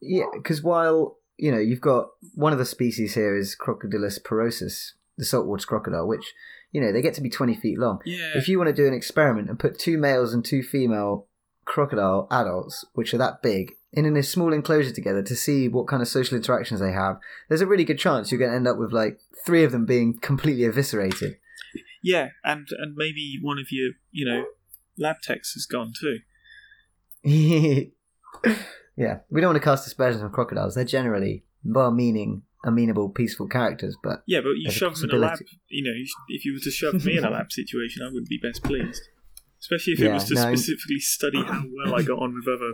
Yeah, 0.00 0.26
because 0.34 0.62
while 0.62 1.18
you 1.38 1.50
know 1.50 1.58
you've 1.58 1.80
got 1.80 2.08
one 2.34 2.52
of 2.52 2.58
the 2.58 2.64
species 2.66 3.14
here 3.14 3.36
is 3.36 3.56
Crocodylus 3.58 4.20
porosus, 4.22 4.92
the 5.16 5.24
saltwater 5.24 5.66
crocodile, 5.66 6.06
which 6.06 6.34
you 6.72 6.80
know 6.80 6.92
they 6.92 7.02
get 7.02 7.14
to 7.14 7.20
be 7.20 7.30
twenty 7.30 7.54
feet 7.54 7.78
long. 7.78 8.00
yeah, 8.04 8.32
If 8.34 8.48
you 8.48 8.58
want 8.58 8.68
to 8.68 8.74
do 8.74 8.86
an 8.86 8.94
experiment 8.94 9.48
and 9.48 9.58
put 9.58 9.78
two 9.78 9.98
males 9.98 10.32
and 10.34 10.44
two 10.44 10.62
female 10.62 11.26
crocodile 11.64 12.26
adults, 12.30 12.84
which 12.94 13.14
are 13.14 13.18
that 13.18 13.42
big, 13.42 13.72
in 13.92 14.16
a 14.16 14.22
small 14.22 14.52
enclosure 14.52 14.92
together 14.92 15.22
to 15.22 15.34
see 15.36 15.68
what 15.68 15.86
kind 15.86 16.02
of 16.02 16.08
social 16.08 16.36
interactions 16.36 16.80
they 16.80 16.92
have, 16.92 17.18
there's 17.48 17.60
a 17.60 17.66
really 17.66 17.84
good 17.84 17.98
chance 17.98 18.30
you're 18.30 18.38
going 18.38 18.50
to 18.50 18.56
end 18.56 18.68
up 18.68 18.78
with 18.78 18.92
like 18.92 19.18
three 19.44 19.64
of 19.64 19.72
them 19.72 19.84
being 19.86 20.18
completely 20.18 20.64
eviscerated. 20.64 21.36
yeah, 22.02 22.28
and 22.44 22.66
and 22.78 22.94
maybe 22.96 23.38
one 23.42 23.58
of 23.58 23.66
your 23.70 23.92
you 24.10 24.24
know 24.24 24.44
lab 24.98 25.16
techs 25.22 25.54
has 25.54 25.66
gone 25.66 25.92
too. 25.98 26.18
yeah, 28.96 29.18
we 29.30 29.40
don't 29.40 29.50
want 29.50 29.56
to 29.56 29.64
cast 29.64 29.86
aspersions 29.86 30.22
on 30.22 30.30
crocodiles. 30.30 30.74
They're 30.74 30.84
generally 30.84 31.44
well-meaning, 31.64 32.42
amenable, 32.64 33.08
peaceful 33.08 33.48
characters, 33.48 33.96
but 34.02 34.22
Yeah, 34.26 34.40
but 34.40 34.50
you 34.56 34.70
shove 34.70 34.96
them 34.96 35.10
in 35.10 35.16
a 35.16 35.18
lab. 35.18 35.38
You 35.68 35.84
know, 35.84 35.96
if 36.28 36.44
you 36.44 36.52
were 36.52 36.60
to 36.60 36.70
shove 36.70 37.04
me 37.04 37.16
in 37.16 37.24
a 37.24 37.30
lab 37.30 37.50
situation, 37.52 38.02
I 38.02 38.06
wouldn't 38.06 38.28
be 38.28 38.40
best 38.42 38.62
pleased. 38.62 39.02
Especially 39.60 39.92
if 39.92 40.00
it 40.00 40.12
was 40.12 40.24
to 40.24 40.34
no. 40.34 40.54
specifically 40.54 41.00
study 41.00 41.42
how 41.44 41.64
well 41.76 41.94
I 41.94 42.02
got 42.02 42.18
on 42.18 42.34
with 42.34 42.48
other 42.48 42.72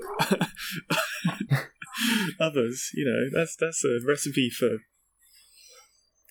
others. 2.40 2.90
You 2.94 3.04
know, 3.04 3.38
that's 3.38 3.56
that's 3.56 3.84
a 3.84 3.98
recipe 4.06 4.50
for 4.50 4.78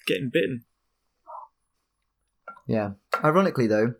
getting 0.08 0.30
bitten. 0.32 0.64
Yeah. 2.68 2.91
Ironically, 3.24 3.68
though, 3.68 3.95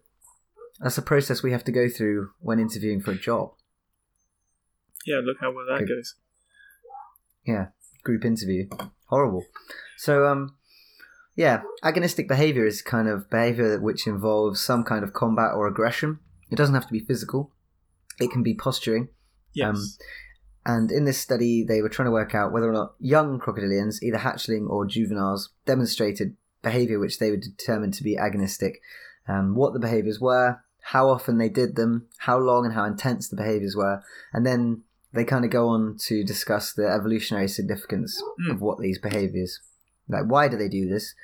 that's 0.80 0.98
a 0.98 1.02
process 1.02 1.44
we 1.44 1.52
have 1.52 1.64
to 1.66 1.72
go 1.72 1.90
through 1.90 2.30
when 2.40 2.60
interviewing 2.60 3.02
for 3.02 3.12
a 3.12 3.18
job. 3.18 3.52
Yeah, 5.06 5.20
look 5.24 5.38
how 5.40 5.52
well 5.52 5.66
that 5.70 5.88
goes. 5.88 6.16
Yeah, 7.46 7.68
group 8.04 8.26
interview. 8.26 8.68
Horrible. 9.06 9.46
So, 9.98 10.26
um, 10.28 10.56
Yeah, 11.36 11.64
agonistic 11.84 12.30
behavior 12.30 12.66
is 12.66 12.82
kind 12.82 13.10
of 13.10 13.30
behavior 13.30 13.80
which 13.80 14.08
involves 14.08 14.62
some 14.62 14.84
kind 14.84 15.04
of 15.04 15.12
combat 15.12 15.52
or 15.54 15.68
aggression. 15.68 16.20
It 16.50 16.56
doesn't 16.56 16.76
have 16.76 16.88
to 16.88 16.94
be 16.94 17.02
physical. 17.02 17.52
It 18.20 18.32
can 18.32 18.42
be 18.42 18.54
posturing. 18.54 19.10
Yes. 19.54 19.76
Um, 19.76 19.84
And 20.68 20.92
in 20.92 21.06
this 21.06 21.20
study, 21.20 21.64
they 21.64 21.82
were 21.82 21.90
trying 21.90 22.08
to 22.08 22.12
work 22.12 22.34
out 22.34 22.52
whether 22.52 22.70
or 22.70 22.74
not 22.74 22.96
young 23.00 23.40
crocodilians, 23.40 24.02
either 24.02 24.18
hatchling 24.18 24.68
or 24.68 24.88
juveniles, 24.88 25.52
demonstrated 25.66 26.38
behavior 26.64 26.98
which 26.98 27.20
they 27.20 27.30
would 27.30 27.42
determine 27.42 27.92
to 27.92 28.04
be 28.04 28.18
agonistic, 28.18 28.78
um, 29.28 29.56
what 29.56 29.74
the 29.74 29.80
behaviors 29.80 30.20
were, 30.20 30.58
how 30.82 31.10
often 31.10 31.38
they 31.38 31.50
did 31.50 31.76
them, 31.76 32.08
how 32.20 32.40
long 32.40 32.66
and 32.66 32.74
how 32.74 32.86
intense 32.86 33.28
the 33.28 33.36
behaviors 33.36 33.76
were, 33.76 34.02
and 34.34 34.46
then 34.46 34.82
they 35.16 35.24
kind 35.26 35.46
of 35.46 35.52
go 35.52 35.68
on 35.70 35.98
to 36.08 36.24
discuss 36.24 36.74
the 36.74 36.88
evolutionary 36.88 37.48
significance 37.48 38.22
Mm. 38.40 38.52
of 38.52 38.62
what 38.62 38.80
these 38.80 39.00
behaviors, 39.00 39.60
like 40.08 40.26
why 40.26 40.48
do 40.48 40.58
they 40.58 40.70
do 40.70 40.88
this, 40.88 41.16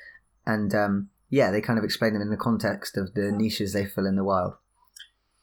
and 0.46 0.74
um, 0.74 1.10
yeah, 1.28 1.50
they 1.50 1.60
kind 1.60 1.78
of 1.78 1.84
explain 1.84 2.12
them 2.12 2.22
in 2.22 2.30
the 2.30 2.36
context 2.36 2.96
of 2.96 3.14
the 3.14 3.30
niches 3.32 3.72
they 3.72 3.86
fill 3.86 4.06
in 4.06 4.16
the 4.16 4.24
wild. 4.24 4.54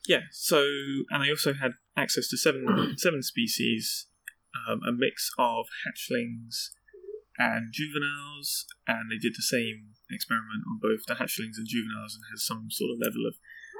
Yeah. 0.07 0.25
So, 0.31 0.65
and 1.09 1.23
they 1.23 1.29
also 1.29 1.53
had 1.53 1.73
access 1.95 2.27
to 2.29 2.37
seven 2.37 2.93
seven 2.97 3.21
species, 3.21 4.07
um, 4.67 4.81
a 4.87 4.91
mix 4.91 5.31
of 5.37 5.67
hatchlings 5.85 6.69
and 7.37 7.71
juveniles, 7.71 8.65
and 8.87 9.09
they 9.09 9.17
did 9.17 9.33
the 9.35 9.41
same 9.41 9.95
experiment 10.11 10.63
on 10.67 10.79
both 10.81 11.05
the 11.07 11.15
hatchlings 11.15 11.57
and 11.57 11.67
juveniles, 11.67 12.15
and 12.15 12.23
had 12.29 12.39
some 12.39 12.67
sort 12.69 12.91
of 12.91 12.99
level 12.99 13.25
of 13.27 13.35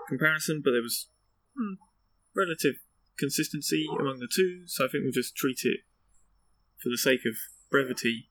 comparison. 0.08 0.62
But 0.64 0.72
there 0.72 0.82
was 0.82 1.10
hmm, 1.58 1.76
relative 2.36 2.76
consistency 3.20 3.86
among 4.00 4.20
the 4.20 4.30
two, 4.34 4.64
so 4.66 4.86
I 4.86 4.88
think 4.88 5.04
we'll 5.04 5.12
just 5.12 5.36
treat 5.36 5.60
it 5.64 5.82
for 6.82 6.90
the 6.90 6.98
sake 6.98 7.22
of 7.28 7.36
brevity, 7.70 8.30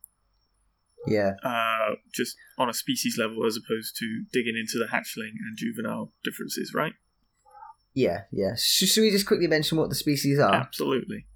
Yeah, 1.07 1.33
uh, 1.45 1.97
just 2.15 2.35
on 2.59 2.69
a 2.69 2.75
species 2.75 3.17
level, 3.19 3.45
as 3.47 3.57
opposed 3.57 3.97
to 3.99 4.25
digging 4.33 4.57
into 4.57 4.79
the 4.79 4.87
hatchling 4.93 5.37
and 5.47 5.57
juvenile 5.57 6.13
differences, 6.25 6.73
right? 6.75 6.95
yeah, 7.95 8.23
yeah. 8.33 8.55
Sh- 8.57 8.85
should 8.91 9.03
we 9.03 9.11
just 9.11 9.27
quickly 9.27 9.47
mention 9.49 9.77
what 9.79 9.89
the 9.89 9.95
species 9.97 10.39
are? 10.39 10.55
Absolutely. 10.55 11.27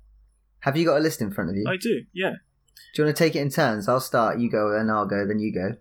Have 0.61 0.77
you 0.77 0.85
got 0.87 0.97
a 0.99 1.01
list 1.01 1.21
in 1.21 1.31
front 1.33 1.51
of 1.51 1.57
you? 1.57 1.65
I 1.69 1.77
do, 1.77 2.03
yeah. 2.15 2.35
Do 2.95 3.03
you 3.03 3.05
want 3.07 3.17
to 3.17 3.25
take 3.25 3.35
it 3.35 3.41
in 3.41 3.51
turns? 3.51 3.89
I'll 3.89 4.01
start, 4.01 4.39
you 4.39 4.51
go, 4.51 4.77
and 4.77 4.91
I'll 4.91 5.07
go, 5.07 5.27
then 5.27 5.39
you 5.41 5.53
go. 5.53 5.77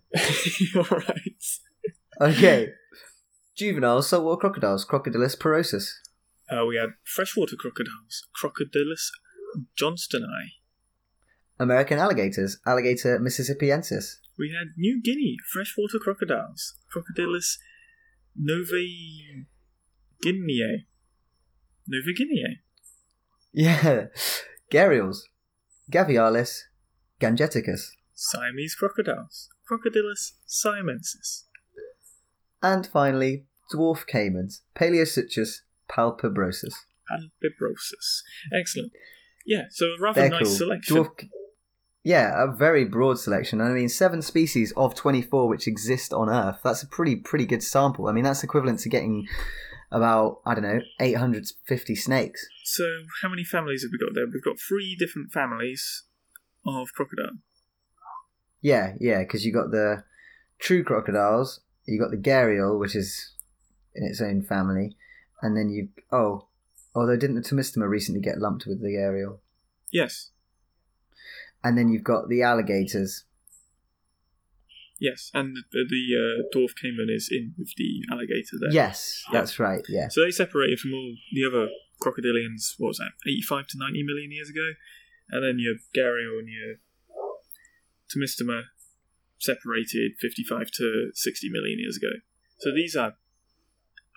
All 0.79 0.97
right. 0.97 2.29
Okay. 2.35 2.69
Juvenile 3.55 4.01
saltwater 4.01 4.39
crocodiles, 4.39 4.85
Crocodylus 4.85 5.37
porosus. 5.37 5.89
Uh, 6.51 6.65
we 6.65 6.75
had 6.75 6.89
freshwater 7.03 7.55
crocodiles, 7.55 8.27
Crocodylus 8.35 9.09
johnstoni. 9.79 10.59
American 11.59 11.97
alligators, 11.97 12.57
Alligator 12.65 13.19
mississippiensis. 13.19 14.19
We 14.37 14.53
had 14.57 14.69
New 14.77 15.01
Guinea 15.01 15.37
freshwater 15.53 15.99
crocodiles, 15.99 16.73
Crocodylus 16.93 17.57
novae 18.35 19.45
guinea. 20.21 20.87
Nova 21.87 22.13
Guinea. 22.13 22.61
Yeah. 23.53 24.05
Gharials, 24.71 25.17
Gavialis, 25.91 26.61
Gangeticus. 27.19 27.91
Siamese 28.13 28.75
crocodiles, 28.75 29.49
Crocodylus 29.69 30.33
siamensis. 30.47 31.45
And 32.61 32.85
finally, 32.87 33.45
dwarf 33.73 34.05
caimans, 34.07 34.61
Paleosuchus 34.75 35.61
palpebrosus. 35.91 36.73
Palpebrosus. 37.09 38.21
Excellent. 38.53 38.91
Yeah, 39.45 39.63
so 39.69 39.85
a 39.87 39.99
rather 39.99 40.21
They're 40.21 40.29
nice 40.29 40.47
cool. 40.47 40.55
selection. 40.55 40.97
Dwarf... 40.97 41.27
Yeah, 42.03 42.43
a 42.43 42.51
very 42.55 42.85
broad 42.85 43.19
selection. 43.19 43.61
I 43.61 43.69
mean, 43.69 43.89
seven 43.89 44.21
species 44.21 44.73
of 44.75 44.95
24 44.95 45.47
which 45.47 45.67
exist 45.67 46.13
on 46.13 46.29
Earth. 46.29 46.59
That's 46.63 46.81
a 46.81 46.87
pretty, 46.87 47.17
pretty 47.17 47.45
good 47.45 47.61
sample. 47.61 48.07
I 48.07 48.11
mean, 48.11 48.23
that's 48.23 48.43
equivalent 48.43 48.79
to 48.79 48.89
getting 48.89 49.27
about, 49.91 50.41
I 50.45 50.55
don't 50.55 50.63
know, 50.63 50.81
850 50.99 51.95
snakes. 51.95 52.47
So, 52.63 52.83
how 53.21 53.29
many 53.29 53.43
families 53.43 53.83
have 53.83 53.91
we 53.91 53.99
got 53.99 54.15
there? 54.15 54.25
We've 54.25 54.43
got 54.43 54.59
three 54.59 54.95
different 54.97 55.31
families 55.31 56.03
of 56.65 56.87
crocodile. 56.95 57.37
Yeah, 58.61 58.93
yeah, 58.99 59.19
because 59.19 59.45
you 59.45 59.53
got 59.53 59.71
the 59.71 60.03
true 60.59 60.83
crocodiles, 60.83 61.61
you 61.85 61.99
got 61.99 62.11
the 62.11 62.17
gharial, 62.17 62.79
which 62.79 62.95
is 62.95 63.35
in 63.95 64.05
its 64.05 64.21
own 64.21 64.43
family, 64.43 64.95
and 65.41 65.55
then 65.57 65.69
you 65.69 65.89
oh, 66.11 66.47
although 66.95 67.17
didn't 67.17 67.35
the 67.35 67.41
Tomistoma 67.41 67.87
recently 67.89 68.21
get 68.21 68.37
lumped 68.39 68.65
with 68.65 68.81
the 68.81 68.89
gharial? 68.89 69.39
Yes, 69.91 70.31
And 71.63 71.77
then 71.77 71.89
you've 71.89 72.03
got 72.03 72.29
the 72.29 72.41
alligators. 72.43 73.25
yes, 74.99 75.31
and 75.33 75.55
the, 75.71 75.85
the 75.89 76.03
uh, 76.15 76.43
dwarf 76.55 76.73
caiman 76.81 77.07
is 77.09 77.27
in 77.31 77.53
with 77.57 77.73
the 77.75 78.03
alligator 78.11 78.57
there. 78.59 78.71
Yes, 78.71 79.23
that's 79.33 79.59
right. 79.59 79.83
Yeah, 79.89 80.07
So 80.09 80.23
they 80.23 80.31
separated 80.31 80.79
from 80.79 80.93
all 80.93 81.15
the 81.33 81.45
other 81.45 81.67
crocodilians. 82.01 82.75
What 82.77 82.89
was 82.89 82.97
that? 82.99 83.11
Eighty-five 83.29 83.67
to 83.67 83.77
ninety 83.77 84.03
million 84.03 84.31
years 84.31 84.49
ago, 84.49 84.67
and 85.29 85.43
then 85.43 85.57
your 85.59 85.75
gharial 85.95 86.39
and 86.39 86.47
your 86.47 86.75
Tomistoma 88.09 88.63
separated 89.39 90.13
fifty-five 90.19 90.71
to 90.77 91.11
sixty 91.13 91.49
million 91.49 91.79
years 91.79 91.97
ago. 91.97 92.13
So 92.59 92.71
these 92.73 92.95
are, 92.95 93.13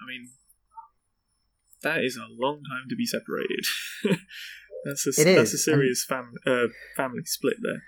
I 0.00 0.04
mean, 0.06 0.30
that 1.84 2.02
is 2.02 2.16
a 2.16 2.26
long 2.28 2.56
time 2.68 2.84
to 2.88 2.96
be 2.96 3.06
separated. 3.06 3.64
that's 4.84 5.06
a 5.06 5.10
It 5.22 5.36
that's 5.36 5.52
is, 5.54 5.54
a 5.54 5.58
serious 5.58 6.04
fam- 6.04 6.34
uh, 6.46 6.66
family 6.96 7.22
split 7.24 7.56
there. 7.62 7.82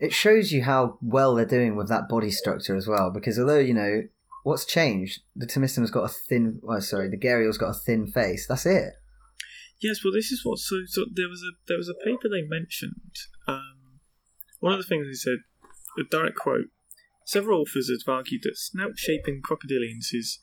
it 0.00 0.12
shows 0.12 0.50
you 0.52 0.62
how 0.64 0.98
well 1.02 1.34
they're 1.34 1.44
doing 1.44 1.76
with 1.76 1.88
that 1.88 2.08
body 2.08 2.30
structure 2.30 2.74
as 2.76 2.86
well. 2.88 3.10
Because 3.12 3.38
although 3.38 3.58
you 3.58 3.74
know 3.74 4.02
what's 4.42 4.64
changed, 4.64 5.20
the 5.36 5.46
Tomistoma's 5.46 5.90
got 5.90 6.04
a 6.10 6.14
thin. 6.28 6.58
Well, 6.62 6.80
sorry, 6.80 7.08
the 7.10 7.18
gharial's 7.18 7.58
got 7.58 7.70
a 7.76 7.78
thin 7.78 8.06
face. 8.06 8.46
That's 8.48 8.66
it. 8.66 8.94
Yes, 9.82 10.04
well, 10.04 10.12
this 10.12 10.30
is 10.32 10.40
what. 10.44 10.58
So, 10.58 10.76
so 10.86 11.04
there 11.12 11.28
was 11.28 11.42
a 11.42 11.52
there 11.68 11.78
was 11.78 11.88
a 11.88 11.94
paper 12.04 12.28
they 12.28 12.42
mentioned. 12.42 13.14
Um, 13.46 14.00
one 14.60 14.72
of 14.74 14.78
the 14.78 14.86
things 14.86 15.06
they 15.06 15.14
said, 15.14 15.38
a 15.98 16.04
direct 16.10 16.36
quote: 16.36 16.66
Several 17.24 17.60
authors 17.62 17.90
have 17.90 18.12
argued 18.12 18.42
that 18.44 18.56
snout 18.58 18.98
shaping 18.98 19.40
crocodilians 19.40 20.12
is 20.12 20.38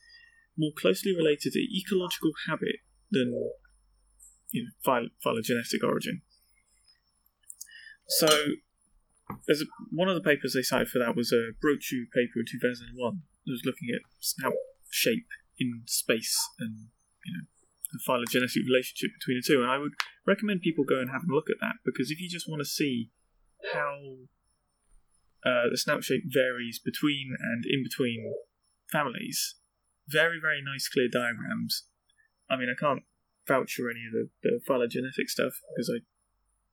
more 0.57 0.71
closely 0.75 1.15
related 1.15 1.53
to 1.53 1.59
ecological 1.59 2.31
habit 2.47 2.77
than 3.11 3.33
you 4.51 4.65
know 4.65 5.07
phylogenetic 5.23 5.83
origin. 5.83 6.21
So, 8.07 8.27
there's 9.45 9.61
a, 9.61 9.65
one 9.91 10.07
of 10.07 10.15
the 10.15 10.21
papers 10.21 10.53
they 10.53 10.61
cited 10.61 10.87
for 10.87 10.99
that 10.99 11.15
was 11.15 11.31
a 11.31 11.51
Brochu 11.59 12.07
paper 12.15 12.39
in 12.39 12.47
2001 12.49 13.21
that 13.45 13.51
was 13.51 13.63
looking 13.65 13.89
at 13.93 14.01
snout 14.19 14.53
shape 14.89 15.27
in 15.59 15.83
space 15.85 16.37
and 16.59 16.87
you 17.25 17.33
know 17.33 17.43
the 17.91 17.99
phylogenetic 18.05 18.63
relationship 18.67 19.11
between 19.19 19.39
the 19.39 19.45
two. 19.45 19.61
And 19.61 19.71
I 19.71 19.77
would 19.77 19.93
recommend 20.25 20.61
people 20.61 20.83
go 20.83 20.99
and 20.99 21.09
have 21.09 21.23
a 21.23 21.33
look 21.33 21.49
at 21.49 21.61
that 21.61 21.79
because 21.85 22.11
if 22.11 22.19
you 22.19 22.29
just 22.29 22.49
want 22.49 22.59
to 22.59 22.67
see 22.67 23.11
how 23.73 24.27
uh, 25.45 25.71
the 25.71 25.77
snout 25.77 26.03
shape 26.03 26.23
varies 26.27 26.79
between 26.83 27.35
and 27.39 27.63
in 27.65 27.83
between 27.83 28.33
families, 28.91 29.55
very, 30.07 30.39
very 30.41 30.61
nice, 30.61 30.87
clear 30.87 31.07
diagrams. 31.11 31.83
I 32.49 32.55
mean, 32.55 32.69
I 32.69 32.79
can't 32.79 33.03
vouch 33.47 33.73
for 33.73 33.89
any 33.89 34.05
of 34.07 34.13
the, 34.13 34.29
the 34.43 34.59
phylogenetic 34.65 35.29
stuff 35.29 35.53
because 35.75 35.91
I 35.93 36.03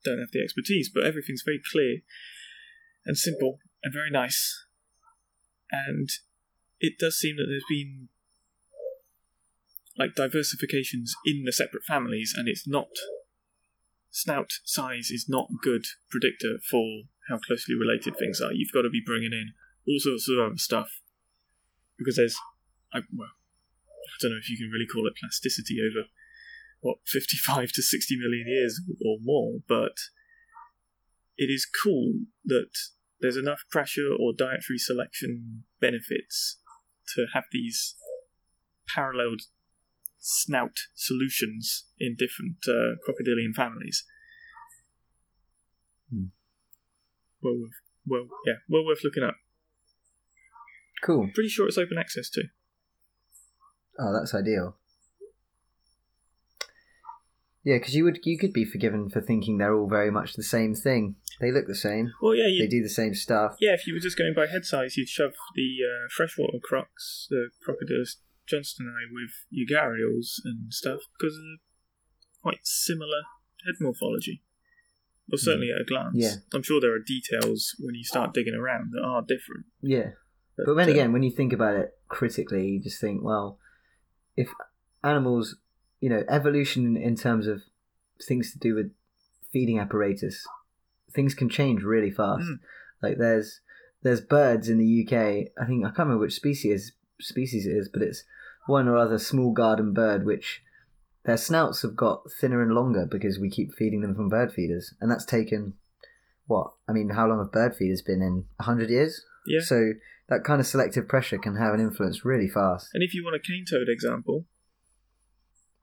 don't 0.04 0.20
have 0.20 0.32
the 0.32 0.42
expertise, 0.42 0.90
but 0.92 1.04
everything's 1.04 1.42
very 1.44 1.60
clear 1.72 1.98
and 3.06 3.16
simple 3.16 3.58
and 3.82 3.92
very 3.92 4.10
nice. 4.10 4.66
And 5.70 6.08
it 6.80 6.94
does 6.98 7.16
seem 7.16 7.36
that 7.36 7.46
there's 7.48 7.64
been 7.68 8.08
like 9.96 10.14
diversifications 10.14 11.10
in 11.24 11.44
the 11.44 11.52
separate 11.52 11.84
families, 11.84 12.34
and 12.36 12.48
it's 12.48 12.66
not 12.66 12.88
snout 14.10 14.50
size 14.64 15.10
is 15.10 15.26
not 15.28 15.48
a 15.50 15.58
good 15.62 15.84
predictor 16.08 16.58
for 16.70 17.02
how 17.28 17.38
closely 17.38 17.74
related 17.74 18.16
things 18.16 18.40
are. 18.40 18.52
You've 18.52 18.72
got 18.72 18.82
to 18.82 18.90
be 18.90 19.02
bringing 19.04 19.32
in 19.32 19.52
all 19.88 19.98
sorts 19.98 20.28
of 20.28 20.38
other 20.38 20.56
stuff 20.56 20.88
because 21.98 22.16
there's, 22.16 22.36
I, 22.94 23.00
well, 23.12 23.28
I 23.28 24.16
don't 24.22 24.30
know 24.30 24.38
if 24.38 24.48
you 24.48 24.56
can 24.56 24.70
really 24.70 24.86
call 24.86 25.06
it 25.06 25.16
plasticity 25.18 25.78
over 25.82 26.06
what 26.80 26.98
55 27.06 27.72
to 27.72 27.82
60 27.82 28.16
million 28.16 28.46
years 28.46 28.80
or 29.04 29.18
more, 29.20 29.60
but 29.66 29.96
it 31.36 31.50
is 31.50 31.66
cool 31.66 32.20
that 32.44 32.70
there's 33.20 33.36
enough 33.36 33.64
pressure 33.70 34.10
or 34.18 34.32
dietary 34.36 34.78
selection 34.78 35.64
benefits 35.80 36.58
to 37.14 37.26
have 37.32 37.44
these 37.50 37.96
paralleled 38.86 39.42
snout 40.18 40.76
solutions 40.94 41.86
in 41.98 42.16
different 42.16 42.56
uh, 42.68 42.96
crocodilian 43.04 43.52
families. 43.54 44.04
Hmm. 46.10 46.26
Well 47.42 47.54
worth, 47.60 47.80
well, 48.06 48.28
yeah, 48.46 48.54
well 48.68 48.84
worth 48.84 49.04
looking 49.04 49.22
up. 49.22 49.36
Cool. 51.02 51.24
I'm 51.24 51.32
Pretty 51.32 51.50
sure 51.50 51.66
it's 51.66 51.78
open 51.78 51.98
access 51.98 52.30
too. 52.30 52.44
Oh, 53.98 54.12
that's 54.12 54.34
ideal. 54.34 54.76
Yeah, 57.64 57.78
because 57.78 57.94
you 57.94 58.04
would 58.04 58.18
you 58.24 58.36
could 58.38 58.52
be 58.52 58.64
forgiven 58.66 59.08
for 59.08 59.20
thinking 59.22 59.56
they're 59.56 59.74
all 59.74 59.88
very 59.88 60.10
much 60.10 60.34
the 60.34 60.42
same 60.42 60.74
thing. 60.74 61.16
They 61.40 61.50
look 61.50 61.66
the 61.66 61.74
same. 61.74 62.12
Well, 62.22 62.34
yeah, 62.34 62.44
They 62.62 62.68
do 62.68 62.82
the 62.82 62.88
same 62.88 63.14
stuff. 63.14 63.56
yeah. 63.58 63.72
If 63.72 63.86
you 63.86 63.94
were 63.94 64.00
just 64.00 64.18
going 64.18 64.34
by 64.36 64.46
head 64.46 64.64
size, 64.64 64.96
you'd 64.96 65.08
shove 65.08 65.32
the 65.56 65.78
uh, 65.82 66.08
freshwater 66.14 66.58
crocs, 66.62 67.26
the 67.30 67.48
crocodylus 67.66 68.16
johnstonii, 68.52 69.08
with 69.10 69.30
your 69.50 69.66
gharials 69.66 70.36
and 70.44 70.72
stuff 70.72 71.00
because 71.18 71.34
they're 71.36 71.62
quite 72.42 72.60
similar 72.62 73.22
head 73.64 73.74
morphology. 73.80 74.42
Well, 75.28 75.38
certainly 75.38 75.70
at 75.74 75.80
a 75.80 75.84
glance. 75.84 76.16
Yeah. 76.16 76.34
I'm 76.52 76.62
sure 76.62 76.82
there 76.82 76.94
are 76.94 76.98
details 76.98 77.74
when 77.80 77.94
you 77.94 78.04
start 78.04 78.34
digging 78.34 78.54
around 78.54 78.90
that 78.92 79.02
are 79.02 79.22
different. 79.22 79.64
Yeah. 79.80 80.10
But 80.58 80.74
then 80.74 80.88
uh, 80.88 80.92
again, 80.92 81.12
when 81.14 81.22
you 81.22 81.30
think 81.30 81.54
about 81.54 81.76
it 81.76 81.92
critically, 82.08 82.66
you 82.68 82.82
just 82.82 83.00
think, 83.00 83.24
well, 83.24 83.58
if 84.36 84.48
animals, 85.02 85.56
you 86.00 86.08
know, 86.08 86.24
evolution 86.28 86.96
in, 86.96 87.16
terms 87.16 87.46
of 87.46 87.62
things 88.22 88.52
to 88.52 88.58
do 88.58 88.74
with 88.74 88.92
feeding 89.52 89.78
apparatus, 89.78 90.46
things 91.12 91.34
can 91.34 91.48
change 91.48 91.82
really 91.82 92.10
fast. 92.10 92.44
Mm. 92.44 92.58
Like 93.02 93.18
there's 93.18 93.60
there's 94.02 94.20
birds 94.20 94.68
in 94.68 94.78
the 94.78 95.06
UK. 95.06 95.52
I 95.60 95.66
think 95.66 95.84
I 95.84 95.88
can't 95.88 96.00
remember 96.00 96.22
which 96.22 96.34
species 96.34 96.92
species 97.20 97.66
it 97.66 97.76
is, 97.76 97.88
but 97.88 98.02
it's 98.02 98.24
one 98.66 98.88
or 98.88 98.96
other 98.96 99.18
small 99.18 99.52
garden 99.52 99.92
bird 99.92 100.24
which 100.24 100.62
their 101.24 101.36
snouts 101.36 101.82
have 101.82 101.96
got 101.96 102.30
thinner 102.30 102.62
and 102.62 102.72
longer 102.72 103.06
because 103.10 103.38
we 103.38 103.50
keep 103.50 103.74
feeding 103.74 104.02
them 104.02 104.14
from 104.14 104.28
bird 104.28 104.52
feeders, 104.52 104.94
and 105.00 105.10
that's 105.10 105.24
taken 105.24 105.74
what? 106.46 106.72
I 106.88 106.92
mean, 106.92 107.10
how 107.10 107.26
long 107.26 107.38
have 107.38 107.52
bird 107.52 107.74
feeders 107.74 108.02
been 108.02 108.22
in? 108.22 108.44
hundred 108.60 108.90
years. 108.90 109.24
Yeah. 109.46 109.60
So 109.60 109.92
that 110.28 110.44
kind 110.44 110.60
of 110.60 110.66
selective 110.66 111.06
pressure 111.08 111.38
can 111.38 111.56
have 111.56 111.74
an 111.74 111.80
influence 111.80 112.24
really 112.24 112.48
fast. 112.48 112.88
And 112.94 113.02
if 113.02 113.14
you 113.14 113.22
want 113.24 113.36
a 113.36 113.40
cane 113.40 113.64
toad 113.68 113.88
example, 113.88 114.46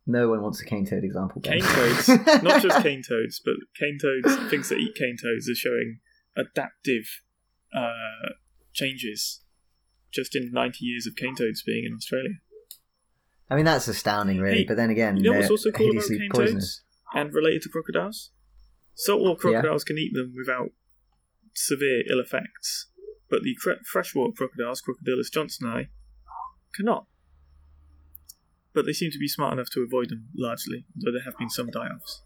No 0.06 0.30
one 0.30 0.42
wants 0.42 0.62
a 0.62 0.66
cane 0.66 0.86
toad 0.86 1.04
example. 1.04 1.42
Cane 1.42 1.62
toads, 1.62 2.08
not 2.44 2.62
just 2.62 2.82
cane 2.82 3.04
toads, 3.08 3.39
but 3.44 3.54
cane 3.80 3.98
toads, 4.02 4.50
things 4.50 4.70
that 4.70 4.78
eat 4.78 4.96
cane 4.96 5.16
toads 5.22 5.50
are 5.50 5.56
showing 5.56 6.00
adaptive 6.36 7.04
uh, 7.76 8.34
changes 8.74 9.42
just 10.12 10.36
in 10.36 10.52
90 10.52 10.84
years 10.86 11.08
of 11.08 11.16
cane 11.16 11.36
toads 11.36 11.62
being 11.64 11.86
in 11.86 11.94
Australia. 11.94 12.36
I 13.50 13.56
mean, 13.56 13.66
that's 13.66 13.88
astounding, 13.88 14.39
really. 14.39 14.60
Hey, 14.60 14.66
but 14.66 14.78
then 14.78 14.89
again, 14.89 15.18
you 15.18 15.24
know 15.24 15.38
what's 15.38 15.50
also 15.52 15.72
cool 15.72 15.92
about 15.92 16.08
cane 16.08 16.30
poisonous. 16.34 16.82
And 17.14 17.34
related 17.34 17.62
to 17.64 17.70
crocodiles, 17.70 18.32
saltwater 18.96 19.39
crocodiles 19.39 19.84
can 19.84 19.98
eat 19.98 20.14
them 20.14 20.34
without 20.36 20.70
severe 21.54 22.04
ill 22.10 22.20
effects, 22.22 22.88
but 23.32 23.41
the 23.41 23.55
cre- 23.59 23.82
freshwater 23.89 24.34
crocodiles, 24.36 24.84
Crocodylus 24.84 25.32
johnsoni, 25.34 25.88
cannot. 26.75 27.07
But 28.73 28.86
they 28.86 28.93
seem 28.93 29.09
to 29.11 29.17
be 29.17 29.27
smart 29.27 29.53
enough 29.53 29.69
to 29.71 29.82
avoid 29.82 30.09
them 30.09 30.27
largely, 30.38 30.86
though 30.95 31.11
there 31.11 31.23
have 31.23 31.38
been 31.38 31.49
some 31.49 31.71
die-offs. 31.71 32.23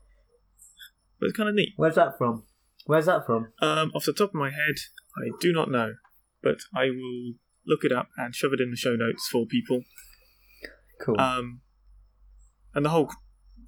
But 1.20 1.28
it's 1.28 1.38
kind 1.38 1.48
of 1.48 1.56
neat. 1.56 1.74
Where's 1.78 1.96
that 1.96 2.18
from? 2.18 2.44
Where's 2.86 3.06
that 3.06 3.26
from? 3.26 3.54
Um, 3.62 3.92
off 3.96 4.06
the 4.06 4.14
top 4.14 4.30
of 4.30 4.36
my 4.36 4.50
head, 4.50 4.76
I 5.18 5.30
do 5.40 5.54
not 5.54 5.72
know, 5.72 5.94
but 6.44 6.58
I 6.76 6.86
will 6.86 7.34
look 7.66 7.84
it 7.84 7.92
up 7.92 8.10
and 8.18 8.36
shove 8.36 8.54
it 8.54 8.62
in 8.62 8.72
the 8.72 8.78
show 8.78 8.96
notes 8.96 9.28
for 9.32 9.46
people. 9.46 9.82
Cool. 11.02 11.20
Um, 11.20 11.62
and 12.74 12.86
the 12.86 12.90
whole, 12.90 13.10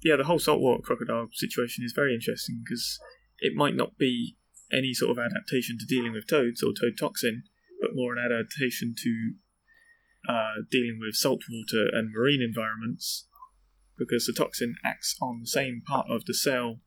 yeah, 0.02 0.16
the 0.16 0.24
whole 0.24 0.38
saltwater 0.38 0.82
crocodile 0.82 1.28
situation 1.32 1.84
is 1.84 1.92
very 1.94 2.14
interesting 2.14 2.62
because 2.64 2.98
it 3.38 3.54
might 3.56 3.74
not 3.74 3.96
be 3.96 4.36
any 4.72 4.92
sort 4.94 5.10
of 5.10 5.18
adaptation 5.18 5.78
to 5.78 5.86
dealing 5.86 6.12
with 6.12 6.28
toads 6.28 6.62
or 6.62 6.72
toad 6.72 6.96
toxin, 6.98 7.44
but 7.80 7.94
more 7.94 8.12
an 8.12 8.18
adaptation 8.18 8.94
to 9.02 9.34
uh, 10.28 10.62
dealing 10.70 10.98
with 11.00 11.14
saltwater 11.14 11.88
and 11.92 12.12
marine 12.12 12.42
environments 12.42 13.26
because 13.96 14.26
the 14.26 14.32
toxin 14.32 14.74
acts 14.84 15.16
on 15.20 15.40
the 15.40 15.46
same 15.46 15.82
part 15.86 16.06
of 16.10 16.24
the 16.26 16.34
cell 16.34 16.80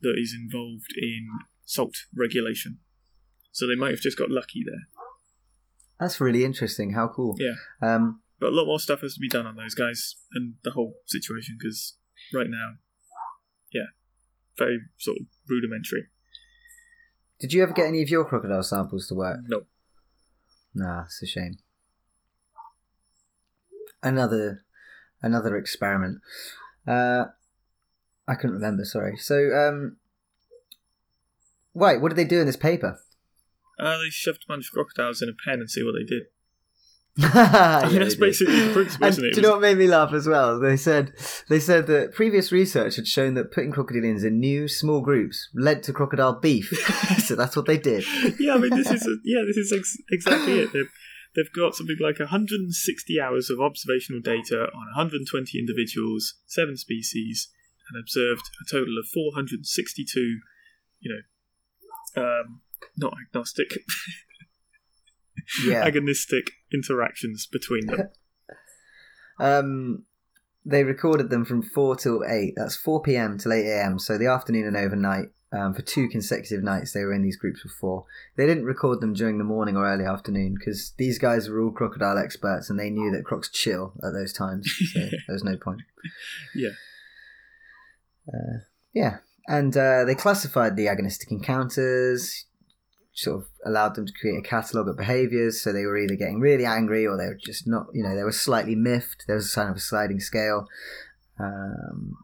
that 0.00 0.14
is 0.16 0.34
involved 0.34 0.94
in 0.96 1.28
salt 1.64 1.94
regulation. 2.16 2.78
So 3.52 3.66
they 3.66 3.74
might 3.74 3.90
have 3.90 4.00
just 4.00 4.18
got 4.18 4.30
lucky 4.30 4.62
there. 4.64 4.86
That's 5.98 6.20
really 6.20 6.44
interesting. 6.44 6.94
How 6.94 7.08
cool. 7.08 7.36
Yeah. 7.38 7.56
Um, 7.82 8.22
But 8.38 8.52
a 8.52 8.56
lot 8.56 8.66
more 8.66 8.80
stuff 8.80 9.02
has 9.02 9.14
to 9.14 9.20
be 9.20 9.28
done 9.28 9.46
on 9.46 9.56
those 9.56 9.74
guys 9.74 10.16
and 10.32 10.54
the 10.64 10.70
whole 10.70 10.94
situation 11.06 11.58
because 11.58 11.98
right 12.32 12.48
now, 12.48 12.76
yeah, 13.72 13.92
very 14.56 14.78
sort 14.98 15.18
of 15.18 15.26
rudimentary. 15.48 16.08
Did 17.40 17.52
you 17.52 17.62
ever 17.62 17.72
get 17.72 17.86
any 17.86 18.02
of 18.02 18.08
your 18.10 18.24
crocodile 18.24 18.62
samples 18.62 19.06
to 19.08 19.14
work? 19.14 19.40
No, 19.48 19.62
Nah, 20.74 21.02
it's 21.04 21.20
a 21.22 21.26
shame. 21.26 21.58
Another, 24.02 24.64
another 25.22 25.56
experiment. 25.56 26.18
Uh, 26.86 27.24
I 28.28 28.34
couldn't 28.34 28.54
remember. 28.54 28.84
Sorry. 28.84 29.16
So, 29.16 29.50
um, 29.52 29.96
wait, 31.74 32.00
what 32.00 32.08
did 32.10 32.16
they 32.16 32.24
do 32.24 32.40
in 32.40 32.46
this 32.46 32.56
paper? 32.56 32.98
uh, 33.78 33.98
they 33.98 34.10
shoved 34.10 34.44
a 34.44 34.52
bunch 34.52 34.66
of 34.68 34.72
crocodiles 34.72 35.22
in 35.22 35.28
a 35.28 35.32
pen 35.32 35.60
and 35.60 35.70
see 35.70 35.82
what 35.82 35.94
they 35.98 36.04
did. 36.04 36.24
I 37.18 37.88
mean, 37.90 37.98
that's 37.98 38.14
basically 38.14 38.66
the 38.66 38.72
principle, 38.72 39.08
isn't? 39.08 39.34
Do 39.34 39.36
you 39.36 39.42
know 39.42 39.52
what 39.52 39.60
made 39.60 39.78
me 39.78 39.88
laugh 39.88 40.12
as 40.12 40.26
well? 40.26 40.60
They 40.60 40.76
said 40.76 41.12
they 41.48 41.58
said 41.58 41.86
that 41.88 42.14
previous 42.14 42.52
research 42.52 42.96
had 42.96 43.06
shown 43.06 43.34
that 43.34 43.50
putting 43.52 43.72
crocodilians 43.72 44.24
in 44.24 44.38
new 44.38 44.68
small 44.68 45.00
groups 45.00 45.48
led 45.54 45.82
to 45.84 45.92
crocodile 45.92 46.38
beef. 46.38 46.70
so 47.24 47.34
that's 47.34 47.56
what 47.56 47.66
they 47.66 47.78
did. 47.78 48.04
yeah, 48.38 48.54
I 48.54 48.58
mean, 48.58 48.70
this 48.70 48.90
is 48.90 49.06
a, 49.06 49.16
yeah, 49.24 49.42
this 49.46 49.56
is 49.56 49.72
ex- 49.72 49.98
exactly 50.10 50.60
it. 50.60 50.72
They've, 50.72 50.90
they've 51.34 51.52
got 51.52 51.74
something 51.74 51.96
like 52.00 52.18
160 52.20 53.20
hours 53.20 53.50
of 53.50 53.60
observational 53.60 54.20
data 54.22 54.62
on 54.62 54.86
120 54.96 55.58
individuals, 55.58 56.34
seven 56.46 56.76
species, 56.76 57.48
and 57.90 58.00
observed 58.00 58.42
a 58.62 58.70
total 58.70 58.98
of 58.98 59.06
462. 59.12 60.38
You 61.00 61.22
know, 62.16 62.22
um, 62.22 62.60
not 62.96 63.14
agnostic, 63.26 63.70
Yeah. 65.64 65.84
agonistic 65.88 66.50
interactions 66.72 67.46
between 67.46 67.86
them. 67.86 68.08
Um, 69.40 70.04
they 70.66 70.84
recorded 70.84 71.30
them 71.30 71.46
from 71.46 71.62
four 71.62 71.96
till 71.96 72.22
eight. 72.28 72.52
That's 72.56 72.76
four 72.76 73.00
p.m. 73.00 73.38
till 73.38 73.54
eight 73.54 73.66
a.m. 73.66 73.98
So 73.98 74.18
the 74.18 74.26
afternoon 74.26 74.66
and 74.66 74.76
overnight. 74.76 75.28
Um, 75.52 75.74
for 75.74 75.82
two 75.82 76.08
consecutive 76.08 76.62
nights, 76.62 76.92
they 76.92 77.00
were 77.04 77.12
in 77.14 77.22
these 77.22 77.36
groups 77.38 77.62
before. 77.62 78.04
They 78.36 78.46
didn't 78.46 78.66
record 78.66 79.00
them 79.00 79.14
during 79.14 79.38
the 79.38 79.44
morning 79.44 79.76
or 79.76 79.84
early 79.84 80.04
afternoon 80.04 80.54
because 80.56 80.92
these 80.96 81.18
guys 81.18 81.48
were 81.48 81.60
all 81.60 81.72
crocodile 81.72 82.18
experts 82.18 82.70
and 82.70 82.78
they 82.78 82.88
knew 82.90 83.10
that 83.10 83.24
crocs 83.24 83.48
chill 83.50 83.94
at 84.04 84.12
those 84.12 84.32
times. 84.32 84.70
So 84.92 85.00
there 85.00 85.10
was 85.34 85.42
no 85.42 85.56
point. 85.56 85.80
Yeah. 86.54 86.70
Uh, 88.28 88.58
yeah, 88.92 89.16
and 89.48 89.76
uh, 89.76 90.04
they 90.04 90.14
classified 90.14 90.76
the 90.76 90.86
agonistic 90.86 91.30
encounters, 91.32 92.44
sort 93.12 93.42
of 93.42 93.48
allowed 93.64 93.94
them 93.94 94.06
to 94.06 94.12
create 94.12 94.38
a 94.38 94.48
catalogue 94.48 94.88
of 94.88 94.96
behaviours. 94.96 95.60
So 95.60 95.72
they 95.72 95.84
were 95.84 95.98
either 95.98 96.16
getting 96.16 96.40
really 96.40 96.64
angry 96.64 97.06
or 97.06 97.16
they 97.16 97.26
were 97.26 97.38
just 97.40 97.66
not, 97.66 97.86
you 97.92 98.02
know, 98.02 98.14
they 98.14 98.22
were 98.22 98.32
slightly 98.32 98.74
miffed. 98.74 99.24
There 99.26 99.36
was 99.36 99.46
a 99.46 99.48
sign 99.48 99.68
of 99.68 99.76
a 99.76 99.80
sliding 99.80 100.20
scale. 100.20 100.66
Um, 101.38 102.16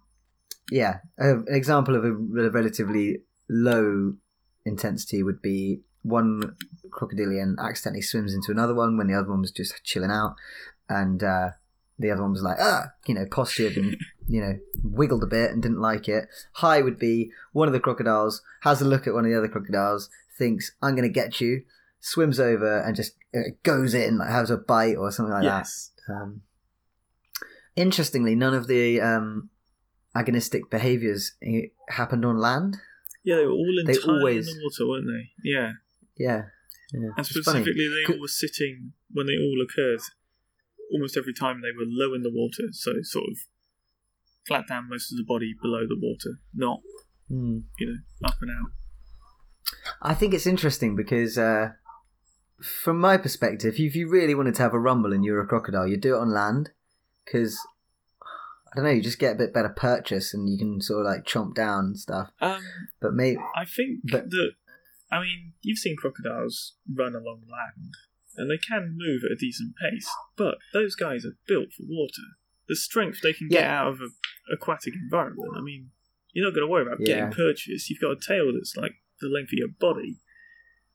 yeah, 0.71 0.99
an 1.19 1.45
example 1.49 1.97
of 1.97 2.05
a, 2.05 2.11
a 2.11 2.51
relatively 2.51 3.23
low 3.49 4.15
intensity 4.65 5.23
would 5.23 5.41
be 5.41 5.81
one 6.03 6.57
crocodilian 6.91 7.57
accidentally 7.59 8.03
swims 8.03 8.35
into 8.35 8.53
another 8.53 8.75
one 8.75 8.97
when 8.97 9.07
the 9.07 9.15
other 9.15 9.29
one 9.29 9.41
was 9.41 9.53
just 9.53 9.83
chilling 9.85 10.11
out, 10.11 10.35
and 10.89 11.23
uh, 11.23 11.51
the 11.99 12.11
other 12.11 12.23
one 12.23 12.33
was 12.33 12.43
like, 12.43 12.57
ah, 12.61 12.87
you 13.07 13.15
know, 13.15 13.27
postured 13.31 13.77
and 13.77 13.97
you 14.29 14.41
know, 14.41 14.59
wiggled 14.83 15.23
a 15.23 15.27
bit 15.27 15.51
and 15.51 15.63
didn't 15.63 15.81
like 15.81 16.09
it. 16.09 16.29
High 16.55 16.83
would 16.83 16.99
be 16.99 17.31
one 17.53 17.69
of 17.69 17.75
the 17.75 17.81
crocodiles 17.81 18.43
has 18.63 18.81
a 18.81 18.85
look 18.85 19.07
at 19.07 19.15
one 19.15 19.25
of 19.25 19.31
the 19.31 19.39
other 19.39 19.49
crocodiles, 19.49 20.11
thinks, 20.39 20.73
I'm 20.83 20.95
going 20.95 21.09
to 21.09 21.13
get 21.13 21.41
you, 21.41 21.63
swims 22.01 22.39
over 22.41 22.81
and 22.81 22.95
just 22.97 23.13
uh, 23.35 23.51
goes 23.63 23.95
in, 23.95 24.19
like 24.19 24.29
has 24.31 24.51
a 24.51 24.57
bite 24.57 24.97
or 24.97 25.11
something 25.11 25.33
like 25.33 25.45
yes. 25.45 25.91
that. 26.09 26.15
Um, 26.15 26.43
interestingly, 27.75 28.35
none 28.35 28.55
of 28.55 28.67
the 28.67 29.01
um, 29.01 29.51
agonistic 30.17 30.71
behaviours 30.71 31.33
eh, 31.43 31.67
happened 31.89 32.25
on 32.25 32.39
land. 32.39 32.77
Yeah, 33.25 33.37
they 33.37 33.47
were 33.47 33.53
all 33.53 33.75
They 33.85 33.93
entirely 33.95 34.19
always- 34.19 34.49
in 34.49 34.55
the 34.59 34.63
water, 34.65 34.89
weren't 34.89 35.07
they? 35.07 35.31
Yeah. 35.51 35.73
Yeah. 36.17 36.43
yeah. 36.93 37.09
And 37.17 37.27
specifically, 37.27 37.89
they 37.89 38.13
all 38.15 38.21
were 38.21 38.29
sitting 38.29 38.93
when 39.11 39.27
they 39.27 39.37
all 39.37 39.59
occurred. 39.63 40.01
Almost 40.93 41.17
every 41.17 41.35
time 41.35 41.61
they 41.63 41.73
were 41.77 41.85
low 41.85 42.15
in 42.15 42.23
the 42.23 42.31
water, 42.31 42.69
so 42.71 42.93
sort 43.03 43.25
of 43.29 43.39
flat 44.47 44.69
down 44.69 44.89
most 44.89 45.11
of 45.11 45.19
the 45.19 45.25
body 45.25 45.53
below 45.61 45.81
the 45.81 45.99
water, 46.01 46.39
not 46.55 46.79
Hmm. 47.29 47.59
you 47.81 47.87
know 47.89 48.29
up 48.29 48.37
and 48.41 48.53
out. 48.53 48.71
I 50.03 50.15
think 50.15 50.35
it's 50.35 50.47
interesting 50.47 50.95
because, 50.97 51.37
uh, 51.39 51.71
from 52.63 52.99
my 53.01 53.17
perspective, 53.17 53.75
if 53.79 53.95
you 53.95 54.09
really 54.09 54.35
wanted 54.35 54.55
to 54.57 54.63
have 54.63 54.75
a 54.75 54.79
rumble 54.79 55.13
and 55.13 55.25
you're 55.25 55.41
a 55.41 55.47
crocodile, 55.47 55.87
you'd 55.87 56.01
do 56.01 56.15
it 56.17 56.21
on 56.21 56.31
land 56.33 56.71
because 57.25 57.59
I 58.23 58.77
don't 58.77 58.85
know, 58.85 58.91
you 58.91 59.03
just 59.03 59.19
get 59.19 59.35
a 59.35 59.39
bit 59.39 59.55
better 59.55 59.69
purchase 59.71 60.35
and 60.35 60.49
you 60.49 60.59
can 60.59 60.81
sort 60.81 61.07
of 61.07 61.13
like 61.13 61.25
chomp 61.25 61.55
down 61.55 61.85
and 61.87 61.99
stuff. 61.99 62.31
Um, 62.41 62.63
But 63.01 63.15
maybe 63.15 63.39
I 63.55 63.65
think 63.65 64.01
But- 64.11 64.31
that 64.31 64.53
I 65.11 65.21
mean 65.21 65.53
you've 65.63 65.79
seen 65.79 65.97
crocodiles 65.97 66.75
run 66.93 67.15
along 67.15 67.43
land, 67.51 67.93
and 68.37 68.51
they 68.51 68.59
can 68.59 68.97
move 68.97 69.23
at 69.25 69.31
a 69.33 69.37
decent 69.37 69.75
pace, 69.77 70.09
but 70.37 70.59
those 70.73 70.95
guys 70.95 71.25
are 71.25 71.37
built 71.47 71.73
for 71.73 71.85
water. 71.87 72.23
The 72.69 72.77
strength 72.77 73.21
they 73.23 73.33
can 73.33 73.49
get 73.49 73.63
Yeah. 73.63 73.81
out 73.83 73.93
of 73.93 74.01
an 74.01 74.13
aquatic 74.53 74.95
environment. 74.95 75.53
I 75.57 75.61
mean, 75.61 75.91
you're 76.33 76.45
not 76.47 76.55
going 76.55 76.67
to 76.67 76.71
worry 76.71 76.83
about 76.83 77.01
Yeah. 77.01 77.07
getting 77.07 77.33
purchase. 77.33 77.89
You've 77.89 78.01
got 78.01 78.11
a 78.11 78.21
tail 78.21 78.53
that's 78.53 78.77
like 78.77 78.97
the 79.21 79.29
length 79.29 79.49
of 79.49 79.59
your 79.59 79.69
body. 79.81 80.19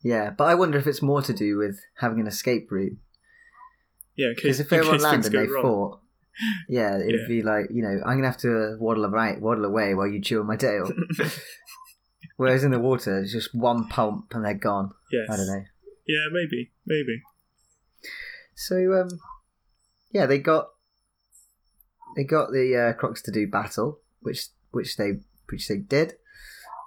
Yeah, 0.04 0.32
but 0.32 0.46
I 0.46 0.56
wonder 0.56 0.78
if 0.78 0.88
it's 0.88 1.02
more 1.02 1.22
to 1.22 1.34
do 1.34 1.58
with 1.58 1.80
having 2.00 2.20
an 2.20 2.28
escape 2.28 2.72
route. 2.72 2.98
Yeah, 4.16 4.30
Because 4.36 4.60
if 4.60 4.70
they 4.70 4.80
were 4.80 4.92
on 4.94 5.00
land 5.00 5.26
and 5.26 5.34
they 5.34 5.48
wrong. 5.48 5.62
fought, 5.62 6.00
yeah, 6.68 6.98
it'd 6.98 7.22
Yeah. 7.22 7.28
be 7.28 7.42
like 7.44 7.68
you 7.72 7.82
know 7.82 8.02
I'm 8.06 8.18
gonna 8.18 8.28
have 8.28 8.38
to 8.40 8.78
waddle 8.80 9.06
away, 9.06 9.38
waddle 9.40 9.66
away 9.66 9.94
while 9.94 10.08
you 10.08 10.22
chew 10.22 10.40
on 10.42 10.48
my 10.48 10.56
tail. 10.58 10.92
Whereas 12.38 12.64
in 12.64 12.72
the 12.72 12.80
water, 12.80 13.20
it's 13.20 13.32
just 13.32 13.54
one 13.54 13.88
pump 13.88 14.34
and 14.34 14.44
they're 14.44 14.54
gone. 14.56 14.92
yes. 15.12 15.28
I 15.30 15.38
don't 15.38 15.48
know. 15.48 15.64
Yeah, 16.08 16.26
maybe, 16.32 16.72
maybe. 16.86 17.22
So 18.56 18.76
um, 19.02 19.10
yeah, 20.12 20.26
they 20.26 20.40
got 20.40 20.70
they 22.16 22.24
got 22.24 22.52
the 22.52 22.76
uh, 22.76 22.94
crocs 23.00 23.22
to 23.24 23.32
do 23.32 23.48
battle, 23.48 24.00
which 24.22 24.48
which 24.72 24.98
they 24.98 25.20
which 25.50 25.68
they 25.68 25.78
did. 25.78 26.16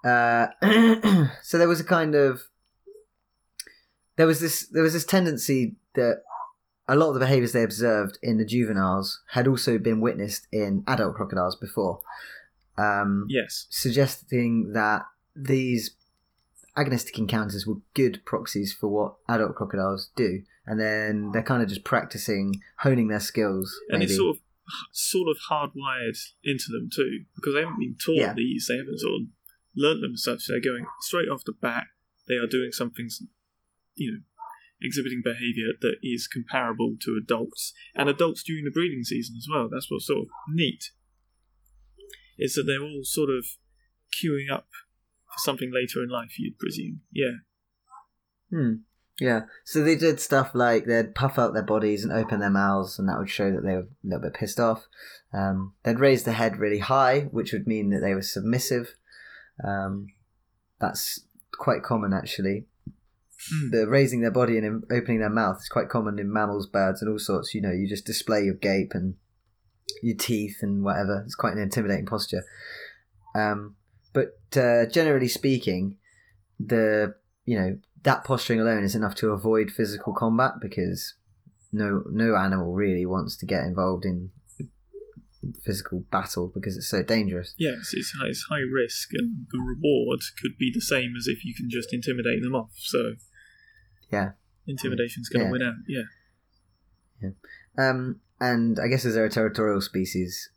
Uh, 0.04 0.46
so 1.42 1.56
there 1.58 1.68
was 1.68 1.80
a 1.80 1.84
kind 1.84 2.14
of 2.14 2.42
there 4.16 4.26
was 4.26 4.40
this 4.40 4.66
there 4.68 4.82
was 4.82 4.92
this 4.92 5.04
tendency 5.04 5.76
that 5.94 6.22
a 6.86 6.94
lot 6.96 7.08
of 7.08 7.14
the 7.14 7.20
behaviours 7.20 7.52
they 7.52 7.62
observed 7.62 8.18
in 8.22 8.36
the 8.36 8.44
juveniles 8.44 9.22
had 9.30 9.48
also 9.48 9.78
been 9.78 10.00
witnessed 10.00 10.46
in 10.52 10.84
adult 10.86 11.14
crocodiles 11.14 11.56
before, 11.56 12.00
um, 12.76 13.26
Yes. 13.30 13.66
suggesting 13.70 14.72
that 14.74 15.02
these 15.34 15.92
agonistic 16.76 17.16
encounters 17.18 17.66
were 17.66 17.76
good 17.94 18.20
proxies 18.26 18.72
for 18.72 18.88
what 18.88 19.14
adult 19.28 19.54
crocodiles 19.54 20.10
do, 20.14 20.42
and 20.66 20.78
then 20.78 21.30
they're 21.32 21.42
kind 21.42 21.62
of 21.62 21.68
just 21.70 21.84
practicing 21.84 22.60
honing 22.80 23.08
their 23.08 23.20
skills. 23.20 23.74
and 23.88 24.00
maybe. 24.00 24.10
it's 24.12 24.16
sort 24.18 24.36
of 24.36 24.42
sort 24.92 25.28
of 25.28 25.36
hardwired 25.50 26.18
into 26.42 26.64
them 26.70 26.88
too 26.94 27.24
because 27.36 27.54
they 27.54 27.60
haven't 27.60 27.78
been 27.78 27.94
taught 28.02 28.16
Yeah. 28.16 28.32
these 28.34 28.66
they 28.68 28.76
haven't 28.78 28.98
sort 28.98 29.22
of 29.22 29.26
learnt 29.76 30.00
them 30.00 30.16
such 30.16 30.46
they're 30.48 30.60
going 30.60 30.86
straight 31.00 31.28
off 31.28 31.44
the 31.44 31.52
bat 31.52 31.84
they 32.28 32.34
are 32.34 32.46
doing 32.46 32.70
something 32.72 33.08
you 33.94 34.12
know 34.12 34.18
exhibiting 34.82 35.22
behavior 35.24 35.72
that 35.80 35.96
is 36.02 36.28
comparable 36.28 36.96
to 37.00 37.18
adults 37.20 37.72
and 37.94 38.08
adults 38.08 38.42
during 38.42 38.64
the 38.64 38.70
breeding 38.70 39.02
season 39.02 39.34
as 39.36 39.46
well 39.50 39.68
that's 39.70 39.90
what's 39.90 40.06
sort 40.06 40.22
of 40.22 40.28
neat 40.48 40.90
is 42.38 42.54
that 42.54 42.64
they're 42.64 42.82
all 42.82 43.02
sort 43.04 43.30
of 43.30 43.44
queuing 44.12 44.52
up 44.52 44.68
for 45.26 45.38
something 45.38 45.72
later 45.72 46.02
in 46.02 46.08
life 46.08 46.38
you'd 46.38 46.58
presume 46.58 47.00
yeah 47.12 47.38
Hmm. 48.54 48.74
Yeah. 49.20 49.42
So 49.64 49.82
they 49.82 49.96
did 49.96 50.20
stuff 50.20 50.54
like 50.54 50.86
they'd 50.86 51.14
puff 51.14 51.38
out 51.38 51.54
their 51.54 51.62
bodies 51.62 52.04
and 52.04 52.12
open 52.12 52.40
their 52.40 52.50
mouths, 52.50 52.98
and 52.98 53.08
that 53.08 53.18
would 53.18 53.30
show 53.30 53.50
that 53.50 53.62
they 53.62 53.74
were 53.74 53.88
a 53.88 54.04
little 54.04 54.22
bit 54.22 54.34
pissed 54.34 54.60
off. 54.60 54.86
Um, 55.32 55.74
they'd 55.84 56.00
raise 56.00 56.24
the 56.24 56.32
head 56.32 56.56
really 56.56 56.78
high, 56.78 57.22
which 57.30 57.52
would 57.52 57.66
mean 57.66 57.90
that 57.90 58.00
they 58.00 58.14
were 58.14 58.22
submissive. 58.22 58.94
Um, 59.62 60.08
that's 60.80 61.20
quite 61.52 61.82
common, 61.82 62.12
actually. 62.12 62.66
Hmm. 63.50 63.70
The 63.70 63.86
raising 63.86 64.20
their 64.20 64.30
body 64.30 64.58
and 64.58 64.84
opening 64.90 65.20
their 65.20 65.30
mouth 65.30 65.58
is 65.58 65.68
quite 65.68 65.88
common 65.88 66.18
in 66.18 66.32
mammals, 66.32 66.66
birds, 66.66 67.02
and 67.02 67.10
all 67.10 67.18
sorts. 67.18 67.54
You 67.54 67.60
know, 67.60 67.72
you 67.72 67.88
just 67.88 68.06
display 68.06 68.42
your 68.42 68.54
gape 68.54 68.92
and 68.94 69.14
your 70.02 70.16
teeth 70.16 70.58
and 70.62 70.82
whatever. 70.82 71.22
It's 71.24 71.34
quite 71.34 71.54
an 71.54 71.62
intimidating 71.62 72.06
posture. 72.06 72.44
Um, 73.34 73.76
but 74.12 74.38
uh, 74.56 74.86
generally 74.86 75.28
speaking, 75.28 75.96
the 76.58 77.14
you 77.44 77.58
know 77.58 77.78
that 78.04 78.24
posturing 78.24 78.60
alone 78.60 78.84
is 78.84 78.94
enough 78.94 79.14
to 79.16 79.30
avoid 79.30 79.70
physical 79.70 80.14
combat 80.14 80.52
because 80.60 81.14
no 81.72 82.04
no 82.10 82.36
animal 82.36 82.72
really 82.72 83.04
wants 83.04 83.36
to 83.38 83.46
get 83.46 83.64
involved 83.64 84.04
in 84.04 84.30
physical 85.64 86.00
battle 86.10 86.50
because 86.54 86.76
it's 86.76 86.88
so 86.88 87.02
dangerous. 87.02 87.54
Yes, 87.58 87.90
it's 87.92 88.12
high, 88.18 88.28
it's 88.28 88.46
high 88.48 88.60
risk, 88.60 89.10
and 89.12 89.46
the 89.50 89.58
reward 89.58 90.20
could 90.40 90.56
be 90.58 90.70
the 90.72 90.80
same 90.80 91.14
as 91.16 91.26
if 91.26 91.44
you 91.44 91.54
can 91.54 91.68
just 91.70 91.92
intimidate 91.92 92.42
them 92.42 92.54
off. 92.54 92.72
So, 92.76 93.16
Yeah. 94.10 94.32
intimidation's 94.66 95.28
going 95.28 95.40
to 95.40 95.46
Yeah. 95.46 95.52
win 95.52 95.62
out. 95.62 95.74
Yeah, 95.86 97.30
Um, 97.78 98.20
and 98.40 98.78
I 98.78 98.88
guess 98.88 99.04
as 99.04 99.14
they're 99.14 99.24
a 99.24 99.30
territorial 99.30 99.80
species, 99.80 100.50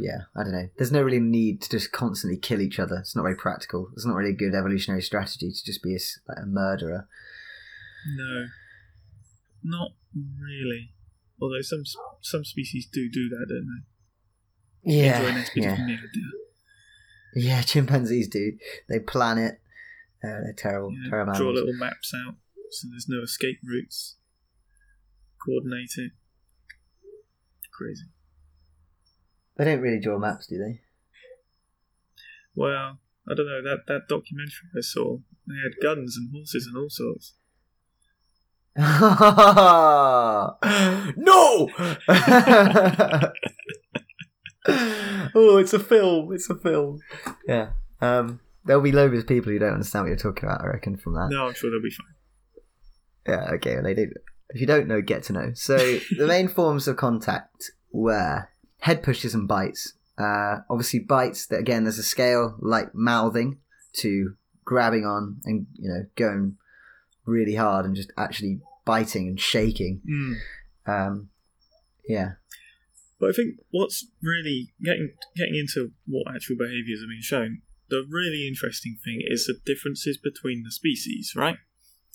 yeah, 0.00 0.22
I 0.34 0.42
don't 0.44 0.52
know. 0.52 0.68
There's 0.76 0.92
no 0.92 1.02
really 1.02 1.20
need 1.20 1.60
to 1.62 1.70
just 1.70 1.92
constantly 1.92 2.38
kill 2.38 2.60
each 2.60 2.78
other. 2.78 2.96
It's 2.96 3.14
not 3.14 3.22
very 3.22 3.36
practical. 3.36 3.90
It's 3.92 4.06
not 4.06 4.14
really 4.16 4.30
a 4.30 4.36
good 4.36 4.54
evolutionary 4.54 5.02
strategy 5.02 5.50
to 5.52 5.64
just 5.64 5.82
be 5.82 5.94
a, 5.94 5.98
like 6.28 6.38
a 6.42 6.46
murderer. 6.46 7.08
no, 8.16 8.46
not 9.62 9.90
really. 10.14 10.92
Although 11.40 11.62
some 11.62 11.82
some 12.20 12.44
species 12.44 12.86
do 12.92 13.08
do 13.10 13.28
that, 13.28 13.46
don't 13.48 13.66
they? 13.66 14.92
Yeah, 14.94 15.44
yeah, 15.54 15.96
yeah. 17.34 17.62
Chimpanzees 17.62 18.28
do. 18.28 18.52
They 18.88 19.00
plan 19.00 19.38
it. 19.38 19.60
Uh, 20.24 20.40
they're 20.42 20.54
terrible, 20.56 20.92
Yeah, 20.92 21.10
terrible 21.10 21.32
draw 21.34 21.48
animals. 21.48 21.54
little 21.54 21.78
maps 21.78 22.12
out 22.26 22.34
so 22.70 22.88
there's 22.90 23.08
no 23.08 23.22
escape 23.22 23.58
routes. 23.64 24.16
Coordinate 25.44 25.92
it. 25.96 26.12
Crazy. 27.72 28.06
They 29.56 29.64
don't 29.64 29.80
really 29.80 30.00
draw 30.00 30.18
maps, 30.18 30.46
do 30.46 30.58
they? 30.58 30.80
Well, 32.54 32.98
I 33.28 33.34
don't 33.34 33.46
know 33.46 33.62
that 33.62 33.86
that 33.86 34.08
documentary 34.08 34.68
I 34.76 34.80
saw. 34.80 35.18
They 35.46 35.54
had 35.62 35.80
guns 35.82 36.16
and 36.16 36.30
horses 36.32 36.66
and 36.66 36.76
all 36.76 36.90
sorts. 36.90 37.34
No! 38.78 38.94
oh, 45.34 45.56
it's 45.56 45.72
a 45.72 45.80
film. 45.80 46.32
It's 46.32 46.48
a 46.48 46.54
film. 46.54 47.00
Yeah. 47.48 47.70
Um, 48.00 48.38
there'll 48.64 48.80
be 48.80 48.92
loads 48.92 49.18
of 49.18 49.26
people 49.26 49.50
who 49.50 49.58
don't 49.58 49.72
understand 49.72 50.04
what 50.04 50.10
you're 50.10 50.16
talking 50.16 50.48
about, 50.48 50.60
I 50.62 50.68
reckon, 50.68 50.96
from 50.96 51.14
that. 51.14 51.28
No, 51.30 51.48
I'm 51.48 51.54
sure 51.54 51.70
they'll 51.72 51.82
be 51.82 51.90
fine. 51.90 52.14
Yeah, 53.26 53.50
okay, 53.54 53.74
well, 53.74 53.82
they 53.82 53.94
do. 53.94 54.12
If 54.50 54.60
you 54.60 54.66
don't 54.68 54.86
know, 54.86 55.02
get 55.02 55.24
to 55.24 55.32
know. 55.32 55.50
So, 55.54 55.76
the 56.16 56.28
main 56.28 56.46
forms 56.54 56.86
of 56.86 56.96
contact 56.96 57.72
were 57.90 58.48
head 58.78 59.02
pushes 59.02 59.34
and 59.34 59.48
bites. 59.48 59.94
Uh, 60.16 60.58
obviously, 60.70 61.00
bites, 61.00 61.46
that 61.46 61.58
again, 61.58 61.82
there's 61.82 61.98
a 61.98 62.04
scale 62.04 62.56
like 62.60 62.94
mouthing 62.94 63.58
to 63.94 64.36
grabbing 64.64 65.04
on 65.04 65.40
and, 65.44 65.66
you 65.74 65.88
know, 65.88 66.06
going 66.14 66.56
really 67.26 67.56
hard 67.56 67.84
and 67.84 67.96
just 67.96 68.12
actually 68.16 68.60
biting 68.88 69.28
and 69.28 69.38
shaking. 69.38 70.00
Mm. 70.08 70.34
Um, 70.86 71.28
yeah. 72.08 72.32
But 73.20 73.30
I 73.30 73.32
think 73.32 73.56
what's 73.70 74.06
really 74.22 74.72
getting 74.82 75.12
getting 75.36 75.56
into 75.56 75.92
what 76.06 76.34
actual 76.34 76.56
behaviours 76.56 77.02
are 77.02 77.08
being 77.08 77.20
shown. 77.20 77.62
The 77.90 78.06
really 78.08 78.48
interesting 78.48 78.96
thing 79.04 79.20
is 79.26 79.46
the 79.46 79.58
differences 79.64 80.18
between 80.18 80.62
the 80.62 80.70
species, 80.70 81.32
right? 81.36 81.56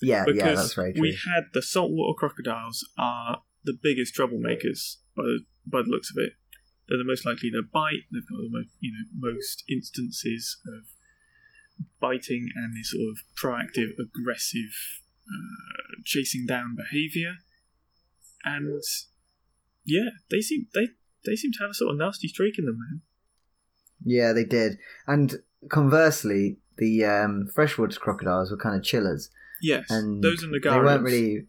Yeah, 0.00 0.24
Because 0.24 0.38
yeah, 0.38 0.54
that's 0.54 0.74
very 0.74 0.92
true. 0.92 1.00
we 1.02 1.18
had 1.26 1.44
the 1.52 1.62
saltwater 1.62 2.16
crocodiles 2.18 2.86
are 2.98 3.42
the 3.64 3.76
biggest 3.80 4.14
troublemakers 4.16 4.96
by 5.16 5.22
the, 5.22 5.38
by 5.66 5.82
the 5.82 5.88
looks 5.88 6.10
of 6.10 6.22
it. 6.22 6.32
They're 6.88 6.98
the 6.98 7.04
most 7.04 7.24
likely 7.24 7.50
to 7.50 7.62
bite. 7.62 8.04
They've 8.12 8.28
got 8.28 8.36
the 8.38 8.50
most, 8.50 8.68
you 8.80 8.92
know, 8.92 9.30
most 9.30 9.64
instances 9.70 10.58
of 10.66 10.84
biting 12.00 12.48
and 12.54 12.76
this 12.76 12.90
sort 12.90 13.08
of 13.10 13.18
proactive, 13.40 13.94
aggressive, 13.98 14.74
uh, 15.28 16.02
chasing 16.04 16.46
down 16.46 16.76
behaviour. 16.76 17.34
And 18.44 18.82
yeah, 19.84 20.10
they 20.30 20.40
seem 20.40 20.66
they 20.74 20.88
they 21.24 21.36
seem 21.36 21.52
to 21.52 21.58
have 21.60 21.70
a 21.70 21.74
sort 21.74 21.92
of 21.92 21.98
nasty 21.98 22.28
streak 22.28 22.58
in 22.58 22.66
them, 22.66 22.78
man. 22.78 23.00
Yeah, 24.04 24.32
they 24.32 24.44
did. 24.44 24.78
And 25.06 25.36
conversely, 25.70 26.58
the 26.76 27.04
um, 27.04 27.48
freshwater 27.54 27.98
crocodiles 27.98 28.50
were 28.50 28.58
kind 28.58 28.76
of 28.76 28.82
chillers. 28.82 29.30
Yes, 29.62 29.90
and 29.90 30.22
those 30.22 30.42
and 30.42 30.52
the 30.52 30.60
they 30.62 30.78
weren't 30.78 31.02
really 31.02 31.46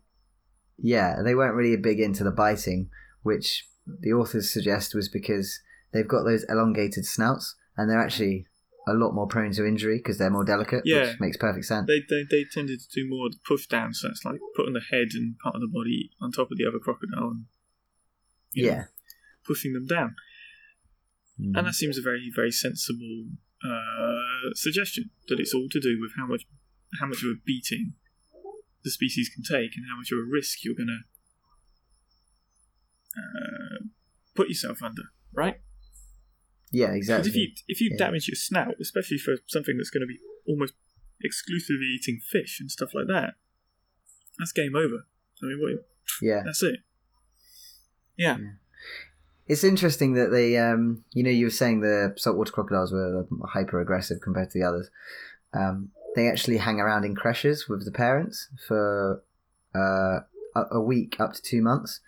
yeah 0.78 1.21
they 1.23 1.36
weren't 1.36 1.55
really 1.55 1.73
a 1.73 1.78
big 1.78 1.99
into 1.99 2.23
the 2.23 2.32
biting 2.32 2.89
which 3.23 3.67
the 3.88 4.11
authors 4.13 4.51
suggest 4.51 4.93
was 4.93 5.09
because 5.09 5.59
they've 5.93 6.07
got 6.07 6.23
those 6.23 6.45
elongated 6.49 7.05
snouts 7.05 7.55
and 7.78 7.89
they're 7.89 8.01
actually 8.01 8.45
a 8.88 8.94
lot 8.94 9.14
more 9.14 9.28
prone 9.28 9.52
to 9.54 9.66
injury 9.66 9.98
because 9.98 10.18
they're 10.18 10.30
more 10.30 10.46
delicate 10.46 10.84
Yeah. 10.86 11.10
which 11.12 11.20
makes 11.20 11.38
perfect 11.38 11.66
sense 11.66 11.88
They, 11.88 12.02
they 12.10 12.24
they 12.30 12.46
tended 12.52 12.80
to 12.80 12.88
do 12.94 13.10
more 13.10 13.28
of 13.28 13.34
the 13.34 13.40
push 13.48 13.66
down, 13.68 13.94
so 13.94 14.10
it's 14.10 14.24
like 14.24 14.40
putting 14.56 14.74
the 14.74 14.82
head 14.92 15.10
and 15.14 15.38
part 15.40 15.56
of 15.56 15.62
the 15.62 15.68
body 15.68 16.12
on 16.22 16.32
top 16.32 16.52
of 16.52 16.58
the 16.58 16.66
other 16.68 16.80
crocodile 16.80 17.30
and 17.32 17.46
you 18.54 18.68
know, 18.68 18.72
yeah 18.72 18.84
pushing 19.46 19.74
them 19.74 19.86
down. 19.86 20.16
Mm. 21.40 21.58
And 21.58 21.68
that 21.68 21.74
seems 21.74 21.98
a 21.98 22.02
very 22.02 22.32
very 22.34 22.52
sensible 22.52 23.26
uh, 23.64 24.54
suggestion 24.54 25.10
that 25.28 25.40
it's 25.40 25.54
all 25.54 25.68
to 25.70 25.80
do 25.80 25.98
with 26.02 26.12
how 26.18 26.26
much 26.28 26.46
how 27.00 27.08
much 27.08 27.24
of 27.24 27.30
a 27.30 27.36
beating 27.46 27.94
the 28.84 28.92
species 28.92 29.30
can 29.30 29.44
take 29.44 29.76
and 29.76 29.86
how 29.90 29.98
much 29.98 30.12
of 30.12 30.20
a 30.20 30.30
risk 30.30 30.64
you're 30.64 30.76
going 30.76 30.88
to 30.88 31.02
uh, 33.18 33.80
put 34.36 34.48
yourself 34.48 34.84
under, 34.84 35.04
right? 35.34 35.58
Yeah 36.72 36.91
exactly 36.91 37.30
Because 37.30 37.36
if 37.36 37.41
you 37.41 37.47
if 37.68 37.82
you 37.82 37.89
Yeah. 37.91 37.97
damage 38.05 38.28
your 38.28 38.36
snout, 38.36 38.76
especially 38.82 39.18
for 39.18 39.36
something 39.47 39.78
that's 39.78 39.89
going 39.89 40.01
to 40.01 40.07
be 40.07 40.20
almost 40.47 40.74
exclusively 41.24 41.88
eating 41.97 42.20
fish 42.20 42.59
and 42.59 42.70
stuff 42.70 42.89
like 42.93 43.07
that, 43.07 43.36
that's 44.38 44.51
game 44.51 44.76
over. 44.76 45.05
I 45.41 45.45
mean, 45.47 45.59
what, 45.61 45.86
yeah 46.22 46.41
that's 46.45 46.63
it. 46.63 46.80
Yeah. 48.18 48.38
it's 49.47 49.63
interesting 49.63 50.13
that 50.13 50.32
they, 50.32 50.57
um, 50.57 51.03
you 51.13 51.22
know, 51.24 51.30
you 51.30 51.45
were 51.47 51.51
saying 51.51 51.82
the 51.82 52.13
saltwater 52.18 52.51
crocodiles 52.51 52.91
were 52.91 53.26
hyper 53.49 53.80
aggressive 53.82 54.22
compared 54.22 54.49
to 54.51 54.59
the 54.59 54.66
others. 54.66 54.89
Um, 55.53 55.89
they 56.16 56.28
actually 56.30 56.57
hang 56.57 56.80
around 56.80 57.03
in 57.03 57.13
creches 57.16 57.68
with 57.68 57.84
the 57.86 57.91
parents 57.91 58.47
for 58.68 59.22
uh, 59.76 60.20
a, 60.55 60.66
a 60.72 60.82
week 60.82 61.20
up 61.20 61.34
to 61.34 61.41
two 61.41 61.61
months. 61.61 61.99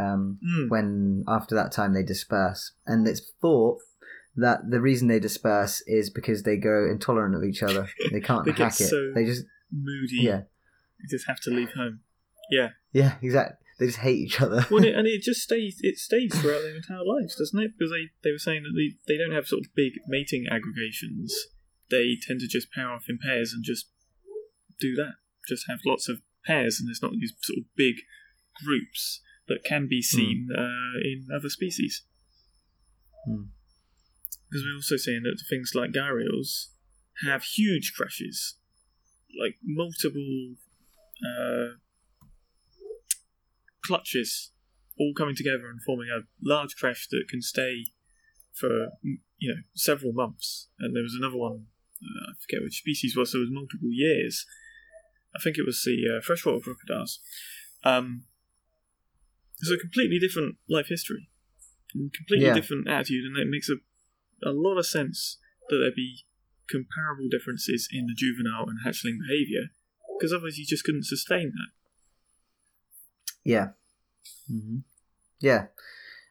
Um, 0.00 0.38
Mm. 0.44 0.68
when 0.70 1.24
after 1.28 1.54
that 1.54 1.72
time 1.72 1.92
they 1.94 2.02
disperse, 2.02 2.72
and 2.86 3.06
it's 3.06 3.22
thought 3.40 3.78
that 4.36 4.70
the 4.70 4.80
reason 4.80 5.08
they 5.08 5.20
disperse 5.20 5.82
is 5.86 6.08
because 6.10 6.42
they 6.44 6.56
grow 6.56 6.90
intolerant 6.90 7.34
of 7.34 7.44
each 7.44 7.62
other. 7.62 7.88
They 8.12 8.20
can't 8.20 8.44
They 8.44 8.52
hack 8.52 8.80
it. 8.80 8.84
so- 8.88 9.12
They 9.14 9.24
just 9.24 9.44
Moody. 9.72 10.18
yeah, 10.22 10.42
they 10.98 11.06
just 11.08 11.26
have 11.26 11.40
to 11.40 11.50
leave 11.50 11.72
home. 11.72 12.00
Yeah. 12.50 12.70
yeah, 12.92 13.16
exactly. 13.22 13.56
They 13.78 13.86
just 13.86 13.98
hate 13.98 14.18
each 14.18 14.40
other. 14.40 14.66
Well, 14.70 14.84
and 14.84 15.06
it 15.14 15.22
just 15.22 15.40
stays. 15.40 15.78
It 15.82 15.96
stays 15.98 16.34
throughout 16.34 16.62
their 16.62 16.76
entire 16.76 17.04
lives, 17.04 17.36
doesn't 17.36 17.58
it? 17.58 17.72
Because 17.78 17.90
they, 17.92 18.10
they 18.22 18.30
were 18.32 18.38
saying 18.38 18.62
that 18.64 18.74
they, 18.76 18.96
they 19.08 19.16
don't 19.18 19.34
have 19.34 19.46
sort 19.46 19.64
of 19.64 19.74
big 19.74 19.92
mating 20.08 20.46
aggregations. 20.50 21.34
They 21.90 22.16
tend 22.20 22.40
to 22.40 22.46
just 22.48 22.70
pair 22.72 22.90
off 22.90 23.06
in 23.08 23.18
pairs 23.18 23.52
and 23.54 23.64
just 23.64 23.88
do 24.78 24.94
that. 24.96 25.14
Just 25.48 25.64
have 25.68 25.78
lots 25.86 26.08
of 26.08 26.20
pairs, 26.44 26.78
and 26.78 26.88
there's 26.88 27.02
not 27.02 27.12
these 27.12 27.32
sort 27.40 27.58
of 27.58 27.64
big 27.76 27.96
groups 28.64 29.20
that 29.50 29.64
can 29.64 29.88
be 29.88 30.00
seen 30.00 30.48
uh, 30.56 30.98
in 31.04 31.26
other 31.34 31.50
species. 31.50 32.04
Hmm. 33.26 33.50
Because 34.48 34.64
we're 34.64 34.76
also 34.76 34.96
seeing 34.96 35.22
that 35.24 35.42
things 35.50 35.72
like 35.74 35.90
gharials 35.90 36.68
have 37.24 37.42
huge 37.42 37.92
creches, 37.96 38.56
like 39.38 39.56
multiple 39.62 40.54
uh, 41.22 41.76
clutches 43.84 44.52
all 44.98 45.12
coming 45.16 45.34
together 45.34 45.68
and 45.68 45.82
forming 45.82 46.08
a 46.08 46.22
large 46.42 46.76
creche 46.76 47.08
that 47.10 47.24
can 47.28 47.42
stay 47.42 47.86
for 48.52 48.68
mm, 49.04 49.18
you 49.38 49.54
know 49.54 49.62
several 49.74 50.12
months. 50.12 50.68
And 50.78 50.94
there 50.94 51.02
was 51.02 51.16
another 51.18 51.36
one, 51.36 51.66
uh, 52.02 52.30
I 52.30 52.32
forget 52.40 52.62
which 52.62 52.78
species 52.78 53.16
was. 53.16 53.32
There 53.32 53.40
was 53.40 53.50
multiple 53.50 53.90
years. 53.90 54.46
I 55.34 55.38
think 55.42 55.58
it 55.58 55.66
was 55.66 55.82
the 55.84 56.18
uh, 56.18 56.20
freshwater 56.20 56.60
crocodiles. 56.60 57.20
Um, 57.84 58.24
it's 59.60 59.70
a 59.70 59.76
completely 59.78 60.18
different 60.18 60.56
life 60.68 60.86
history, 60.88 61.28
and 61.94 62.12
completely 62.12 62.46
Yeah. 62.46 62.54
different 62.54 62.88
attitude, 62.88 63.24
and 63.24 63.36
it 63.36 63.48
makes 63.48 63.68
a 63.68 63.76
a 64.42 64.52
lot 64.52 64.78
of 64.78 64.86
sense 64.86 65.36
that 65.68 65.76
there 65.76 65.92
be 65.94 66.24
comparable 66.66 67.28
differences 67.28 67.86
in 67.92 68.06
the 68.06 68.14
juvenile 68.14 68.66
and 68.68 68.78
hatchling 68.86 69.18
behaviour, 69.28 69.68
because 70.16 70.32
otherwise 70.32 70.56
you 70.56 70.64
just 70.64 70.82
couldn't 70.84 71.04
sustain 71.04 71.52
that. 71.52 71.70
Yeah. 73.44 73.68
hmm 74.48 74.78
Yeah. 75.40 75.66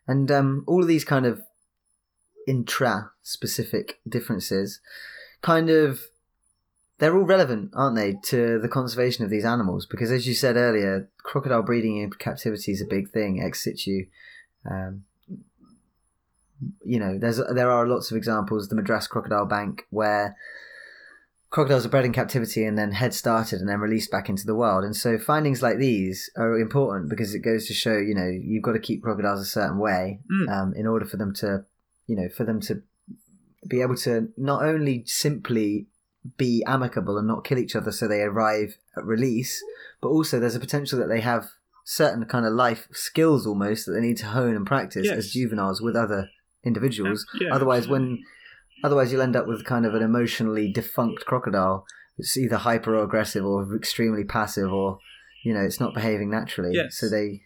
And 0.08 0.32
um, 0.32 0.64
all 0.68 0.82
of 0.82 0.88
these 0.88 1.06
kind 1.06 1.26
of 1.28 1.42
intra 2.48 3.12
specific 3.22 4.00
differences 4.08 4.80
kind 5.42 5.70
of 5.70 6.02
they're 7.00 7.18
all 7.18 7.26
relevant, 7.26 7.72
aren't 7.74 7.96
they, 7.96 8.16
to 8.26 8.60
the 8.60 8.68
conservation 8.68 9.24
of 9.24 9.32
these 9.32 9.46
animals? 9.46 9.86
Because 9.86 10.12
as 10.12 10.28
you 10.28 10.34
said 10.34 10.56
earlier, 10.56 11.10
crocodile 11.24 11.64
breeding 11.64 11.98
in 11.98 12.12
captivity 12.12 12.72
is 12.72 12.82
a 12.82 12.86
big 12.86 13.10
thing, 13.10 13.42
ex 13.42 13.64
situ. 13.64 14.06
Um, 14.70 15.04
you 16.84 17.00
know, 17.00 17.18
there's 17.18 17.38
there 17.54 17.72
are 17.72 17.88
lots 17.88 18.12
of 18.12 18.18
examples. 18.18 18.68
The 18.68 18.76
Madras 18.76 19.08
Crocodile 19.08 19.46
Bank, 19.46 19.88
where 19.90 20.36
crocodiles 21.50 21.86
are 21.86 21.90
bred 21.90 22.06
in 22.06 22.14
captivity 22.14 22.64
and 22.64 22.78
then 22.78 22.92
head 22.92 23.14
started 23.14 23.60
and 23.60 23.68
then 23.68 23.80
released 23.80 24.12
back 24.12 24.30
into 24.30 24.46
the 24.46 24.54
wild. 24.54 24.84
And 24.84 24.96
so 24.96 25.18
findings 25.18 25.64
like 25.64 25.78
these 25.78 26.30
are 26.38 26.60
important 26.60 27.10
because 27.10 27.34
it 27.34 27.40
goes 27.40 27.66
to 27.68 27.74
show, 27.74 27.98
you 27.98 28.14
know, 28.14 28.28
you've 28.28 28.62
got 28.62 28.74
to 28.74 28.80
keep 28.80 29.02
crocodiles 29.02 29.42
a 29.42 29.46
certain 29.46 29.80
way 29.80 30.20
Mm. 30.32 30.50
um, 30.50 30.74
in 30.76 30.86
order 30.86 31.06
for 31.06 31.18
them 31.18 31.34
to, 31.36 31.66
you 32.06 32.16
know, 32.16 32.30
for 32.30 32.44
them 32.44 32.60
to 32.62 32.84
be 33.68 33.82
able 33.82 33.96
to 33.96 34.30
not 34.38 34.64
only 34.64 35.04
simply 35.08 35.88
be 36.38 36.64
amicable 36.68 37.18
and 37.18 37.28
not 37.28 37.44
kill 37.46 37.58
each 37.58 37.76
other 37.76 37.92
so 37.92 38.08
they 38.08 38.22
arrive 38.22 38.78
at 38.98 39.06
release, 39.06 39.62
but 40.02 40.10
also 40.10 40.40
there's 40.40 40.56
a 40.56 40.60
potential 40.60 41.00
that 41.00 41.08
they 41.08 41.22
have 41.22 41.48
certain 41.86 42.26
kind 42.26 42.46
of 42.46 42.54
life 42.54 42.88
skills 42.92 43.48
almost 43.48 43.86
that 43.86 43.94
they 43.94 44.02
need 44.02 44.18
to 44.18 44.28
hone 44.28 44.56
and 44.56 44.66
practice 44.68 45.06
Yes. 45.08 45.18
as 45.18 45.32
juveniles 45.32 45.82
with 45.82 45.96
other 45.96 46.30
individuals. 46.64 47.26
Yeah, 47.40 47.54
Otherwise, 47.54 47.84
absolutely. 47.84 48.08
when 48.10 48.24
otherwise 48.84 49.12
you'll 49.12 49.22
end 49.22 49.36
up 49.36 49.48
with 49.48 49.66
kind 49.66 49.86
of 49.86 49.96
an 49.96 50.04
emotionally 50.04 50.72
defunct 50.72 51.26
crocodile. 51.26 51.86
It's 52.18 52.38
either 52.38 52.58
hyper 52.58 52.96
aggressive 53.02 53.46
or 53.46 53.76
extremely 53.76 54.26
passive, 54.26 54.72
or 54.74 55.00
you 55.44 55.54
know, 55.54 55.62
it's 55.62 55.80
not 55.80 55.94
behaving 55.94 56.30
naturally. 56.30 56.72
Yes. 56.74 56.98
So 56.98 57.08
they, 57.10 57.44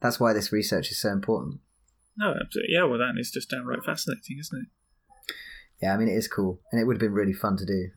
that's 0.00 0.20
why 0.20 0.32
this 0.32 0.52
research 0.52 0.90
is 0.92 1.00
so 1.00 1.10
important. 1.10 1.58
No, 2.16 2.30
absolutely. 2.30 2.72
Yeah, 2.72 2.84
well, 2.84 2.98
that 2.98 3.14
is 3.18 3.32
just 3.32 3.50
downright 3.50 3.84
fascinating, 3.84 4.38
isn't 4.38 4.56
it? 4.62 5.34
Yeah, 5.82 5.92
I 5.94 5.96
mean, 5.96 6.08
it 6.08 6.12
is 6.14 6.28
cool, 6.28 6.60
and 6.70 6.80
it 6.80 6.84
would 6.84 6.94
have 6.94 7.00
been 7.00 7.12
really 7.12 7.32
fun 7.32 7.56
to 7.56 7.66
do. 7.66 7.88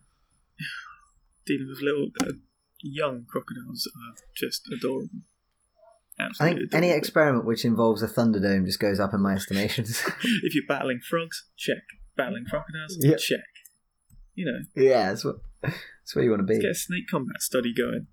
Dealing 1.46 1.68
with 1.70 1.82
little 1.82 2.10
uh, 2.22 2.34
young 2.82 3.26
crocodiles 3.28 3.88
are 3.88 4.16
just 4.36 4.68
adorable. 4.72 5.22
I 6.20 6.24
Absolutely. 6.24 6.60
think 6.62 6.74
any 6.74 6.90
experiment 6.92 7.46
which 7.46 7.64
involves 7.64 8.02
a 8.02 8.08
thunderdome 8.08 8.66
just 8.66 8.80
goes 8.80 9.00
up 9.00 9.14
in 9.14 9.22
my 9.22 9.34
estimations. 9.36 10.02
if 10.44 10.56
you're 10.56 10.64
battling 10.68 11.00
frogs, 11.08 11.46
check. 11.58 11.78
Battling 12.16 12.46
crocodiles, 12.50 12.98
Yep. 13.00 13.20
check. 13.20 13.40
You 14.34 14.46
know, 14.46 14.60
yeah, 14.84 15.10
that's 15.10 15.24
what 15.24 15.36
that's 15.62 16.16
where 16.16 16.24
you 16.24 16.32
want 16.32 16.46
to 16.48 16.52
let's 16.52 16.60
be. 16.60 16.64
get 16.64 16.72
a 16.72 16.76
snake 16.76 17.06
combat 17.10 17.42
study 17.42 17.74
going. 17.74 18.08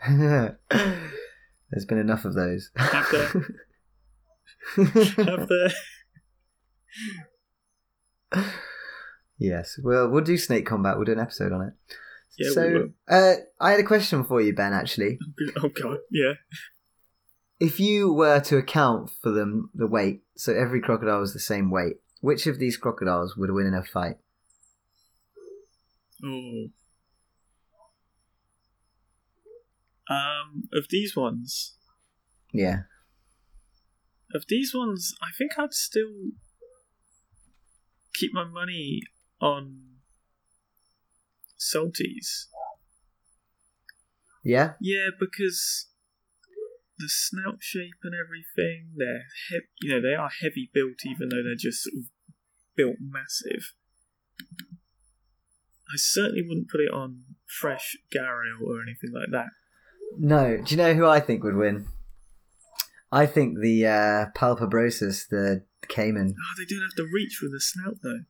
There's 1.70 1.84
been 1.86 1.98
enough 1.98 2.24
of 2.24 2.34
those. 2.34 2.70
Have 2.76 3.06
there? 3.10 3.28
Have 5.26 5.48
there? 5.48 5.72
Yes, 9.38 9.78
well, 9.82 10.08
we'll 10.08 10.24
do 10.24 10.36
snake 10.36 10.66
combat. 10.66 10.96
We'll 10.96 11.04
do 11.06 11.12
an 11.12 11.20
episode 11.20 11.52
on 11.52 11.62
it. 11.62 11.72
Yeah, 12.38 12.48
we 12.48 12.54
so, 12.54 12.70
will. 12.72 12.88
uh, 13.08 13.34
I 13.60 13.70
had 13.72 13.80
a 13.80 13.84
question 13.84 14.24
for 14.24 14.40
you, 14.40 14.54
Ben. 14.54 14.72
Actually, 14.72 15.18
Oh 15.62 15.68
god, 15.68 15.98
yeah. 16.10 16.34
if 17.58 17.80
you 17.80 18.12
were 18.12 18.40
to 18.40 18.56
account 18.58 19.10
for 19.22 19.30
them, 19.30 19.70
the 19.74 19.86
weight, 19.86 20.22
so 20.36 20.54
every 20.54 20.80
crocodile 20.80 21.22
is 21.22 21.32
the 21.32 21.40
same 21.40 21.70
weight, 21.70 21.96
which 22.20 22.46
of 22.46 22.58
these 22.58 22.76
crocodiles 22.76 23.36
would 23.36 23.50
win 23.50 23.66
in 23.66 23.74
a 23.74 23.82
fight? 23.82 24.16
Oh. 26.24 26.66
Um, 30.10 30.68
of 30.72 30.86
these 30.88 31.14
ones, 31.14 31.74
Yeah, 32.52 32.82
of 34.34 34.44
these 34.48 34.72
ones, 34.74 35.14
I 35.20 35.28
think 35.36 35.58
I'd 35.58 35.74
still 35.74 36.30
keep 38.14 38.32
my 38.32 38.44
money 38.44 39.02
on 39.40 39.80
salties. 41.58 42.46
yeah, 44.44 44.72
Yeah, 44.80 45.08
because 45.18 45.86
the 46.98 47.08
snout 47.08 47.58
shape 47.60 48.00
and 48.02 48.12
everything, 48.14 48.90
they're 48.96 49.24
he- 49.50 49.68
you 49.86 49.90
know 49.94 50.00
they 50.00 50.14
are 50.14 50.30
heavy 50.42 50.70
built, 50.72 51.04
even 51.06 51.28
though 51.28 51.42
they're 51.42 51.54
just 51.56 51.82
sort 51.84 51.94
of 51.96 52.04
built 52.76 52.96
massive. 53.00 53.72
I 55.90 55.96
certainly 55.96 56.42
wouldn't 56.42 56.68
put 56.68 56.80
it 56.80 56.92
on 56.92 57.22
fresh 57.46 57.96
gharial 58.14 58.60
or 58.66 58.82
anything 58.82 59.10
like 59.12 59.30
that. 59.32 59.46
No, 60.18 60.56
do 60.58 60.70
you 60.70 60.76
know 60.76 60.94
who 60.94 61.06
I 61.06 61.20
think 61.20 61.42
would 61.44 61.56
win? 61.56 61.86
I 63.10 63.24
think 63.26 63.58
the 63.60 63.86
uh, 63.86 64.26
Palpebrosus, 64.36 65.28
the 65.28 65.64
caiman. 65.88 66.34
Oh, 66.36 66.54
they 66.58 66.66
don't 66.66 66.82
have 66.82 66.94
to 66.96 67.08
reach 67.12 67.40
with 67.42 67.52
the 67.52 67.60
snout 67.60 67.96
though. 68.02 68.20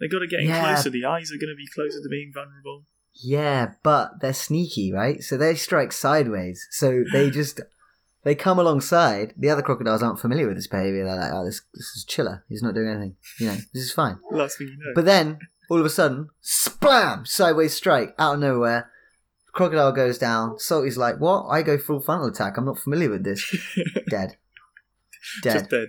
They 0.00 0.08
got 0.08 0.20
to 0.20 0.26
get 0.26 0.40
in 0.40 0.48
Yeah. 0.48 0.74
closer. 0.74 0.90
The 0.90 1.04
eyes 1.04 1.30
are 1.32 1.38
going 1.38 1.50
to 1.52 1.56
be 1.56 1.66
closer 1.74 2.00
to 2.02 2.08
being 2.08 2.30
vulnerable. 2.32 2.84
Yeah, 3.20 3.72
but 3.82 4.20
they're 4.20 4.32
sneaky, 4.32 4.92
right? 4.92 5.22
So 5.22 5.36
they 5.36 5.54
strike 5.56 5.92
sideways. 5.92 6.66
So 6.70 7.02
they 7.12 7.30
just 7.40 7.60
they 8.24 8.34
come 8.34 8.58
alongside. 8.58 9.34
The 9.36 9.50
other 9.50 9.62
crocodiles 9.62 10.02
aren't 10.02 10.20
familiar 10.20 10.46
with 10.46 10.56
this 10.56 10.66
behavior. 10.68 11.04
They're 11.04 11.16
like, 11.16 11.32
"Oh, 11.32 11.44
this 11.44 11.62
this 11.74 11.86
is 11.96 12.04
chiller. 12.04 12.44
He's 12.48 12.62
not 12.62 12.74
doing 12.74 12.88
anything. 12.88 13.16
You 13.40 13.46
know, 13.46 13.56
this 13.74 13.82
is 13.82 13.92
fine." 13.92 14.18
Last 14.30 14.58
thing 14.58 14.68
you 14.68 14.76
know. 14.78 14.92
But 14.94 15.04
then 15.04 15.38
all 15.70 15.80
of 15.80 15.86
a 15.86 15.90
sudden, 15.90 16.28
splam! 16.42 17.26
Sideways 17.26 17.74
strike 17.74 18.14
out 18.18 18.34
of 18.34 18.40
nowhere. 18.40 18.90
Crocodile 19.52 19.92
goes 19.92 20.18
down. 20.18 20.58
Salty's 20.60 20.96
like, 20.96 21.18
"What? 21.18 21.46
I 21.48 21.62
go 21.62 21.76
full 21.78 22.00
frontal 22.00 22.28
attack. 22.28 22.56
I'm 22.56 22.66
not 22.66 22.78
familiar 22.78 23.10
with 23.10 23.24
this." 23.24 23.42
Dead. 24.08 24.36
Dead. 25.42 25.52
Just 25.54 25.70
dead. 25.70 25.88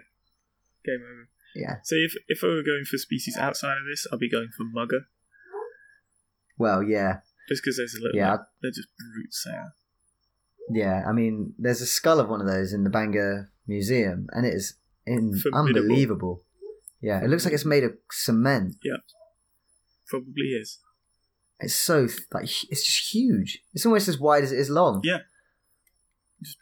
Game 0.84 1.02
over. 1.04 1.19
Yeah. 1.56 1.76
So 1.84 1.96
if 1.96 2.14
if 2.28 2.44
I 2.44 2.48
were 2.48 2.64
going 2.64 2.86
for 2.90 2.98
species 2.98 3.38
outside 3.38 3.78
of 3.78 3.86
this, 3.90 4.06
I'd 4.12 4.20
be 4.20 4.30
going 4.30 4.50
for 4.56 4.64
mugger, 4.72 5.02
Well, 6.58 6.84
yeah, 6.84 7.20
just 7.50 7.64
because 7.64 7.78
there's 7.78 7.96
a 8.00 8.04
little. 8.04 8.18
yeah, 8.18 8.38
They're 8.62 8.72
just 8.72 8.88
brutes 9.14 9.44
there. 9.46 9.74
yeah. 10.72 11.04
I 11.08 11.12
mean, 11.12 11.54
there's 11.58 11.82
a 11.82 11.86
skull 11.88 12.20
of 12.20 12.30
one 12.30 12.42
of 12.42 12.48
those 12.48 12.74
in 12.74 12.84
the 12.84 12.90
Bangor 12.90 13.52
Museum, 13.68 14.28
and 14.32 14.46
it 14.46 14.54
is 14.54 14.76
in 15.06 15.40
unbelievable. 15.54 16.44
Yeah, 17.02 17.24
it 17.24 17.30
looks 17.30 17.46
like 17.46 17.54
it's 17.54 17.66
made 17.66 17.84
of 17.84 17.94
cement. 18.12 18.76
Yeah, 18.84 18.98
probably 20.08 20.48
is. 20.60 20.80
It's 21.62 21.76
so 21.76 22.08
th- 22.08 22.20
like 22.34 22.44
it's 22.70 22.86
just 22.86 23.14
huge. 23.14 23.60
It's 23.74 23.86
almost 23.86 24.08
as 24.08 24.20
wide 24.20 24.44
as 24.44 24.52
it 24.52 24.60
is 24.60 24.70
long. 24.70 25.02
Yeah. 25.04 25.20
Just 26.44 26.58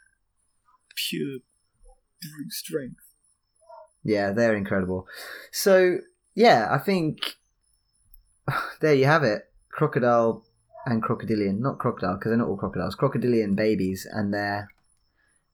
pure 1.08 1.38
brute 2.20 2.52
strength. 2.52 2.96
Yeah, 4.08 4.32
they're 4.32 4.56
incredible. 4.56 5.06
So 5.52 5.98
yeah, 6.34 6.66
I 6.70 6.78
think 6.78 7.36
there 8.80 8.94
you 8.94 9.04
have 9.04 9.22
it. 9.22 9.42
Crocodile 9.68 10.46
and 10.86 11.02
crocodilian, 11.02 11.60
not 11.60 11.78
crocodile 11.78 12.14
because 12.14 12.30
they're 12.30 12.38
not 12.38 12.48
all 12.48 12.56
crocodiles. 12.56 12.96
Crocodilian 12.96 13.54
babies 13.54 14.06
and 14.10 14.32
their 14.32 14.70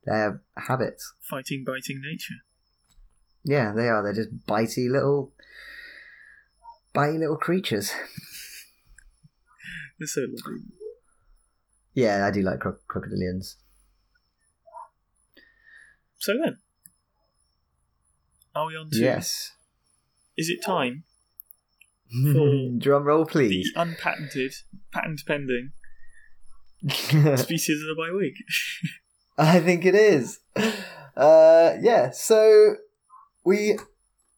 their 0.05 0.41
habits. 0.57 1.13
Fighting, 1.21 1.65
biting 1.67 2.01
nature. 2.01 2.37
Yeah, 3.43 3.73
they 3.73 3.89
are. 3.89 4.05
They're 4.05 4.13
just 4.13 4.47
bitey 4.47 4.89
little, 4.89 5.33
bitey 6.95 7.19
little 7.19 7.37
creatures. 7.37 7.91
They're 9.99 10.07
so 10.07 10.21
lovely. 10.21 10.63
Yeah, 11.93 12.25
I 12.25 12.31
do 12.31 12.43
like 12.43 12.61
cro- 12.61 12.79
crocodilians. 12.89 13.57
So 16.19 16.35
then, 16.43 16.59
are 18.55 18.67
we 18.67 18.75
on 18.77 18.91
to? 18.91 18.99
Yes. 18.99 19.53
Is 20.37 20.49
it 20.49 20.65
time? 20.65 21.05
Drum 22.79 23.05
roll, 23.05 23.25
The 23.25 23.31
please. 23.31 23.73
unpatented, 23.77 24.53
patent 24.93 25.23
pending 25.27 25.73
species 26.91 27.81
of 27.83 27.89
the 27.89 27.95
bye 27.97 28.15
week. 28.17 28.35
I 29.39 29.59
think 29.61 29.85
it 29.85 29.95
is. 29.95 30.41
Uh, 31.17 31.75
yeah, 31.81 32.11
so 32.11 32.75
we 33.45 33.79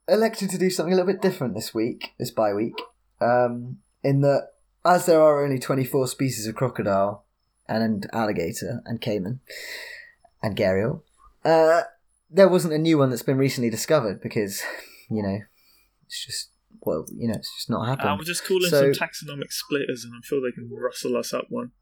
elected 0.09 0.51
to 0.51 0.59
do 0.59 0.71
something 0.71 0.93
a 0.93 0.97
little 0.97 1.13
bit 1.13 1.21
different 1.21 1.55
this 1.55 1.75
week, 1.75 2.13
this 2.19 2.31
bye 2.31 2.55
week, 2.55 2.81
um, 3.21 3.79
in 4.03 4.21
that 4.23 4.49
as 4.85 5.07
there 5.07 5.21
are 5.21 5.45
only 5.45 5.59
24 5.59 6.07
species 6.07 6.47
of 6.47 6.55
crocodile 6.55 7.25
and 7.69 8.07
alligator 8.13 8.81
and 8.87 9.01
caiman 9.01 9.41
and 10.43 10.57
gharial, 10.57 11.03
uh, 11.45 11.83
there 12.31 12.49
wasn't 12.49 12.75
a 12.75 12.79
new 12.79 12.99
one 12.99 13.11
that's 13.11 13.23
been 13.23 13.39
recently 13.39 13.71
discovered 13.71 14.21
because, 14.23 14.63
you 15.11 15.23
know, 15.23 15.39
it's 16.07 16.25
just, 16.25 16.51
well, 16.83 17.05
you 17.17 17.29
know, 17.29 17.35
it's 17.35 17.53
just 17.57 17.71
not 17.71 17.87
happened. 17.87 18.09
I 18.09 18.15
will 18.15 18.25
just 18.25 18.47
call 18.47 18.63
in 18.65 18.71
So- 18.71 18.93
some 18.93 19.09
taxonomic 19.09 19.51
splitters, 19.53 20.05
and 20.05 20.13
I'm 20.15 20.23
sure 20.23 20.41
they 20.41 20.55
can 20.55 20.69
rustle 20.71 21.17
us 21.17 21.33
up 21.33 21.47
one. 21.49 21.73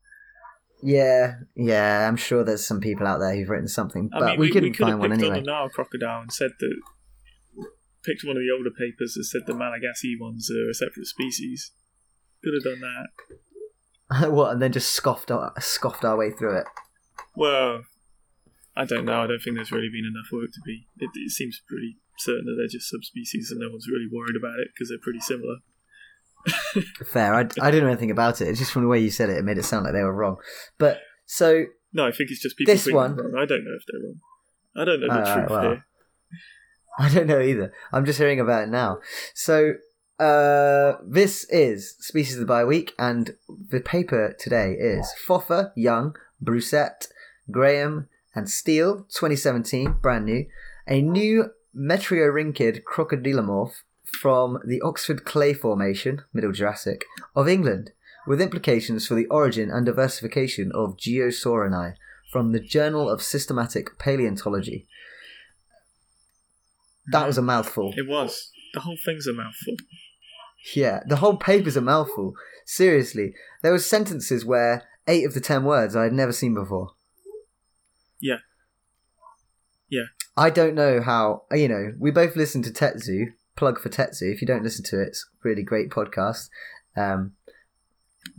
Yeah, 0.82 1.36
yeah, 1.56 2.06
I'm 2.06 2.16
sure 2.16 2.44
there's 2.44 2.66
some 2.66 2.80
people 2.80 3.06
out 3.06 3.18
there 3.18 3.34
who've 3.34 3.48
written 3.48 3.68
something, 3.68 4.10
I 4.12 4.20
but 4.20 4.26
mean, 4.26 4.40
we, 4.40 4.46
we, 4.46 4.52
couldn't 4.52 4.70
we 4.70 4.74
could 4.76 4.88
have 4.88 4.98
find 4.98 5.00
one 5.00 5.12
on 5.12 5.18
anyway. 5.18 5.40
the 5.40 5.46
Nile 5.46 5.70
crocodile 5.70 6.20
and 6.20 6.32
said 6.32 6.50
that 6.58 6.76
picked 8.04 8.22
one 8.24 8.36
of 8.36 8.42
the 8.42 8.54
older 8.54 8.70
papers 8.70 9.14
that 9.14 9.24
said 9.24 9.42
the 9.46 9.54
Malagasy 9.54 10.14
ones 10.20 10.50
are 10.50 10.68
a 10.68 10.74
separate 10.74 11.06
species. 11.06 11.72
Could 12.42 12.52
have 12.54 12.78
done 12.78 12.82
that. 14.10 14.30
what, 14.30 14.52
and 14.52 14.60
then 14.60 14.72
just 14.72 14.92
scoffed 14.92 15.30
our, 15.30 15.54
scoffed 15.58 16.04
our 16.04 16.18
way 16.18 16.30
through 16.30 16.58
it. 16.58 16.66
Well, 17.34 17.84
I 18.76 18.84
don't 18.84 19.04
know. 19.04 19.22
I 19.22 19.26
don't 19.26 19.38
think 19.40 19.56
there's 19.56 19.70
really 19.72 19.88
been 19.90 20.04
enough 20.10 20.32
work 20.32 20.50
to 20.52 20.60
be. 20.64 20.88
It, 20.98 21.10
it 21.14 21.30
seems 21.30 21.62
pretty 21.68 21.98
certain 22.18 22.44
that 22.46 22.56
they're 22.58 22.68
just 22.78 22.90
subspecies, 22.90 23.50
and 23.50 23.60
no 23.60 23.68
one's 23.70 23.86
really 23.88 24.08
worried 24.10 24.36
about 24.36 24.58
it 24.58 24.68
because 24.74 24.88
they're 24.88 24.98
pretty 25.02 25.20
similar. 25.20 25.56
Fair. 27.06 27.34
I, 27.34 27.40
I 27.62 27.70
don't 27.70 27.82
know 27.82 27.88
anything 27.88 28.10
about 28.10 28.40
it. 28.40 28.54
Just 28.56 28.72
from 28.72 28.82
the 28.82 28.88
way 28.88 28.98
you 29.00 29.10
said 29.10 29.30
it, 29.30 29.38
it 29.38 29.44
made 29.44 29.58
it 29.58 29.64
sound 29.64 29.84
like 29.84 29.94
they 29.94 30.02
were 30.02 30.12
wrong. 30.14 30.36
But 30.78 31.00
so 31.26 31.64
No, 31.92 32.06
I 32.06 32.12
think 32.12 32.30
it's 32.30 32.42
just 32.42 32.56
people 32.56 32.74
This 32.74 32.86
one- 32.90 33.16
wrong. 33.16 33.34
I 33.36 33.46
don't 33.46 33.64
know 33.64 33.76
if 33.78 33.84
they're 33.90 34.00
wrong. 34.00 34.20
I 34.76 34.84
don't 34.84 35.00
know 35.00 35.06
the 35.06 35.12
Alright, 35.14 35.34
truth 35.38 35.50
well. 35.50 35.62
here. 35.62 35.86
I 36.98 37.08
don't 37.14 37.26
know 37.28 37.40
either. 37.40 37.72
I'm 37.92 38.04
just 38.04 38.18
hearing 38.18 38.40
about 38.40 38.64
it 38.64 38.70
now. 38.70 38.98
So 39.34 39.74
uh, 40.18 40.94
this 41.08 41.44
is 41.48 41.96
Species 42.00 42.34
of 42.34 42.40
the 42.40 42.46
Bye 42.46 42.64
Week, 42.64 42.92
and 42.98 43.34
the 43.70 43.80
paper 43.80 44.34
today 44.38 44.72
is 44.78 45.12
Foffa, 45.26 45.72
Young, 45.76 46.14
Brusatte, 46.42 47.08
Graham, 47.50 48.08
and 48.34 48.50
Steele, 48.50 49.06
2017, 49.10 49.96
brand 50.00 50.24
new. 50.26 50.46
A 50.86 51.00
new 51.00 51.50
Metriorhynchid 51.76 52.82
crocodilomorph 52.82 53.82
from 54.20 54.58
the 54.66 54.80
Oxford 54.82 55.24
Clay 55.24 55.54
Formation, 55.54 56.22
Middle 56.32 56.52
Jurassic, 56.52 57.04
of 57.34 57.48
England, 57.48 57.90
with 58.26 58.40
implications 58.40 59.06
for 59.06 59.14
the 59.14 59.26
origin 59.26 59.70
and 59.70 59.86
diversification 59.86 60.70
of 60.74 60.96
Geosaurini 60.96 61.94
from 62.30 62.52
the 62.52 62.60
Journal 62.60 63.08
of 63.08 63.22
Systematic 63.22 63.98
Paleontology. 63.98 64.86
That 67.12 67.26
was 67.26 67.38
a 67.38 67.42
mouthful. 67.42 67.92
It 67.96 68.08
was. 68.08 68.50
The 68.72 68.80
whole 68.80 68.96
thing's 69.04 69.26
a 69.26 69.32
mouthful. 69.32 69.76
Yeah, 70.74 71.00
the 71.06 71.16
whole 71.16 71.36
paper's 71.36 71.76
a 71.76 71.80
mouthful. 71.80 72.34
Seriously, 72.64 73.34
there 73.62 73.72
were 73.72 73.78
sentences 73.78 74.44
where 74.44 74.84
eight 75.06 75.26
of 75.26 75.34
the 75.34 75.40
ten 75.40 75.64
words 75.64 75.94
I 75.94 76.04
had 76.04 76.12
never 76.12 76.32
seen 76.32 76.54
before. 76.54 76.92
Yeah. 79.88 80.06
I 80.36 80.50
don't 80.50 80.74
know 80.74 81.00
how. 81.00 81.44
You 81.52 81.68
know, 81.68 81.92
we 81.98 82.10
both 82.10 82.36
listen 82.36 82.62
to 82.62 82.70
TetZoo. 82.70 83.32
Plug 83.56 83.80
for 83.80 83.88
TetZoo. 83.88 84.32
If 84.32 84.40
you 84.40 84.48
don't 84.48 84.64
listen 84.64 84.84
to 84.86 85.00
it, 85.00 85.08
it's 85.08 85.28
really 85.44 85.62
great 85.62 85.90
podcast 85.90 86.48
um, 86.96 87.34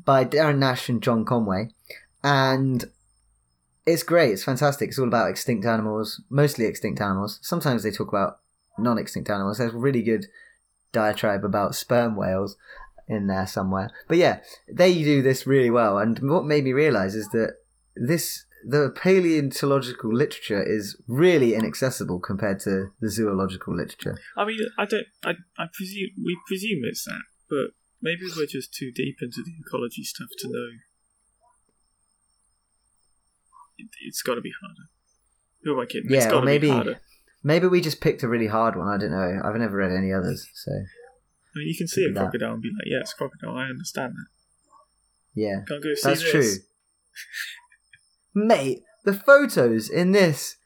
by 0.03 0.25
Darren 0.25 0.57
Naish 0.57 0.89
and 0.89 1.01
John 1.01 1.23
Conway, 1.23 1.69
and 2.21 2.83
it's 3.85 4.03
great. 4.03 4.31
It's 4.31 4.43
fantastic. 4.43 4.89
It's 4.89 4.99
all 4.99 5.07
about 5.07 5.29
extinct 5.29 5.65
animals, 5.65 6.21
mostly 6.29 6.65
extinct 6.65 6.99
animals. 6.99 7.39
Sometimes 7.41 7.83
they 7.83 7.91
talk 7.91 8.09
about 8.09 8.39
non-extinct 8.77 9.29
animals. 9.29 9.59
There's 9.59 9.73
a 9.73 9.77
really 9.77 10.01
good 10.01 10.25
diatribe 10.91 11.45
about 11.45 11.75
sperm 11.75 12.15
whales 12.15 12.57
in 13.07 13.27
there 13.27 13.47
somewhere. 13.47 13.91
But 14.07 14.17
yeah, 14.17 14.39
they 14.67 14.93
do 14.95 15.21
this 15.21 15.45
really 15.45 15.69
well. 15.69 15.97
And 15.97 16.19
what 16.19 16.45
made 16.45 16.63
me 16.63 16.73
realize 16.73 17.15
is 17.15 17.29
that 17.29 17.55
this 17.95 18.44
the 18.67 18.91
paleontological 18.95 20.11
literature 20.13 20.61
is 20.63 20.99
really 21.07 21.53
inaccessible 21.53 22.19
compared 22.19 22.59
to 22.61 22.87
the 22.99 23.09
zoological 23.09 23.75
literature. 23.75 24.17
I 24.35 24.45
mean, 24.45 24.59
I 24.77 24.85
don't. 24.85 25.05
I, 25.23 25.31
I 25.57 25.65
presume 25.71 26.09
we 26.23 26.37
presume 26.47 26.81
it's 26.83 27.03
that, 27.05 27.21
but 27.49 27.67
maybe 28.01 28.21
we're 28.35 28.47
just 28.47 28.73
too 28.73 28.91
deep 28.91 29.17
into 29.21 29.43
the 29.43 29.51
ecology 29.65 30.03
stuff 30.03 30.29
to 30.39 30.47
know. 30.47 30.67
It, 33.77 33.87
it's 34.05 34.21
got 34.21 34.35
to 34.35 34.41
be 34.41 34.51
harder. 34.61 34.89
Who 35.63 35.73
am 35.73 35.79
I 35.81 35.85
kidding? 35.85 36.09
Yeah, 36.11 36.33
or 36.33 36.41
maybe 36.41 36.67
be 36.67 36.71
harder. 36.73 37.01
maybe 37.43 37.67
we 37.67 37.81
just 37.81 38.01
picked 38.01 38.23
a 38.23 38.27
really 38.27 38.47
hard 38.47 38.75
one. 38.75 38.87
I 38.87 38.97
don't 38.97 39.11
know. 39.11 39.41
I've 39.43 39.55
never 39.55 39.77
read 39.77 39.91
any 39.91 40.11
others, 40.11 40.47
so 40.53 40.71
I 40.71 41.55
mean, 41.59 41.67
you 41.67 41.75
can 41.77 41.87
see 41.87 42.05
a 42.05 42.07
be 42.07 42.13
that. 42.15 42.19
crocodile 42.21 42.53
and 42.53 42.61
be 42.61 42.69
like, 42.69 42.87
"Yeah, 42.87 42.99
it's 43.01 43.13
a 43.13 43.15
crocodile. 43.15 43.55
I 43.57 43.65
understand 43.65 44.13
that." 44.13 44.25
yeah. 45.35 45.59
Can't 45.67 45.83
go 45.83 45.93
see 45.93 46.01
That's 46.09 46.21
this. 46.23 46.31
true. 46.31 46.41
Mate, 48.35 48.83
the 49.05 49.13
photos 49.13 49.89
in 49.89 50.11
this. 50.11 50.57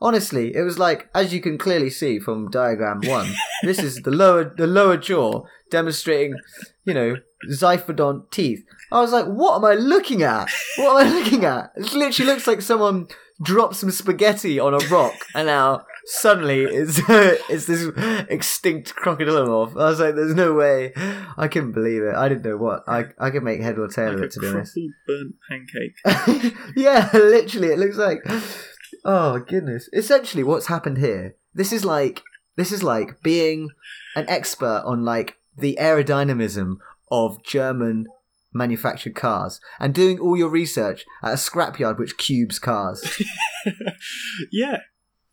Honestly, 0.00 0.54
it 0.54 0.62
was 0.62 0.78
like, 0.78 1.08
as 1.14 1.32
you 1.32 1.40
can 1.40 1.58
clearly 1.58 1.90
see 1.90 2.18
from 2.18 2.50
diagram 2.50 3.00
one, 3.04 3.32
this 3.62 3.78
is 3.78 3.96
the 4.02 4.10
lower 4.10 4.44
the 4.44 4.66
lower 4.66 4.96
jaw 4.96 5.44
demonstrating, 5.70 6.38
you 6.84 6.94
know, 6.94 7.16
ziphodont 7.50 8.30
teeth. 8.30 8.64
I 8.92 9.00
was 9.00 9.10
like, 9.10 9.24
what 9.24 9.56
am 9.56 9.64
I 9.64 9.74
looking 9.74 10.22
at? 10.22 10.50
What 10.76 11.00
am 11.00 11.06
I 11.06 11.18
looking 11.18 11.44
at? 11.44 11.72
It 11.76 11.92
literally 11.94 12.30
looks 12.30 12.46
like 12.46 12.60
someone 12.60 13.08
dropped 13.42 13.76
some 13.76 13.90
spaghetti 13.90 14.60
on 14.60 14.74
a 14.74 14.86
rock, 14.88 15.14
and 15.34 15.46
now 15.46 15.86
suddenly 16.06 16.62
it's 16.64 17.00
it's 17.08 17.66
this 17.66 17.88
extinct 18.28 18.94
crocodilomorph. 18.96 19.72
I 19.72 19.90
was 19.90 20.00
like, 20.00 20.14
there's 20.14 20.34
no 20.34 20.54
way. 20.54 20.92
I 21.36 21.48
couldn't 21.48 21.72
believe 21.72 22.02
it. 22.02 22.14
I 22.14 22.28
didn't 22.28 22.44
know 22.44 22.56
what. 22.56 22.82
I 22.88 23.06
I 23.18 23.30
could 23.30 23.42
make 23.42 23.60
head 23.60 23.78
or 23.78 23.88
tail 23.88 24.14
of 24.14 24.20
Like 24.20 24.22
a 24.22 24.26
it 24.26 24.32
to 24.32 24.40
be 24.40 24.48
honest. 24.48 24.78
burnt 25.06 25.34
pancake. 25.48 26.54
yeah, 26.76 27.10
literally, 27.14 27.68
it 27.68 27.78
looks 27.78 27.96
like. 27.96 28.18
Oh 29.04 29.38
goodness! 29.40 29.88
Essentially, 29.92 30.42
what's 30.42 30.66
happened 30.66 30.98
here? 30.98 31.36
This 31.54 31.72
is 31.72 31.84
like 31.84 32.22
this 32.56 32.72
is 32.72 32.82
like 32.82 33.22
being 33.22 33.70
an 34.14 34.28
expert 34.28 34.82
on 34.86 35.04
like 35.04 35.36
the 35.56 35.76
aerodynamism 35.80 36.76
of 37.10 37.42
German 37.44 38.06
manufactured 38.52 39.14
cars 39.14 39.60
and 39.78 39.94
doing 39.94 40.18
all 40.18 40.36
your 40.36 40.48
research 40.48 41.04
at 41.22 41.32
a 41.32 41.36
scrapyard 41.36 41.98
which 41.98 42.16
cubes 42.16 42.58
cars. 42.58 43.04
yeah, 44.52 44.78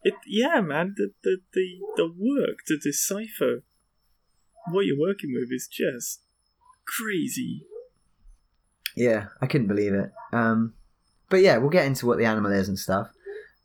it. 0.03 0.13
Yeah, 0.27 0.61
man. 0.61 0.95
The 0.97 1.11
the 1.23 1.37
the 1.53 1.79
the 1.95 2.07
work 2.07 2.59
to 2.67 2.77
decipher 2.77 3.63
what 4.71 4.85
you're 4.85 4.99
working 4.99 5.33
with 5.33 5.49
is 5.51 5.67
just 5.67 6.21
crazy. 6.85 7.65
yeah, 8.95 9.27
I 9.41 9.47
couldn't 9.47 9.67
believe 9.67 9.93
it. 9.93 10.11
Um, 10.31 10.73
but 11.29 11.41
yeah, 11.41 11.57
we'll 11.57 11.69
get 11.69 11.85
into 11.85 12.05
what 12.05 12.17
the 12.17 12.25
animal 12.25 12.51
is 12.51 12.67
and 12.67 12.77
stuff. 12.77 13.09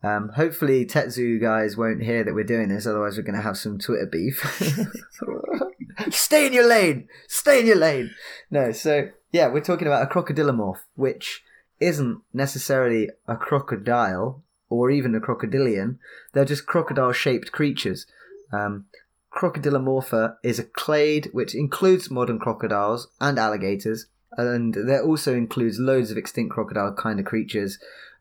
Um, 0.02 0.30
hopefully, 0.30 0.86
TetZoo 0.86 1.40
guys 1.40 1.76
won't 1.76 2.02
hear 2.02 2.22
that 2.24 2.34
we're 2.34 2.44
doing 2.44 2.68
this, 2.68 2.86
otherwise, 2.86 3.16
we're 3.16 3.24
going 3.24 3.34
to 3.34 3.42
have 3.42 3.58
some 3.58 3.78
Twitter 3.78 4.06
beef. 4.06 4.40
Stay 6.10 6.46
in 6.46 6.52
your 6.52 6.68
lane! 6.68 7.08
Stay 7.26 7.60
in 7.60 7.66
your 7.66 7.76
lane! 7.76 8.14
No, 8.50 8.70
so 8.70 9.08
yeah, 9.32 9.48
we're 9.48 9.60
talking 9.60 9.88
about 9.88 10.04
a 10.04 10.06
crocodilomorph, 10.06 10.78
which 10.94 11.42
isn't 11.80 12.22
necessarily 12.32 13.10
a 13.26 13.36
crocodile 13.36 14.44
or 14.70 14.90
even 14.90 15.14
a 15.14 15.20
crocodilian. 15.20 15.98
They're 16.32 16.44
just 16.44 16.66
crocodile 16.66 17.12
shaped 17.12 17.52
creatures. 17.52 18.06
Um, 18.52 18.86
Crocodilomorpha 19.32 20.36
is 20.42 20.58
a 20.58 20.64
clade 20.64 21.28
which 21.32 21.54
includes 21.54 22.10
modern 22.10 22.38
crocodiles 22.38 23.08
and 23.20 23.38
alligators, 23.38 24.06
and 24.32 24.74
there 24.74 25.04
also 25.04 25.34
includes 25.34 25.78
loads 25.78 26.10
of 26.10 26.16
extinct 26.16 26.52
crocodile 26.52 26.94
kind 26.94 27.20
of 27.20 27.26
creatures. 27.26 27.78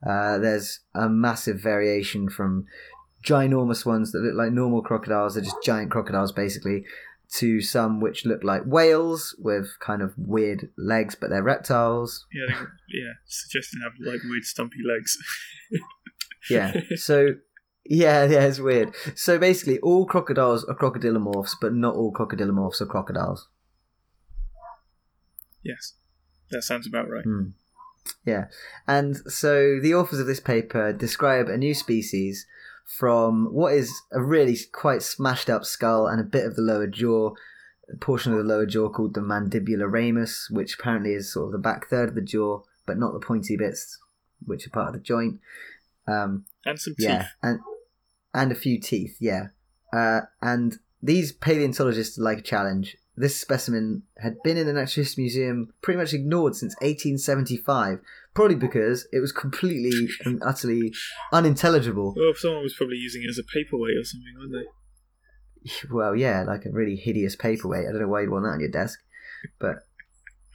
Uh, 0.07 0.37
there's 0.37 0.81
a 0.93 1.09
massive 1.09 1.59
variation 1.59 2.29
from 2.29 2.65
ginormous 3.23 3.85
ones 3.85 4.11
that 4.11 4.19
look 4.19 4.35
like 4.35 4.51
normal 4.51 4.81
crocodiles. 4.81 5.33
They're 5.33 5.43
just 5.43 5.63
giant 5.63 5.91
crocodiles, 5.91 6.31
basically. 6.31 6.85
To 7.39 7.59
some 7.59 7.99
which 7.99 8.25
look 8.25 8.41
like 8.41 8.63
whales 8.63 9.35
with 9.37 9.77
kind 9.81 10.01
of 10.01 10.13
weird 10.17 10.69
legs, 10.77 11.13
but 11.13 11.29
they're 11.29 11.43
reptiles. 11.43 12.25
Yeah, 12.31 12.55
yeah. 12.87 13.13
Suggesting 13.25 13.81
have 13.83 13.91
like 13.99 14.21
weird 14.23 14.45
stumpy 14.45 14.77
legs. 14.87 15.17
Yeah. 16.49 16.73
So, 16.97 17.35
yeah, 17.85 18.25
yeah, 18.25 18.43
it's 18.45 18.59
weird. 18.59 18.93
So 19.15 19.39
basically, 19.39 19.79
all 19.79 20.05
crocodiles 20.05 20.65
are 20.65 20.75
crocodilomorphs, 20.75 21.55
but 21.61 21.73
not 21.73 21.95
all 21.95 22.11
crocodilomorphs 22.11 22.81
are 22.81 22.85
crocodiles. 22.85 23.47
yes, 25.63 25.93
that 26.51 26.63
sounds 26.63 26.87
about 26.87 27.09
right. 27.09 27.23
Hmm. 27.23 27.49
Yeah. 28.25 28.45
And 28.87 29.17
so 29.31 29.79
the 29.81 29.93
authors 29.93 30.19
of 30.19 30.27
this 30.27 30.39
paper 30.39 30.93
describe 30.93 31.49
a 31.49 31.57
new 31.57 31.73
species 31.73 32.45
from 32.85 33.53
what 33.53 33.73
is 33.73 33.91
a 34.11 34.21
really 34.21 34.57
quite 34.71 35.01
smashed 35.01 35.49
up 35.49 35.65
skull 35.65 36.07
and 36.07 36.21
a 36.21 36.25
bit 36.25 36.45
of 36.45 36.55
the 36.55 36.61
lower 36.61 36.87
jaw, 36.87 37.31
a 37.93 37.97
portion 37.97 38.31
of 38.31 38.37
the 38.37 38.43
lower 38.45 38.65
jaw 38.65 38.89
called 38.89 39.13
the 39.13 39.21
mandibular 39.21 39.91
ramus, 39.91 40.49
which 40.49 40.75
apparently 40.79 41.13
is 41.13 41.31
sort 41.31 41.47
of 41.47 41.51
the 41.51 41.57
back 41.57 41.89
third 41.89 42.09
of 42.09 42.15
the 42.15 42.21
jaw, 42.21 42.61
but 42.85 42.97
not 42.97 43.13
the 43.13 43.19
pointy 43.19 43.57
bits, 43.57 43.99
which 44.45 44.65
are 44.65 44.71
part 44.71 44.87
of 44.87 44.93
the 44.93 44.99
joint. 44.99 45.39
Um, 46.07 46.45
And 46.65 46.79
some 46.79 46.95
teeth. 46.97 47.25
and 47.43 47.59
and 48.33 48.51
a 48.51 48.55
few 48.55 48.79
teeth. 48.79 49.17
Yeah, 49.19 49.47
uh, 49.93 50.21
and 50.41 50.77
these 51.01 51.31
paleontologists 51.31 52.17
like 52.17 52.39
a 52.39 52.41
challenge. 52.43 52.97
This 53.19 53.35
specimen 53.35 54.03
had 54.19 54.35
been 54.43 54.57
in 54.57 54.67
the 54.67 54.73
Natural 54.73 55.03
History 55.03 55.23
Museum 55.23 55.73
pretty 55.81 55.97
much 55.97 56.13
ignored 56.13 56.55
since 56.55 56.75
1875, 56.81 57.99
probably 58.35 58.55
because 58.55 59.07
it 59.11 59.19
was 59.21 59.31
completely 59.31 60.07
and 60.23 60.39
utterly 60.45 60.93
unintelligible. 61.33 62.13
Well, 62.15 62.33
someone 62.35 62.61
was 62.61 62.75
probably 62.75 62.97
using 62.97 63.23
it 63.23 63.29
as 63.29 63.39
a 63.39 63.43
paperweight 63.43 63.97
or 63.97 64.03
something, 64.03 64.33
weren't 64.37 64.51
they? 64.53 65.71
Well, 65.91 66.15
yeah, 66.15 66.43
like 66.43 66.65
a 66.65 66.71
really 66.71 66.95
hideous 66.95 67.35
paperweight. 67.35 67.87
I 67.87 67.91
don't 67.91 68.01
know 68.01 68.07
why 68.07 68.21
you'd 68.21 68.29
want 68.29 68.43
that 68.45 68.51
on 68.51 68.59
your 68.59 68.69
desk, 68.69 68.99
but 69.59 69.77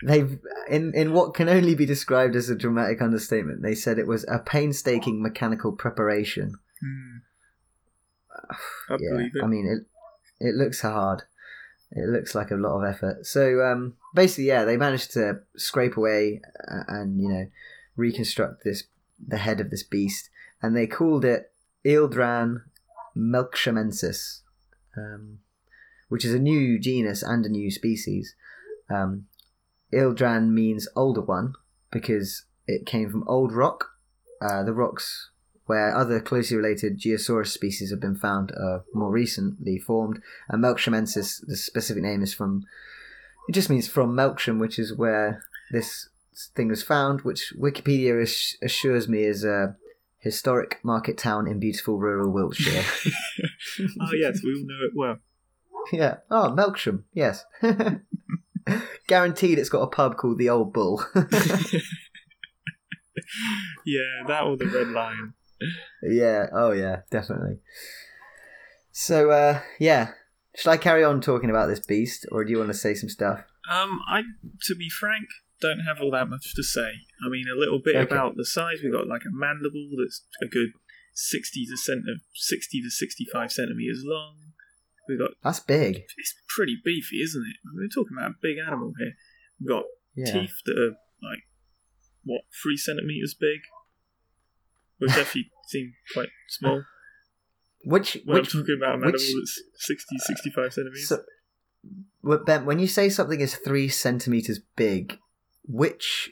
they've 0.03 0.39
in 0.69 0.95
in 0.95 1.13
what 1.13 1.35
can 1.35 1.49
only 1.49 1.75
be 1.75 1.87
described 1.87 2.37
as 2.37 2.49
a 2.49 2.55
dramatic 2.55 3.01
understatement. 3.01 3.63
They 3.63 3.75
said 3.75 3.99
it 3.99 4.07
was 4.07 4.25
a 4.29 4.39
painstaking 4.39 5.23
mechanical 5.23 5.73
preparation. 5.73 6.55
Hmm. 6.81 7.19
I 8.91 8.97
yeah, 9.01 9.11
believe 9.11 9.33
it. 9.35 9.43
I 9.43 9.47
mean 9.47 9.67
it. 9.67 10.47
It 10.47 10.55
looks 10.55 10.81
hard. 10.81 11.23
It 11.93 12.09
looks 12.09 12.35
like 12.35 12.51
a 12.51 12.57
lot 12.57 12.79
of 12.79 12.89
effort. 12.89 13.27
So 13.27 13.63
um, 13.63 13.95
basically, 14.15 14.45
yeah, 14.45 14.65
they 14.65 14.77
managed 14.77 15.13
to 15.13 15.41
scrape 15.57 15.97
away 15.97 16.41
uh, 16.69 16.85
and 16.89 17.21
you 17.21 17.29
know 17.29 17.47
reconstruct 17.97 18.65
this 18.65 18.85
the 19.25 19.39
head 19.39 19.61
of 19.61 19.71
this 19.71 19.83
beast, 19.83 20.31
and 20.63 20.77
they 20.77 20.87
called 20.87 21.25
it 21.25 21.53
Ieldraan 21.85 22.63
melkshamensis, 23.17 24.41
um, 24.97 25.39
which 26.09 26.25
is 26.25 26.35
a 26.35 26.39
new 26.39 26.79
genus 26.79 27.23
and 27.23 27.45
a 27.45 27.51
new 27.51 27.71
species. 27.71 28.35
Um, 28.91 29.27
Ieldraan 29.93 30.51
means 30.51 30.89
older 30.97 31.21
one 31.21 31.55
because 31.91 32.45
it 32.67 32.87
came 32.87 33.11
from 33.11 33.27
old 33.29 33.53
rock. 33.53 33.91
Uh, 34.41 34.63
the 34.65 34.73
rocks 34.73 35.31
where 35.67 35.97
other 35.97 36.21
closely 36.21 36.57
related 36.57 36.99
Geosaurus 36.99 37.49
species 37.49 37.91
have 37.91 38.01
been 38.01 38.17
found 38.17 38.51
are 38.53 38.85
more 38.93 39.11
recently 39.11 39.79
formed. 39.79 40.21
And 40.49 40.63
Melkshamensis, 40.63 41.47
the 41.47 41.57
specific 41.57 42.03
name 42.03 42.23
is 42.23 42.35
from, 42.35 42.65
it 43.49 43.53
just 43.53 43.71
means 43.71 43.87
from 43.89 44.17
Melksham, 44.17 44.59
which 44.59 44.79
is 44.79 44.95
where 44.95 45.43
this 45.71 46.09
thing 46.55 46.69
was 46.69 46.83
found, 46.83 47.21
which 47.23 47.53
Wikipedia 47.59 48.21
ass- 48.21 48.57
assures 48.63 49.09
me 49.09 49.23
is 49.23 49.45
a 49.45 49.77
historic 50.19 50.79
market 50.83 51.17
town 51.19 51.47
in 51.47 51.61
beautiful 51.61 51.99
rural 51.99 52.31
Wiltshire. 52.31 52.85
oh 54.01 54.13
yes, 54.15 54.41
we 54.43 54.55
all 54.55 54.67
know 54.67 54.85
it 54.85 54.93
well. 54.95 55.17
yeah. 55.93 56.17
Oh, 56.31 56.55
Melksham, 56.57 57.05
yes. 57.15 57.45
Guaranteed 59.13 59.59
it's 59.59 59.69
got 59.69 59.83
a 59.83 59.89
pub 59.89 60.17
called 60.17 60.39
the 60.39 60.49
Old 60.49 60.73
Bull. 60.73 61.05
Yeah, 63.85 64.25
that 64.27 64.45
or 64.45 64.57
the 64.57 64.67
Red 64.67 64.89
Lion. 64.89 65.35
Yeah. 66.03 66.47
Oh, 66.53 66.73
yeah. 66.73 67.01
Definitely. 67.11 67.59
So, 68.91 69.31
uh, 69.31 69.61
yeah. 69.79 70.13
Should 70.57 70.71
I 70.71 70.77
carry 70.77 71.05
on 71.05 71.21
talking 71.21 71.51
about 71.51 71.67
this 71.69 71.81
beast, 71.81 72.27
or 72.33 72.45
do 72.45 72.51
you 72.53 72.59
want 72.59 72.71
to 72.71 72.75
say 72.75 72.95
some 72.95 73.09
stuff? 73.09 73.41
Um, 73.71 74.01
I, 74.09 74.23
to 74.67 74.75
be 74.75 74.89
frank, 74.89 75.25
don't 75.61 75.81
have 75.81 76.01
all 76.01 76.11
that 76.13 76.29
much 76.29 76.55
to 76.57 76.63
say. 76.63 76.91
I 77.25 77.29
mean, 77.31 77.45
a 77.55 77.59
little 77.59 77.81
bit 77.85 77.97
Okay. 77.97 78.15
about 78.15 78.37
the 78.37 78.45
size. 78.45 78.79
We've 78.83 78.93
got 78.93 79.07
like 79.07 79.23
a 79.23 79.31
mandible 79.33 79.89
that's 79.99 80.23
a 80.43 80.47
good 80.47 80.71
sixty 81.15 81.65
to 81.67 81.77
cent- 81.77 82.05
sixty 82.35 82.81
to 82.83 82.91
sixty-five 82.91 83.53
centimeters 83.53 84.03
long. 84.05 84.52
We've 85.09 85.19
got 85.19 85.31
That's 85.43 85.61
big. 85.61 85.97
it's 86.17 86.35
pretty 86.55 86.77
beefy, 86.85 87.17
isn't 87.23 87.43
it? 87.43 87.57
We're 87.75 87.89
talking 87.89 88.17
about 88.17 88.31
a 88.33 88.35
big 88.41 88.57
animal 88.65 88.93
here. 88.99 89.13
We've 89.61 89.69
got 89.69 89.85
Yeah. 90.15 90.33
teeth 90.41 90.55
that 90.67 90.79
are 90.79 90.91
like 91.29 91.43
what 92.25 92.43
three 92.63 92.77
centimeters 92.77 93.35
big, 93.39 93.61
which 94.99 95.11
actually 95.13 95.51
seem 95.69 95.93
quite 96.13 96.29
small. 96.49 96.85
Which 97.85 98.19
When 98.25 98.39
which 98.39 98.55
I'm 98.55 98.61
talking 98.61 98.77
about 98.79 98.95
a 98.95 98.99
mandible 98.99 99.13
which- 99.19 99.33
that's 99.35 99.63
60, 99.87 100.17
uh, 100.17 100.19
65 100.25 100.73
centimeters. 100.73 101.09
so, 101.09 101.23
well, 102.23 102.39
Ben, 102.45 102.65
when 102.65 102.79
you 102.79 102.87
say 102.87 103.09
something 103.09 103.41
is 103.41 103.57
three 103.57 103.89
centimeters 103.89 104.61
big, 104.77 105.19
which 105.65 106.31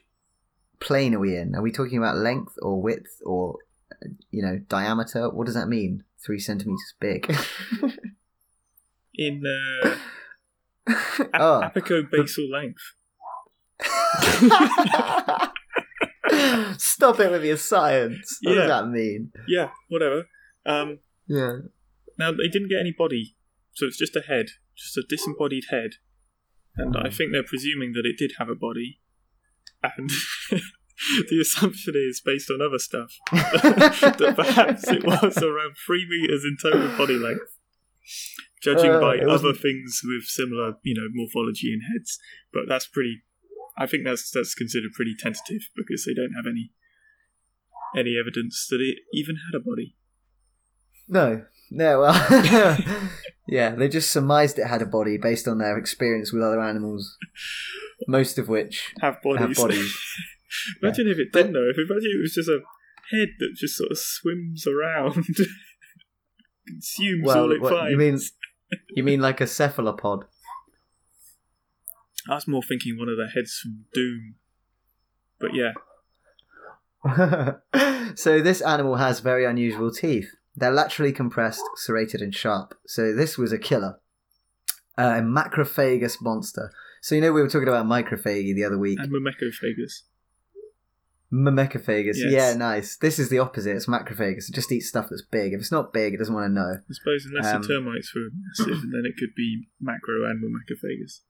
plane 0.79 1.13
are 1.15 1.19
we 1.19 1.37
in? 1.37 1.57
Are 1.57 1.63
we 1.63 1.73
talking 1.73 1.99
about 1.99 2.17
length 2.19 2.55
or 2.63 2.81
width 2.81 3.19
or 3.27 3.57
uh, 3.91 4.11
you 4.31 4.43
know 4.43 4.59
diameter? 4.69 5.29
What 5.29 5.47
does 5.47 5.57
that 5.57 5.69
mean? 5.69 6.05
Three 6.25 6.39
centimeters 6.39 6.95
big. 7.01 7.27
in 9.15 9.43
uh, 9.47 9.97
ap- 10.89 11.31
oh. 11.35 11.61
apicobasal 11.65 12.51
length. 12.51 12.83
Stop 16.79 17.21
it 17.21 17.31
with 17.31 17.45
your 17.45 17.57
science. 17.57 18.39
What 18.43 18.53
Yeah. 18.55 18.61
does 18.61 18.69
that 18.69 18.89
mean? 18.89 19.33
Yeah, 19.49 19.71
whatever. 19.89 20.27
Um, 20.67 20.99
Yeah. 21.27 21.59
now 22.19 22.33
they 22.33 22.49
didn't 22.49 22.69
get 22.69 22.81
any 22.81 22.93
body, 22.97 23.37
so 23.73 23.87
it's 23.87 23.99
just 23.99 24.17
a 24.17 24.21
head, 24.21 24.47
just 24.77 24.97
a 24.97 25.03
disembodied 25.09 25.65
head, 25.71 25.93
and 26.77 26.97
I 26.97 27.11
think 27.11 27.33
they're 27.33 27.43
presuming 27.43 27.93
that 27.95 28.07
it 28.07 28.17
did 28.19 28.33
have 28.39 28.49
a 28.49 28.55
body, 28.55 29.01
and 29.83 30.11
the 30.51 31.41
assumption 31.41 31.95
is 31.97 32.21
based 32.25 32.51
on 32.51 32.61
other 32.61 32.79
stuff 32.79 33.13
that 33.33 34.33
perhaps 34.37 34.87
it 34.89 35.05
was 35.05 35.39
around 35.39 35.77
three 35.87 36.07
meters 36.09 36.45
in 36.45 36.57
total 36.63 36.97
body 36.99 37.17
length, 37.17 37.57
judging 38.63 38.91
Uh, 38.91 39.01
by 39.01 39.19
other 39.19 39.53
things 39.53 40.01
with 40.05 40.25
similar, 40.25 40.75
you 40.83 40.95
know, 40.95 41.09
morphology 41.13 41.73
in 41.73 41.81
heads. 41.93 42.19
But 42.53 42.63
that's 42.69 42.87
pretty. 42.87 43.23
I 43.79 43.87
think 43.87 44.05
that's 44.05 44.31
that's 44.31 44.55
considered 44.55 44.93
pretty 44.95 45.15
tentative 45.19 45.63
because 45.77 46.05
they 46.05 46.15
don't 46.15 46.35
have 46.35 46.47
any 46.47 46.73
any 47.97 48.17
evidence 48.19 48.67
that 48.71 48.81
it 48.81 48.99
even 49.13 49.37
had 49.37 49.55
a 49.59 49.63
body. 49.63 49.97
No. 51.09 51.45
No, 51.73 52.01
well, 52.01 52.99
yeah, 53.47 53.77
they 53.77 53.87
just 53.89 54.11
surmised 54.11 54.59
it 54.59 54.67
had 54.67 54.83
a 54.83 54.87
body 54.87 55.19
based 55.19 55.47
on 55.47 55.59
their 55.59 55.79
experience 55.79 56.33
with 56.33 56.43
other 56.43 56.61
animals, 56.61 57.17
most 58.09 58.39
of 58.39 58.49
which 58.49 58.93
Have 59.01 59.23
bodies. 59.23 59.41
have 59.41 59.55
bodies. 59.57 59.97
imagine 60.83 61.07
if 61.07 61.19
it 61.21 61.33
didn't 61.33 61.53
though. 61.53 61.69
If 61.71 61.77
imagine 61.79 62.11
it 62.13 62.21
was 62.21 62.35
just 62.35 62.49
a 62.49 62.59
head 63.13 63.29
that 63.39 63.55
just 63.57 63.77
sort 63.77 63.93
of 63.93 63.99
swims 63.99 64.67
around, 64.67 65.15
consumes 66.67 67.29
all 67.31 67.53
it 67.53 67.61
what, 67.61 67.73
finds. 67.73 67.93
you 67.93 67.97
mean 67.97 68.19
you 68.91 69.03
mean 69.03 69.21
like 69.21 69.41
a 69.41 69.47
cephalopod? 69.47 70.25
I 72.29 72.35
was 72.35 72.47
more 72.47 72.63
thinking 72.63 72.99
one 72.99 73.09
of 73.09 73.17
the 73.17 73.29
heads 73.35 73.59
from 73.59 73.87
Doom. 73.93 74.35
But 75.39 75.55
yeah, 75.55 75.73
so 78.15 78.41
this 78.43 78.61
animal 78.61 78.97
has 78.97 79.21
very 79.21 79.45
unusual 79.45 79.91
teeth. 79.91 80.35
They're 80.55 80.71
laterally 80.71 81.13
compressed, 81.13 81.63
serrated, 81.77 82.21
and 82.21 82.35
sharp. 82.35 82.75
So 82.87 83.15
this 83.15 83.39
was 83.39 83.53
a 83.53 83.59
killer, 83.59 84.01
uh, 84.99 85.15
a 85.19 85.23
macrophagous 85.23 86.21
monster. 86.21 86.71
So 87.01 87.15
you 87.15 87.23
know 87.23 87.33
we 87.33 87.41
were 87.41 87.49
talking 87.49 87.69
about 87.69 87.87
microphagy 87.87 88.55
the 88.55 88.65
other 88.65 88.79
week. 88.79 88.99
and 89.01 89.11
Myrmecophagous. 89.11 90.03
Myrmecophagous. 91.33 92.17
Yes. 92.17 92.33
Yeah, 92.33 92.55
nice. 92.55 92.97
This 92.97 93.19
is 93.21 93.29
the 93.29 93.39
opposite. 93.39 93.77
It's 93.77 93.87
macrophagous. 93.87 94.49
It 94.49 94.55
just 94.55 94.73
eats 94.73 94.89
stuff 94.89 95.07
that's 95.11 95.23
big. 95.23 95.53
If 95.53 95.61
it's 95.61 95.71
not 95.71 95.93
big, 95.93 96.13
it 96.15 96.17
doesn't 96.17 96.35
want 96.35 96.47
to 96.51 96.53
know. 96.53 96.75
I 96.79 96.93
suppose 96.93 97.25
unless 97.27 97.55
Um, 97.55 97.63
the 97.63 97.69
termites 97.69 98.13
were 98.15 98.29
massive, 98.33 98.83
and 98.83 98.93
then 98.93 99.03
it 99.07 99.17
could 99.19 99.35
be 99.37 99.69
macro 99.81 100.25
and 100.29 100.43
myrmecophagous. 100.43 101.21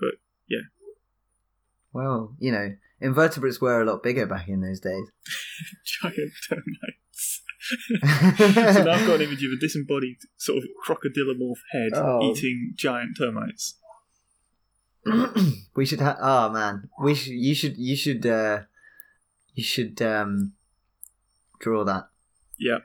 But 0.00 0.14
yeah. 0.48 0.62
Well, 1.92 2.34
you 2.40 2.50
know, 2.50 2.74
invertebrates 3.00 3.60
were 3.60 3.80
a 3.80 3.84
lot 3.84 4.02
bigger 4.02 4.26
back 4.26 4.48
in 4.48 4.62
those 4.62 4.80
days. 4.80 5.06
Giant 6.02 6.32
termites. 6.48 7.42
so 8.38 8.82
now 8.82 8.92
I've 8.92 9.06
got 9.06 9.16
an 9.16 9.22
image 9.22 9.44
of 9.44 9.52
a 9.52 9.56
disembodied 9.60 10.18
sort 10.36 10.58
of 10.58 10.64
crocodilomorph 10.86 11.60
head 11.72 11.92
Oh. 11.94 12.30
eating 12.30 12.72
giant 12.76 13.16
termites. 13.16 13.78
we 15.76 15.86
should 15.86 16.00
have. 16.00 16.16
Oh 16.20 16.50
man, 16.50 16.88
we 17.00 17.14
should. 17.14 17.32
You 17.34 17.54
should. 17.54 17.76
You 17.76 17.94
should. 17.96 18.26
uh 18.26 18.62
You 19.56 19.64
should 19.64 20.00
um 20.00 20.52
draw 21.58 21.82
that. 21.82 22.08
Yeah. 22.58 22.78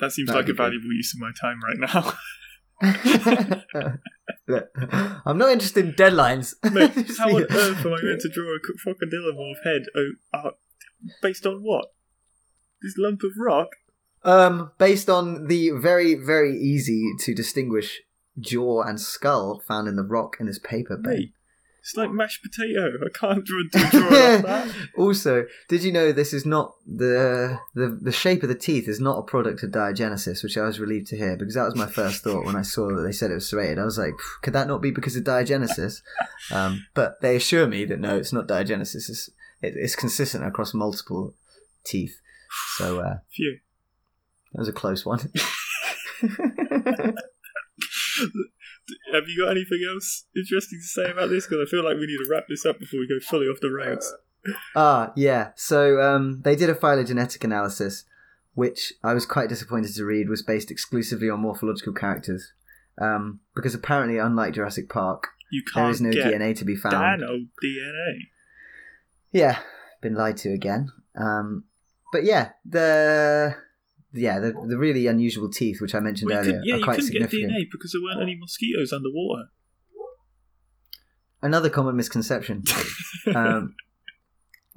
That 0.00 0.12
seems 0.12 0.28
That'd 0.28 0.40
like 0.40 0.44
a 0.44 0.52
be 0.52 0.52
good. 0.52 0.62
valuable 0.62 0.92
use 0.92 1.14
of 1.14 1.20
my 1.20 1.30
time 1.40 1.60
right 1.62 1.78
now. 1.78 2.12
Look, 4.48 4.68
I'm 5.24 5.38
not 5.38 5.50
interested 5.50 5.84
in 5.86 5.92
deadlines. 5.92 6.54
Mate, 6.72 6.92
how 7.18 7.28
on 7.28 7.42
earth 7.44 7.86
am 7.86 7.92
I 7.92 8.02
meant 8.02 8.20
to 8.22 8.28
draw 8.28 8.56
a 8.56 8.58
crocodile 8.60 9.54
head 9.64 9.82
oh, 9.94 10.10
uh, 10.32 10.50
based 11.22 11.46
on 11.46 11.62
what? 11.62 11.92
This 12.82 12.94
lump 12.96 13.22
of 13.22 13.32
rock? 13.38 13.68
Um, 14.22 14.72
based 14.78 15.08
on 15.08 15.46
the 15.46 15.70
very, 15.70 16.14
very 16.14 16.58
easy 16.58 17.12
to 17.20 17.34
distinguish 17.34 18.00
jaw 18.38 18.82
and 18.82 19.00
skull 19.00 19.62
found 19.66 19.86
in 19.86 19.96
the 19.96 20.02
rock 20.02 20.38
in 20.40 20.46
this 20.46 20.58
paper. 20.58 20.98
Mate, 20.98 21.32
it's 21.80 21.96
like 21.96 22.10
mashed 22.10 22.42
potato. 22.42 22.92
I 23.04 23.18
can't 23.18 23.44
draw, 23.44 23.62
draw 23.70 23.80
like 23.80 23.90
that. 24.42 24.74
also, 24.96 25.46
did 25.68 25.82
you 25.82 25.92
know 25.92 26.12
this 26.12 26.34
is 26.34 26.44
not 26.44 26.74
the, 26.86 27.58
the 27.74 27.98
the 28.00 28.12
shape 28.12 28.42
of 28.42 28.50
the 28.50 28.54
teeth 28.54 28.86
is 28.86 29.00
not 29.00 29.18
a 29.18 29.22
product 29.22 29.62
of 29.62 29.70
diagenesis, 29.70 30.42
which 30.42 30.58
I 30.58 30.66
was 30.66 30.78
relieved 30.78 31.06
to 31.08 31.16
hear 31.16 31.36
because 31.36 31.54
that 31.54 31.64
was 31.64 31.76
my 31.76 31.86
first 31.86 32.22
thought 32.22 32.44
when 32.44 32.56
I 32.56 32.62
saw 32.62 32.94
that 32.94 33.02
they 33.02 33.12
said 33.12 33.30
it 33.30 33.34
was 33.34 33.48
serrated. 33.48 33.78
I 33.78 33.84
was 33.84 33.98
like, 33.98 34.14
could 34.42 34.52
that 34.52 34.68
not 34.68 34.82
be 34.82 34.90
because 34.90 35.16
of 35.16 35.24
diagenesis? 35.24 36.02
Um, 36.52 36.86
but 36.94 37.20
they 37.22 37.36
assure 37.36 37.66
me 37.66 37.86
that 37.86 37.98
no, 37.98 38.16
it's 38.16 38.32
not 38.32 38.46
diagenesis. 38.46 39.08
It's, 39.08 39.30
it, 39.62 39.74
it's 39.76 39.96
consistent 39.96 40.44
across 40.44 40.74
multiple 40.74 41.34
teeth. 41.84 42.20
So 42.76 43.00
uh, 43.00 43.18
Phew. 43.30 43.58
that 44.52 44.58
was 44.58 44.68
a 44.68 44.72
close 44.72 45.06
one. 45.06 45.32
Have 49.12 49.24
you 49.28 49.44
got 49.44 49.50
anything 49.50 49.80
else 49.92 50.24
interesting 50.36 50.80
to 50.80 50.86
say 50.86 51.10
about 51.10 51.30
this? 51.30 51.46
Because 51.46 51.66
I 51.66 51.70
feel 51.70 51.84
like 51.84 51.96
we 51.96 52.06
need 52.06 52.18
to 52.18 52.28
wrap 52.30 52.44
this 52.48 52.66
up 52.66 52.78
before 52.78 53.00
we 53.00 53.08
go 53.08 53.18
fully 53.20 53.46
off 53.46 53.60
the 53.60 53.70
rails. 53.70 54.14
Ah, 54.74 55.12
yeah. 55.16 55.50
So 55.56 56.00
um, 56.00 56.40
they 56.42 56.56
did 56.56 56.70
a 56.70 56.74
phylogenetic 56.74 57.44
analysis, 57.44 58.04
which 58.54 58.92
I 59.04 59.14
was 59.14 59.26
quite 59.26 59.48
disappointed 59.48 59.94
to 59.94 60.04
read 60.04 60.28
was 60.28 60.42
based 60.42 60.70
exclusively 60.70 61.28
on 61.30 61.40
morphological 61.40 61.92
characters. 61.92 62.52
Um, 63.00 63.40
because 63.54 63.74
apparently, 63.74 64.18
unlike 64.18 64.54
Jurassic 64.54 64.88
Park, 64.88 65.28
there 65.74 65.90
is 65.90 66.00
no 66.00 66.10
DNA 66.10 66.56
to 66.56 66.64
be 66.64 66.76
found. 66.76 66.92
Dano 66.92 67.46
DNA. 67.64 68.28
Yeah, 69.32 69.58
been 70.00 70.14
lied 70.14 70.36
to 70.38 70.52
again. 70.52 70.90
Um, 71.16 71.64
but 72.12 72.24
yeah, 72.24 72.50
the 72.64 73.56
yeah 74.12 74.38
the 74.38 74.52
the 74.68 74.78
really 74.78 75.06
unusual 75.06 75.50
teeth, 75.50 75.80
which 75.80 75.94
I 75.94 76.00
mentioned 76.00 76.30
Well, 76.30 76.40
earlier, 76.40 76.60
yeah, 76.64 76.74
are 76.74 76.78
you 76.78 76.84
quite 76.84 76.96
couldn't 76.96 77.12
get 77.12 77.30
significant. 77.30 77.52
DNA 77.52 77.66
because 77.70 77.92
there 77.92 78.02
weren't 78.02 78.22
any 78.22 78.36
mosquitoes 78.36 78.92
underwater. 78.92 79.44
Another 81.42 81.70
common 81.70 81.96
misconception. 81.96 82.64
um, 83.34 83.74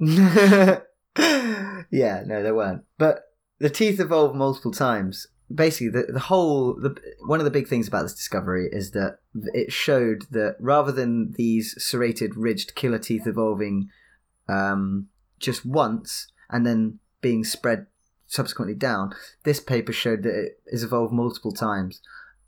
yeah, 0.00 0.80
no, 2.26 2.42
there 2.42 2.54
weren't. 2.54 2.84
But 2.98 3.20
the 3.58 3.70
teeth 3.70 4.00
evolved 4.00 4.34
multiple 4.34 4.72
times. 4.72 5.26
Basically, 5.54 5.90
the 5.90 6.10
the 6.10 6.20
whole 6.20 6.74
the 6.74 6.96
one 7.26 7.38
of 7.38 7.44
the 7.44 7.50
big 7.50 7.68
things 7.68 7.86
about 7.86 8.02
this 8.02 8.14
discovery 8.14 8.68
is 8.72 8.92
that 8.92 9.18
it 9.52 9.72
showed 9.72 10.24
that 10.30 10.56
rather 10.58 10.90
than 10.90 11.32
these 11.36 11.74
serrated, 11.78 12.34
ridged 12.34 12.74
killer 12.74 12.98
teeth 12.98 13.26
evolving 13.26 13.88
um, 14.48 15.08
just 15.38 15.66
once 15.66 16.28
and 16.50 16.66
then 16.66 16.98
being 17.20 17.44
spread 17.44 17.86
subsequently 18.34 18.74
down, 18.74 19.14
this 19.44 19.60
paper 19.60 19.92
showed 19.92 20.22
that 20.24 20.34
it 20.34 20.60
has 20.70 20.82
evolved 20.82 21.12
multiple 21.12 21.52
times 21.52 22.00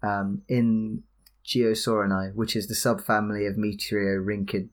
um, 0.02 0.42
in 0.48 1.02
Geosaurini, 1.44 2.34
which 2.34 2.56
is 2.56 2.66
the 2.66 2.74
subfamily 2.74 3.48
of 3.48 3.56
Metriorhynchid 3.56 4.68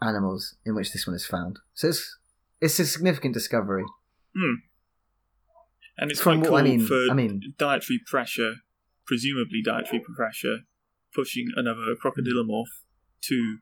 animals 0.00 0.54
in 0.64 0.74
which 0.74 0.92
this 0.92 1.06
one 1.06 1.16
is 1.16 1.26
found. 1.26 1.58
So 1.74 1.88
it's 1.88 2.18
it's 2.60 2.78
a 2.78 2.86
significant 2.86 3.34
discovery. 3.34 3.84
And 5.98 6.10
it's 6.10 6.20
From 6.20 6.40
quite 6.40 6.48
cool 6.48 6.56
I 6.58 6.62
mean- 6.62 6.86
for 6.86 7.06
I 7.10 7.14
mean- 7.14 7.54
dietary 7.58 8.00
pressure, 8.06 8.56
presumably 9.06 9.62
dietary 9.64 10.02
pressure, 10.16 10.58
pushing 11.14 11.48
another 11.56 11.94
crocodilomorph 12.02 12.72
to 13.22 13.58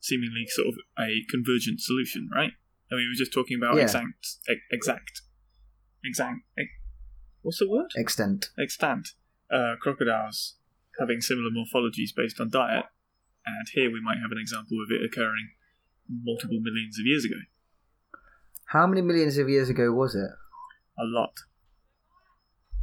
seemingly 0.00 0.46
sort 0.48 0.68
of 0.68 0.74
a 0.98 1.22
convergent 1.30 1.80
solution, 1.80 2.28
right? 2.34 2.52
I 2.90 2.94
mean, 2.94 3.04
we 3.06 3.08
were 3.08 3.18
just 3.24 3.32
talking 3.32 3.56
about 3.56 3.76
Yeah. 3.76 3.82
exact, 3.82 4.26
exact, 4.70 5.22
exact, 6.04 6.40
ex- 6.58 6.68
what's 7.42 7.58
the 7.58 7.68
word? 7.68 7.90
Extent. 7.96 8.50
Extant 8.62 9.08
uh, 9.52 9.74
crocodiles 9.80 10.56
having 10.98 11.20
similar 11.20 11.48
morphologies 11.50 12.10
based 12.16 12.40
on 12.40 12.50
diet, 12.50 12.84
and 13.46 13.68
here 13.72 13.90
we 13.92 14.00
might 14.00 14.18
have 14.20 14.32
an 14.32 14.38
example 14.40 14.78
of 14.82 14.90
it 14.90 15.04
occurring 15.04 15.50
multiple 16.10 16.58
millions 16.60 16.98
of 16.98 17.06
years 17.06 17.24
ago. 17.24 17.36
How 18.66 18.86
many 18.86 19.00
millions 19.02 19.38
of 19.38 19.48
years 19.48 19.68
ago 19.68 19.92
was 19.92 20.14
it? 20.14 20.30
A 20.98 21.04
lot. 21.04 21.32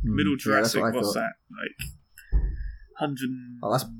Hmm, 0.01 0.15
Middle 0.15 0.33
yeah, 0.33 0.37
Jurassic, 0.39 0.81
what 0.81 0.93
what's 0.93 1.13
thought. 1.13 1.21
that? 1.21 1.33
Like, 1.51 2.41
100. 2.99 3.29
Oh, 3.63 3.71
that's- 3.71 3.91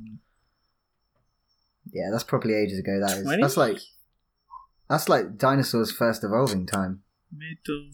Yeah, 1.91 2.09
that's 2.11 2.23
probably 2.23 2.53
ages 2.55 2.79
ago. 2.79 2.99
That 2.99 3.17
is. 3.17 3.23
20? 3.23 3.41
That's 3.41 3.57
like 3.57 3.77
that's 4.89 5.09
like 5.09 5.37
dinosaurs' 5.37 5.91
first 5.91 6.23
evolving 6.23 6.65
time. 6.65 7.01
Middle. 7.35 7.89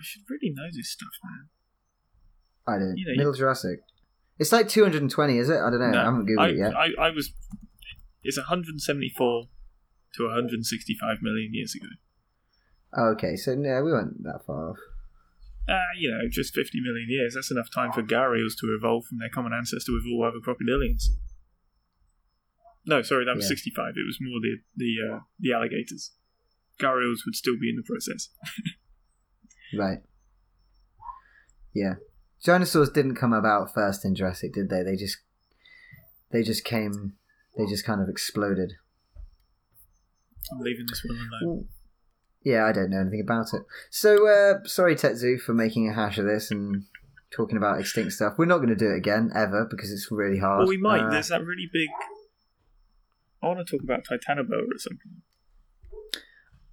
I 0.00 0.02
should 0.02 0.22
really 0.30 0.52
know 0.54 0.68
this 0.72 0.90
stuff, 0.90 1.12
man. 1.22 1.48
I 2.66 2.78
don't. 2.78 2.96
You 2.96 3.06
know, 3.06 3.18
Middle 3.18 3.34
Jurassic. 3.34 3.80
It's 4.38 4.52
like 4.52 4.68
220, 4.68 5.36
is 5.36 5.50
it? 5.50 5.60
I 5.60 5.68
don't 5.68 5.78
know. 5.78 6.00
I 6.00 6.04
haven't 6.04 6.26
googled 6.26 6.40
I, 6.40 6.48
it 6.48 6.56
yet. 6.56 6.74
I, 6.74 7.08
I 7.08 7.10
was. 7.10 7.32
It's 8.22 8.38
174 8.38 9.44
to 10.14 10.24
165 10.24 11.18
million 11.20 11.52
years 11.52 11.74
ago. 11.74 11.88
Okay, 13.12 13.36
so 13.36 13.54
no, 13.54 13.82
we 13.82 13.92
weren't 13.92 14.22
that 14.24 14.40
far 14.46 14.70
off. 14.70 14.78
Ah, 15.68 15.92
you 15.98 16.10
know, 16.10 16.28
just 16.30 16.54
50 16.54 16.80
million 16.80 17.08
years. 17.08 17.34
That's 17.34 17.50
enough 17.50 17.68
time 17.72 17.92
for 17.92 18.02
gharials 18.02 18.56
to 18.60 18.74
evolve 18.76 19.04
from 19.04 19.18
their 19.18 19.28
common 19.28 19.52
ancestor 19.52 19.92
with 19.92 20.04
all 20.10 20.24
other 20.24 20.40
crocodilians. 20.40 21.04
No, 22.86 23.02
sorry, 23.02 23.26
that 23.26 23.36
was 23.36 23.44
Yeah. 23.44 23.56
65. 23.56 23.92
It 23.96 24.06
was 24.06 24.18
more 24.20 24.40
the 24.40 24.56
the 24.74 24.96
uh, 25.06 25.20
the 25.38 25.52
alligators. 25.52 26.12
Gharials 26.80 27.26
would 27.26 27.36
still 27.36 27.58
be 27.60 27.68
in 27.68 27.76
the 27.76 27.82
process. 27.82 28.30
Right. 29.76 29.98
Yeah. 31.74 31.94
Dinosaurs 32.44 32.90
didn't 32.90 33.16
come 33.16 33.32
about 33.32 33.72
first 33.72 34.04
in 34.04 34.14
Jurassic, 34.14 34.54
did 34.54 34.70
they? 34.70 34.82
They 34.82 34.96
just 34.96 35.18
they 36.30 36.42
just 36.42 36.64
came 36.64 37.14
they 37.56 37.66
just 37.66 37.84
kind 37.84 38.00
of 38.00 38.08
exploded. 38.08 38.72
I'm 40.50 40.60
leaving 40.60 40.86
this 40.88 41.04
one 41.04 41.18
alone. 41.42 41.68
Yeah, 42.42 42.64
I 42.64 42.72
don't 42.72 42.90
know 42.90 43.00
anything 43.00 43.20
about 43.20 43.52
it. 43.52 43.62
So 43.90 44.26
uh 44.26 44.66
sorry 44.66 44.94
TetZoo 44.94 45.40
for 45.40 45.52
making 45.52 45.88
a 45.88 45.94
hash 45.94 46.18
of 46.18 46.24
this 46.24 46.50
and 46.50 46.84
talking 47.30 47.56
about 47.56 47.78
extinct 47.78 48.12
stuff. 48.12 48.34
We're 48.38 48.46
not 48.46 48.58
going 48.58 48.70
to 48.70 48.76
do 48.76 48.90
it 48.90 48.96
again 48.96 49.30
ever 49.34 49.66
because 49.70 49.92
it's 49.92 50.08
really 50.10 50.38
hard. 50.38 50.60
Well, 50.60 50.68
we 50.68 50.76
might. 50.76 51.02
Uh, 51.02 51.10
There's 51.10 51.28
that 51.28 51.44
really 51.44 51.68
big. 51.72 51.88
I 53.42 53.46
want 53.46 53.64
to 53.64 53.70
talk 53.70 53.82
about 53.82 54.04
Titanoboa 54.04 54.66
or 54.74 54.78
something. 54.78 55.22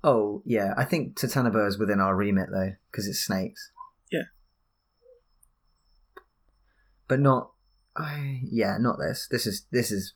Oh, 0.07 0.41
yeah. 0.45 0.73
I 0.77 0.85
think 0.85 1.19
Titanoboa 1.19 1.67
is 1.67 1.77
within 1.77 1.99
our 1.99 2.15
remit 2.15 2.47
though 2.49 2.73
because 2.89 3.07
it's 3.07 3.19
snakes. 3.19 3.71
Yeah. 4.09 4.23
But 7.09 7.19
not 7.19 7.51
I 7.97 8.41
yeah, 8.43 8.77
not 8.79 8.97
this. 8.99 9.27
This 9.29 9.45
is 9.45 9.65
this 9.71 9.91
is 9.91 10.13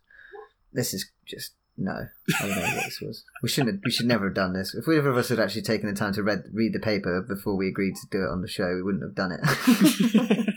this 0.71 0.93
is 0.93 1.11
just 1.25 1.55
no. 1.77 2.07
I 2.39 2.47
don't 2.47 2.55
know 2.55 2.61
what 2.61 2.85
this 2.85 3.01
was. 3.01 3.23
We 3.41 3.49
shouldn't. 3.49 3.75
Have, 3.75 3.81
we 3.83 3.91
should 3.91 4.05
never 4.05 4.25
have 4.25 4.35
done 4.35 4.53
this. 4.53 4.75
If 4.75 4.87
either 4.87 5.09
of 5.09 5.17
us 5.17 5.29
had 5.29 5.39
actually 5.39 5.63
taken 5.63 5.89
the 5.89 5.95
time 5.95 6.13
to 6.13 6.23
read 6.23 6.43
read 6.53 6.73
the 6.73 6.79
paper 6.79 7.21
before 7.21 7.57
we 7.57 7.67
agreed 7.67 7.95
to 7.95 8.07
do 8.11 8.23
it 8.23 8.29
on 8.29 8.41
the 8.41 8.47
show, 8.47 8.73
we 8.75 8.83
wouldn't 8.83 9.03
have 9.03 9.15
done 9.15 9.31
it. 9.31 9.41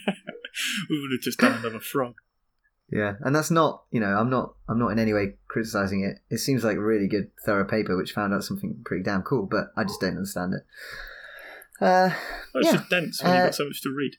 we 0.90 1.00
would 1.00 1.12
have 1.12 1.22
just 1.22 1.38
done 1.38 1.58
another 1.58 1.80
frog. 1.80 2.14
Yeah, 2.90 3.14
and 3.20 3.34
that's 3.34 3.50
not. 3.50 3.84
You 3.90 4.00
know, 4.00 4.16
I'm 4.16 4.30
not. 4.30 4.54
I'm 4.68 4.78
not 4.78 4.88
in 4.88 4.98
any 4.98 5.12
way 5.12 5.34
criticizing 5.48 6.02
it. 6.04 6.18
It 6.32 6.38
seems 6.38 6.64
like 6.64 6.76
a 6.76 6.82
really 6.82 7.08
good, 7.08 7.30
thorough 7.44 7.64
paper 7.64 7.96
which 7.96 8.12
found 8.12 8.32
out 8.34 8.44
something 8.44 8.80
pretty 8.84 9.02
damn 9.02 9.22
cool, 9.22 9.46
but 9.46 9.68
I 9.76 9.84
just 9.84 10.00
don't 10.00 10.16
understand 10.16 10.54
it. 10.54 10.62
Uh, 11.80 12.10
it's 12.54 12.66
Yeah. 12.66 12.72
just 12.76 12.90
dense 12.90 13.22
when 13.22 13.32
you've 13.32 13.40
Uh, 13.40 13.46
got 13.46 13.54
so 13.54 13.64
much 13.66 13.82
to 13.82 13.90
read. 13.94 14.16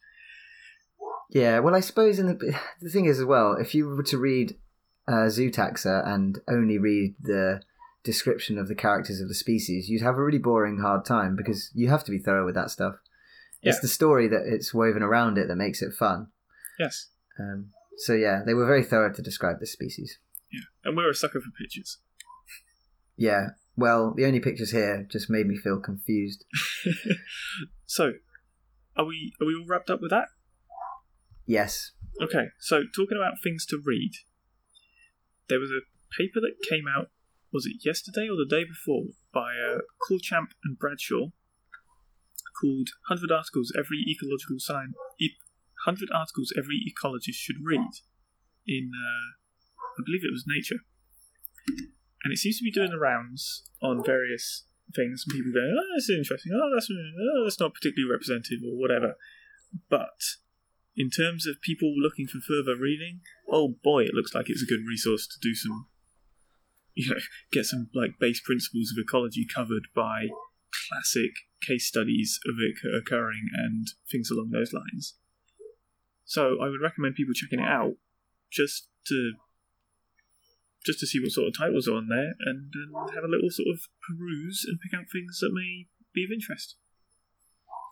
Yeah, 1.30 1.60
well, 1.60 1.76
I 1.76 1.80
suppose 1.80 2.20
in 2.20 2.28
the 2.28 2.60
the 2.82 2.90
thing 2.90 3.06
is 3.06 3.20
as 3.20 3.26
well, 3.26 3.54
if 3.54 3.74
you 3.74 3.88
were 3.88 4.04
to 4.04 4.18
read 4.18 4.58
uh, 5.08 5.28
Zootaxa 5.30 6.06
and 6.08 6.40
only 6.48 6.78
read 6.78 7.16
the 7.22 7.62
description 8.04 8.58
of 8.58 8.68
the 8.68 8.76
characters 8.76 9.20
of 9.22 9.28
the 9.28 9.34
species, 9.36 9.90
you'd 9.90 10.02
have 10.02 10.18
a 10.18 10.24
really 10.24 10.38
boring, 10.40 10.80
hard 10.80 11.06
time 11.06 11.36
because 11.36 11.72
you 11.74 11.90
have 11.90 12.04
to 12.04 12.12
be 12.12 12.20
thorough 12.20 12.46
with 12.46 12.56
that 12.56 12.70
stuff. 12.72 12.96
It's 13.62 13.80
the 13.80 13.88
story 13.88 14.28
that 14.28 14.44
it's 14.46 14.76
woven 14.76 15.02
around 15.02 15.40
it 15.40 15.48
that 15.48 15.56
makes 15.56 15.82
it 15.82 15.92
fun. 15.94 16.28
Yes. 16.78 17.08
Um, 17.40 17.72
so 17.98 18.14
yeah, 18.14 18.42
they 18.46 18.54
were 18.54 18.66
very 18.66 18.84
thorough 18.84 19.14
to 19.14 19.22
describe 19.22 19.60
this 19.60 19.72
species. 19.72 20.20
Yeah. 20.52 20.62
And 20.84 20.98
we're 20.98 21.10
a 21.10 21.16
sucker 21.16 21.42
for 21.42 21.52
pictures. 21.60 22.00
Yeah, 23.18 23.50
well, 23.78 24.14
the 24.16 24.26
only 24.26 24.40
pictures 24.40 24.72
here 24.72 25.08
just 25.10 25.30
made 25.30 25.48
me 25.48 25.58
feel 25.58 25.80
confused. 25.80 26.46
so, 27.86 28.14
are 28.96 29.06
we 29.06 29.34
are 29.42 29.48
we 29.48 29.56
all 29.56 29.66
wrapped 29.68 29.90
up 29.90 30.02
with 30.02 30.12
that? 30.12 30.28
Yes. 31.46 31.92
Okay. 32.22 32.48
So, 32.60 32.84
talking 32.96 33.18
about 33.18 33.42
things 33.44 33.66
to 33.68 33.82
read, 33.84 34.12
there 35.50 35.60
was 35.60 35.70
a 35.70 35.86
paper 36.18 36.40
that 36.42 36.68
came 36.68 36.86
out. 36.88 37.10
Was 37.54 37.66
it 37.66 37.86
yesterday 37.86 38.28
or 38.30 38.36
the 38.36 38.48
day 38.50 38.66
before 38.66 39.14
by 39.34 39.54
uh, 39.56 39.80
Courchamp 40.10 40.52
and 40.64 40.78
Bradshaw 40.78 41.32
called 42.60 42.90
100 43.08 43.32
Articles 43.32 43.72
Every 43.78 44.04
Ecological 44.08 44.58
Sign. 44.60 44.94
E- 45.20 45.36
100 45.86 46.10
Articles 46.14 46.54
Every 46.58 46.82
Ecologist 46.82 47.38
Should 47.38 47.62
Read 47.64 48.02
in, 48.68 48.92
uh, 48.92 49.38
I 49.98 50.02
believe 50.06 50.26
it 50.26 50.34
was 50.34 50.46
Nature. 50.48 50.82
And 52.24 52.34
it 52.34 52.38
seems 52.38 52.58
to 52.58 52.64
be 52.64 52.72
doing 52.72 52.90
the 52.90 52.98
rounds 52.98 53.70
on 53.82 54.04
various 54.04 54.66
things, 54.96 55.24
and 55.26 55.34
people 55.34 55.54
going, 55.54 55.74
oh, 55.78 55.88
that's 55.94 56.10
interesting, 56.10 56.54
oh, 56.54 56.70
that's, 56.74 56.90
oh, 56.90 57.44
that's 57.44 57.60
not 57.60 57.74
particularly 57.74 58.10
representative, 58.10 58.66
or 58.66 58.78
whatever. 58.78 59.14
But 59.90 60.42
in 60.96 61.10
terms 61.10 61.46
of 61.46 61.62
people 61.62 61.94
looking 61.96 62.28
for 62.28 62.40
further 62.40 62.80
reading, 62.80 63.22
oh 63.50 63.76
boy, 63.84 64.04
it 64.04 64.14
looks 64.14 64.34
like 64.34 64.50
it's 64.50 64.64
a 64.64 64.70
good 64.70 64.86
resource 64.88 65.28
to 65.28 65.38
do 65.42 65.54
some, 65.54 65.88
you 66.96 67.10
know, 67.10 67.22
get 67.52 67.66
some 67.66 67.90
like 67.94 68.18
base 68.20 68.42
principles 68.42 68.92
of 68.92 69.02
ecology 69.02 69.46
covered 69.46 69.88
by 69.96 70.28
classic 70.90 71.32
case 71.62 71.88
studies 71.88 72.40
of 72.48 72.56
it 72.60 72.78
occurring 72.96 73.48
and 73.54 73.88
things 74.12 74.30
along 74.32 74.52
those 74.52 74.74
lines. 74.74 75.16
So 76.26 76.58
I 76.62 76.68
would 76.70 76.82
recommend 76.82 77.16
people 77.16 77.34
checking 77.34 77.60
it 77.60 77.68
out 77.68 77.94
just 78.52 78.88
to 79.08 79.34
just 80.86 81.00
to 81.00 81.08
see 81.08 81.20
what 81.20 81.32
sort 81.32 81.48
of 81.48 81.58
titles 81.58 81.88
are 81.88 81.96
on 81.96 82.08
there 82.10 82.34
and, 82.46 82.72
and 82.74 82.94
have 83.16 83.24
a 83.24 83.28
little 83.28 83.50
sort 83.50 83.70
of 83.74 83.80
peruse 84.08 84.66
and 84.68 84.80
pick 84.80 84.94
out 84.98 85.06
things 85.12 85.40
that 85.42 85.50
may 85.52 85.88
be 86.14 86.24
of 86.24 86.30
interest. 86.32 86.76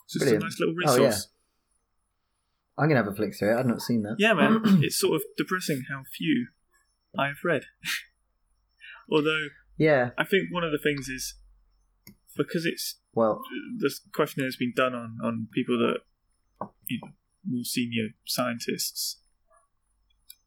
So 0.06 0.18
it's 0.18 0.24
a 0.24 0.26
Brilliant. 0.38 0.44
nice 0.44 0.60
little 0.60 0.76
Oh, 0.86 0.96
yeah. 0.98 1.06
resource. 1.08 1.28
I'm 2.78 2.88
gonna 2.90 3.04
have 3.04 3.12
a 3.12 3.16
flick 3.16 3.36
through 3.38 3.56
it. 3.56 3.60
I've 3.60 3.66
not 3.66 3.82
seen 3.82 4.04
that. 4.04 4.16
Yeah, 4.20 4.34
man, 4.34 4.62
it's 4.84 5.00
sort 5.00 5.16
of 5.16 5.24
depressing 5.38 5.84
how 5.90 6.04
few 6.16 6.48
I've 7.18 7.42
read. 7.44 7.64
Although 9.12 9.48
Yeah. 9.78 10.12
I 10.18 10.24
think 10.24 10.52
one 10.52 10.64
of 10.64 10.72
the 10.72 10.80
things 10.82 11.08
is 11.08 11.36
because 12.38 12.66
it's 12.66 13.00
Well, 13.14 13.42
this 13.80 14.02
questionnaire 14.14 14.48
has 14.48 14.56
been 14.56 14.74
done 14.76 14.94
on 14.94 15.18
on 15.24 15.48
people 15.52 15.78
that 15.80 16.00
you 16.90 17.00
know 17.02 17.12
more 17.46 17.64
senior 17.66 18.10
scientists. 18.26 19.20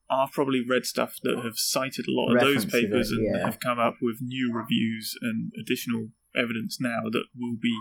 I've 0.09 0.31
probably 0.31 0.63
read 0.67 0.87
stuff 0.87 1.17
that 1.25 1.41
have 1.43 1.55
cited 1.57 2.07
a 2.07 2.13
lot 2.13 2.33
of 2.33 2.41
those 2.41 2.65
References 2.65 2.75
it, 2.75 2.87
papers 2.87 3.11
and 3.11 3.43
have 3.45 3.59
come 3.59 3.81
up 3.81 3.97
with 4.01 4.19
new 4.21 4.53
reviews 4.55 5.15
and 5.21 5.51
additional 5.61 6.09
evidence 6.37 6.79
now 6.81 7.01
that 7.11 7.25
will 7.37 7.57
be 7.61 7.77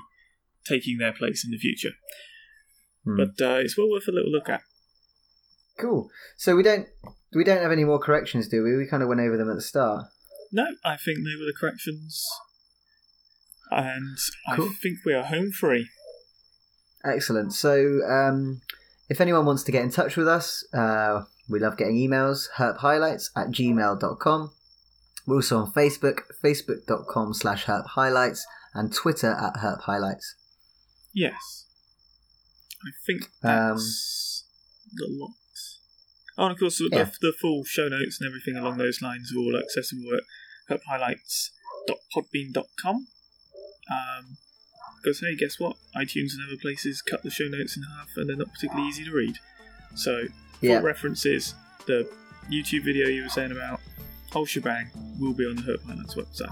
taking 0.65 0.97
their 0.97 1.13
place 1.13 1.45
in 1.45 1.51
the 1.51 1.57
future. 1.59 1.91
hmm. 3.03 3.17
But 3.17 3.45
uh, 3.45 3.59
it's 3.59 3.77
well 3.77 3.89
worth 3.91 4.07
a 4.07 4.11
little 4.11 4.31
look 4.31 4.49
at. 4.49 4.61
cool. 5.77 6.09
So 6.37 6.55
we 6.55 6.63
don't 6.63 6.87
we 7.35 7.43
don't 7.43 7.61
have 7.61 7.71
any 7.71 7.83
more 7.83 7.99
corrections, 7.99 8.47
do 8.47 8.63
we? 8.63 8.75
We 8.75 8.87
kind 8.87 9.03
of 9.03 9.09
went 9.09 9.21
over 9.21 9.37
them 9.37 9.49
at 9.49 9.55
the 9.55 9.61
start. 9.61 10.05
No, 10.51 10.65
I 10.83 10.95
think 10.97 11.19
they 11.19 11.35
were 11.37 11.45
the 11.45 11.53
corrections, 11.59 12.25
and 13.69 14.17
Cool. 14.55 14.69
I 14.69 14.73
think 14.81 14.99
we 15.05 15.13
are 15.13 15.23
home 15.23 15.51
free. 15.51 15.89
Excellent. 17.03 17.53
So, 17.53 17.99
um, 18.09 18.61
if 19.09 19.21
anyone 19.21 19.45
wants 19.45 19.63
to 19.63 19.71
get 19.71 19.83
in 19.83 19.91
touch 19.91 20.17
with 20.17 20.27
us, 20.27 20.65
uh, 20.73 21.23
we 21.47 21.59
love 21.59 21.77
getting 21.77 21.95
emails, 21.95 22.47
herphighlights 22.57 23.29
at 23.35 23.49
gmail.com. 23.49 24.51
We're 25.27 25.35
also 25.35 25.57
on 25.59 25.71
Facebook, 25.71 26.21
facebook.com 26.43 27.33
slash 27.33 27.65
herphighlights, 27.65 28.41
and 28.73 28.91
Twitter 28.93 29.31
at 29.31 29.55
herphighlights. 29.61 30.33
Yes. 31.13 31.65
I 32.83 32.89
think 33.05 33.29
Um, 33.43 33.77
that's 33.77 34.43
the 34.93 35.07
lot. 35.09 35.31
Oh, 36.37 36.43
and 36.45 36.51
of 36.53 36.59
course, 36.59 36.77
the, 36.79 36.89
the 37.21 37.31
full 37.39 37.63
show 37.63 37.87
notes 37.87 38.19
and 38.19 38.27
everything 38.27 38.57
along 38.57 38.77
those 38.77 39.01
lines 39.01 39.31
are 39.33 39.39
all 39.39 39.55
accessible 39.57 40.11
at 40.13 40.23
herphighlights.podbean.com. 40.69 43.07
Um, 43.89 44.37
because, 45.05 45.19
hey, 45.19 45.35
guess 45.35 45.59
what? 45.59 45.77
iTunes 45.95 46.33
and 46.33 46.41
other 46.47 46.57
places 46.59 47.01
cut 47.03 47.21
the 47.21 47.29
show 47.29 47.45
notes 47.47 47.77
in 47.77 47.83
half 47.83 48.09
and 48.17 48.27
they're 48.27 48.35
not 48.35 48.51
particularly 48.51 48.89
easy 48.89 49.05
to 49.05 49.11
read. 49.11 49.37
So, 49.93 50.23
Yeah. 50.61 50.79
references, 50.79 51.53
the 51.85 52.09
YouTube 52.51 52.83
video 52.83 53.07
you 53.07 53.21
were 53.23 53.29
saying 53.29 53.51
about, 53.51 53.79
whole 54.31 54.45
shebang, 54.47 54.89
will 55.19 55.33
be 55.33 55.45
on 55.45 55.57
the 55.57 55.61
Herp 55.61 55.83
Highlights 55.85 56.15
website. 56.15 56.51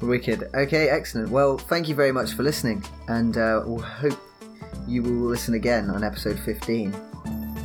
Wicked. 0.00 0.44
Okay, 0.54 0.88
excellent. 0.88 1.28
Well, 1.28 1.58
thank 1.58 1.88
you 1.88 1.94
very 1.94 2.12
much 2.12 2.32
for 2.32 2.42
listening, 2.44 2.82
and 3.08 3.36
uh, 3.36 3.62
we'll 3.66 3.80
hope 3.82 4.18
you 4.86 5.02
will 5.02 5.28
listen 5.28 5.54
again 5.54 5.90
on 5.90 6.02
episode 6.04 6.38
15. 6.40 6.94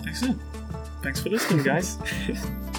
Excellent. 0.07 0.41
Thanks 1.03 1.22
for 1.22 1.30
listening, 1.30 1.64
guys. 1.64 1.98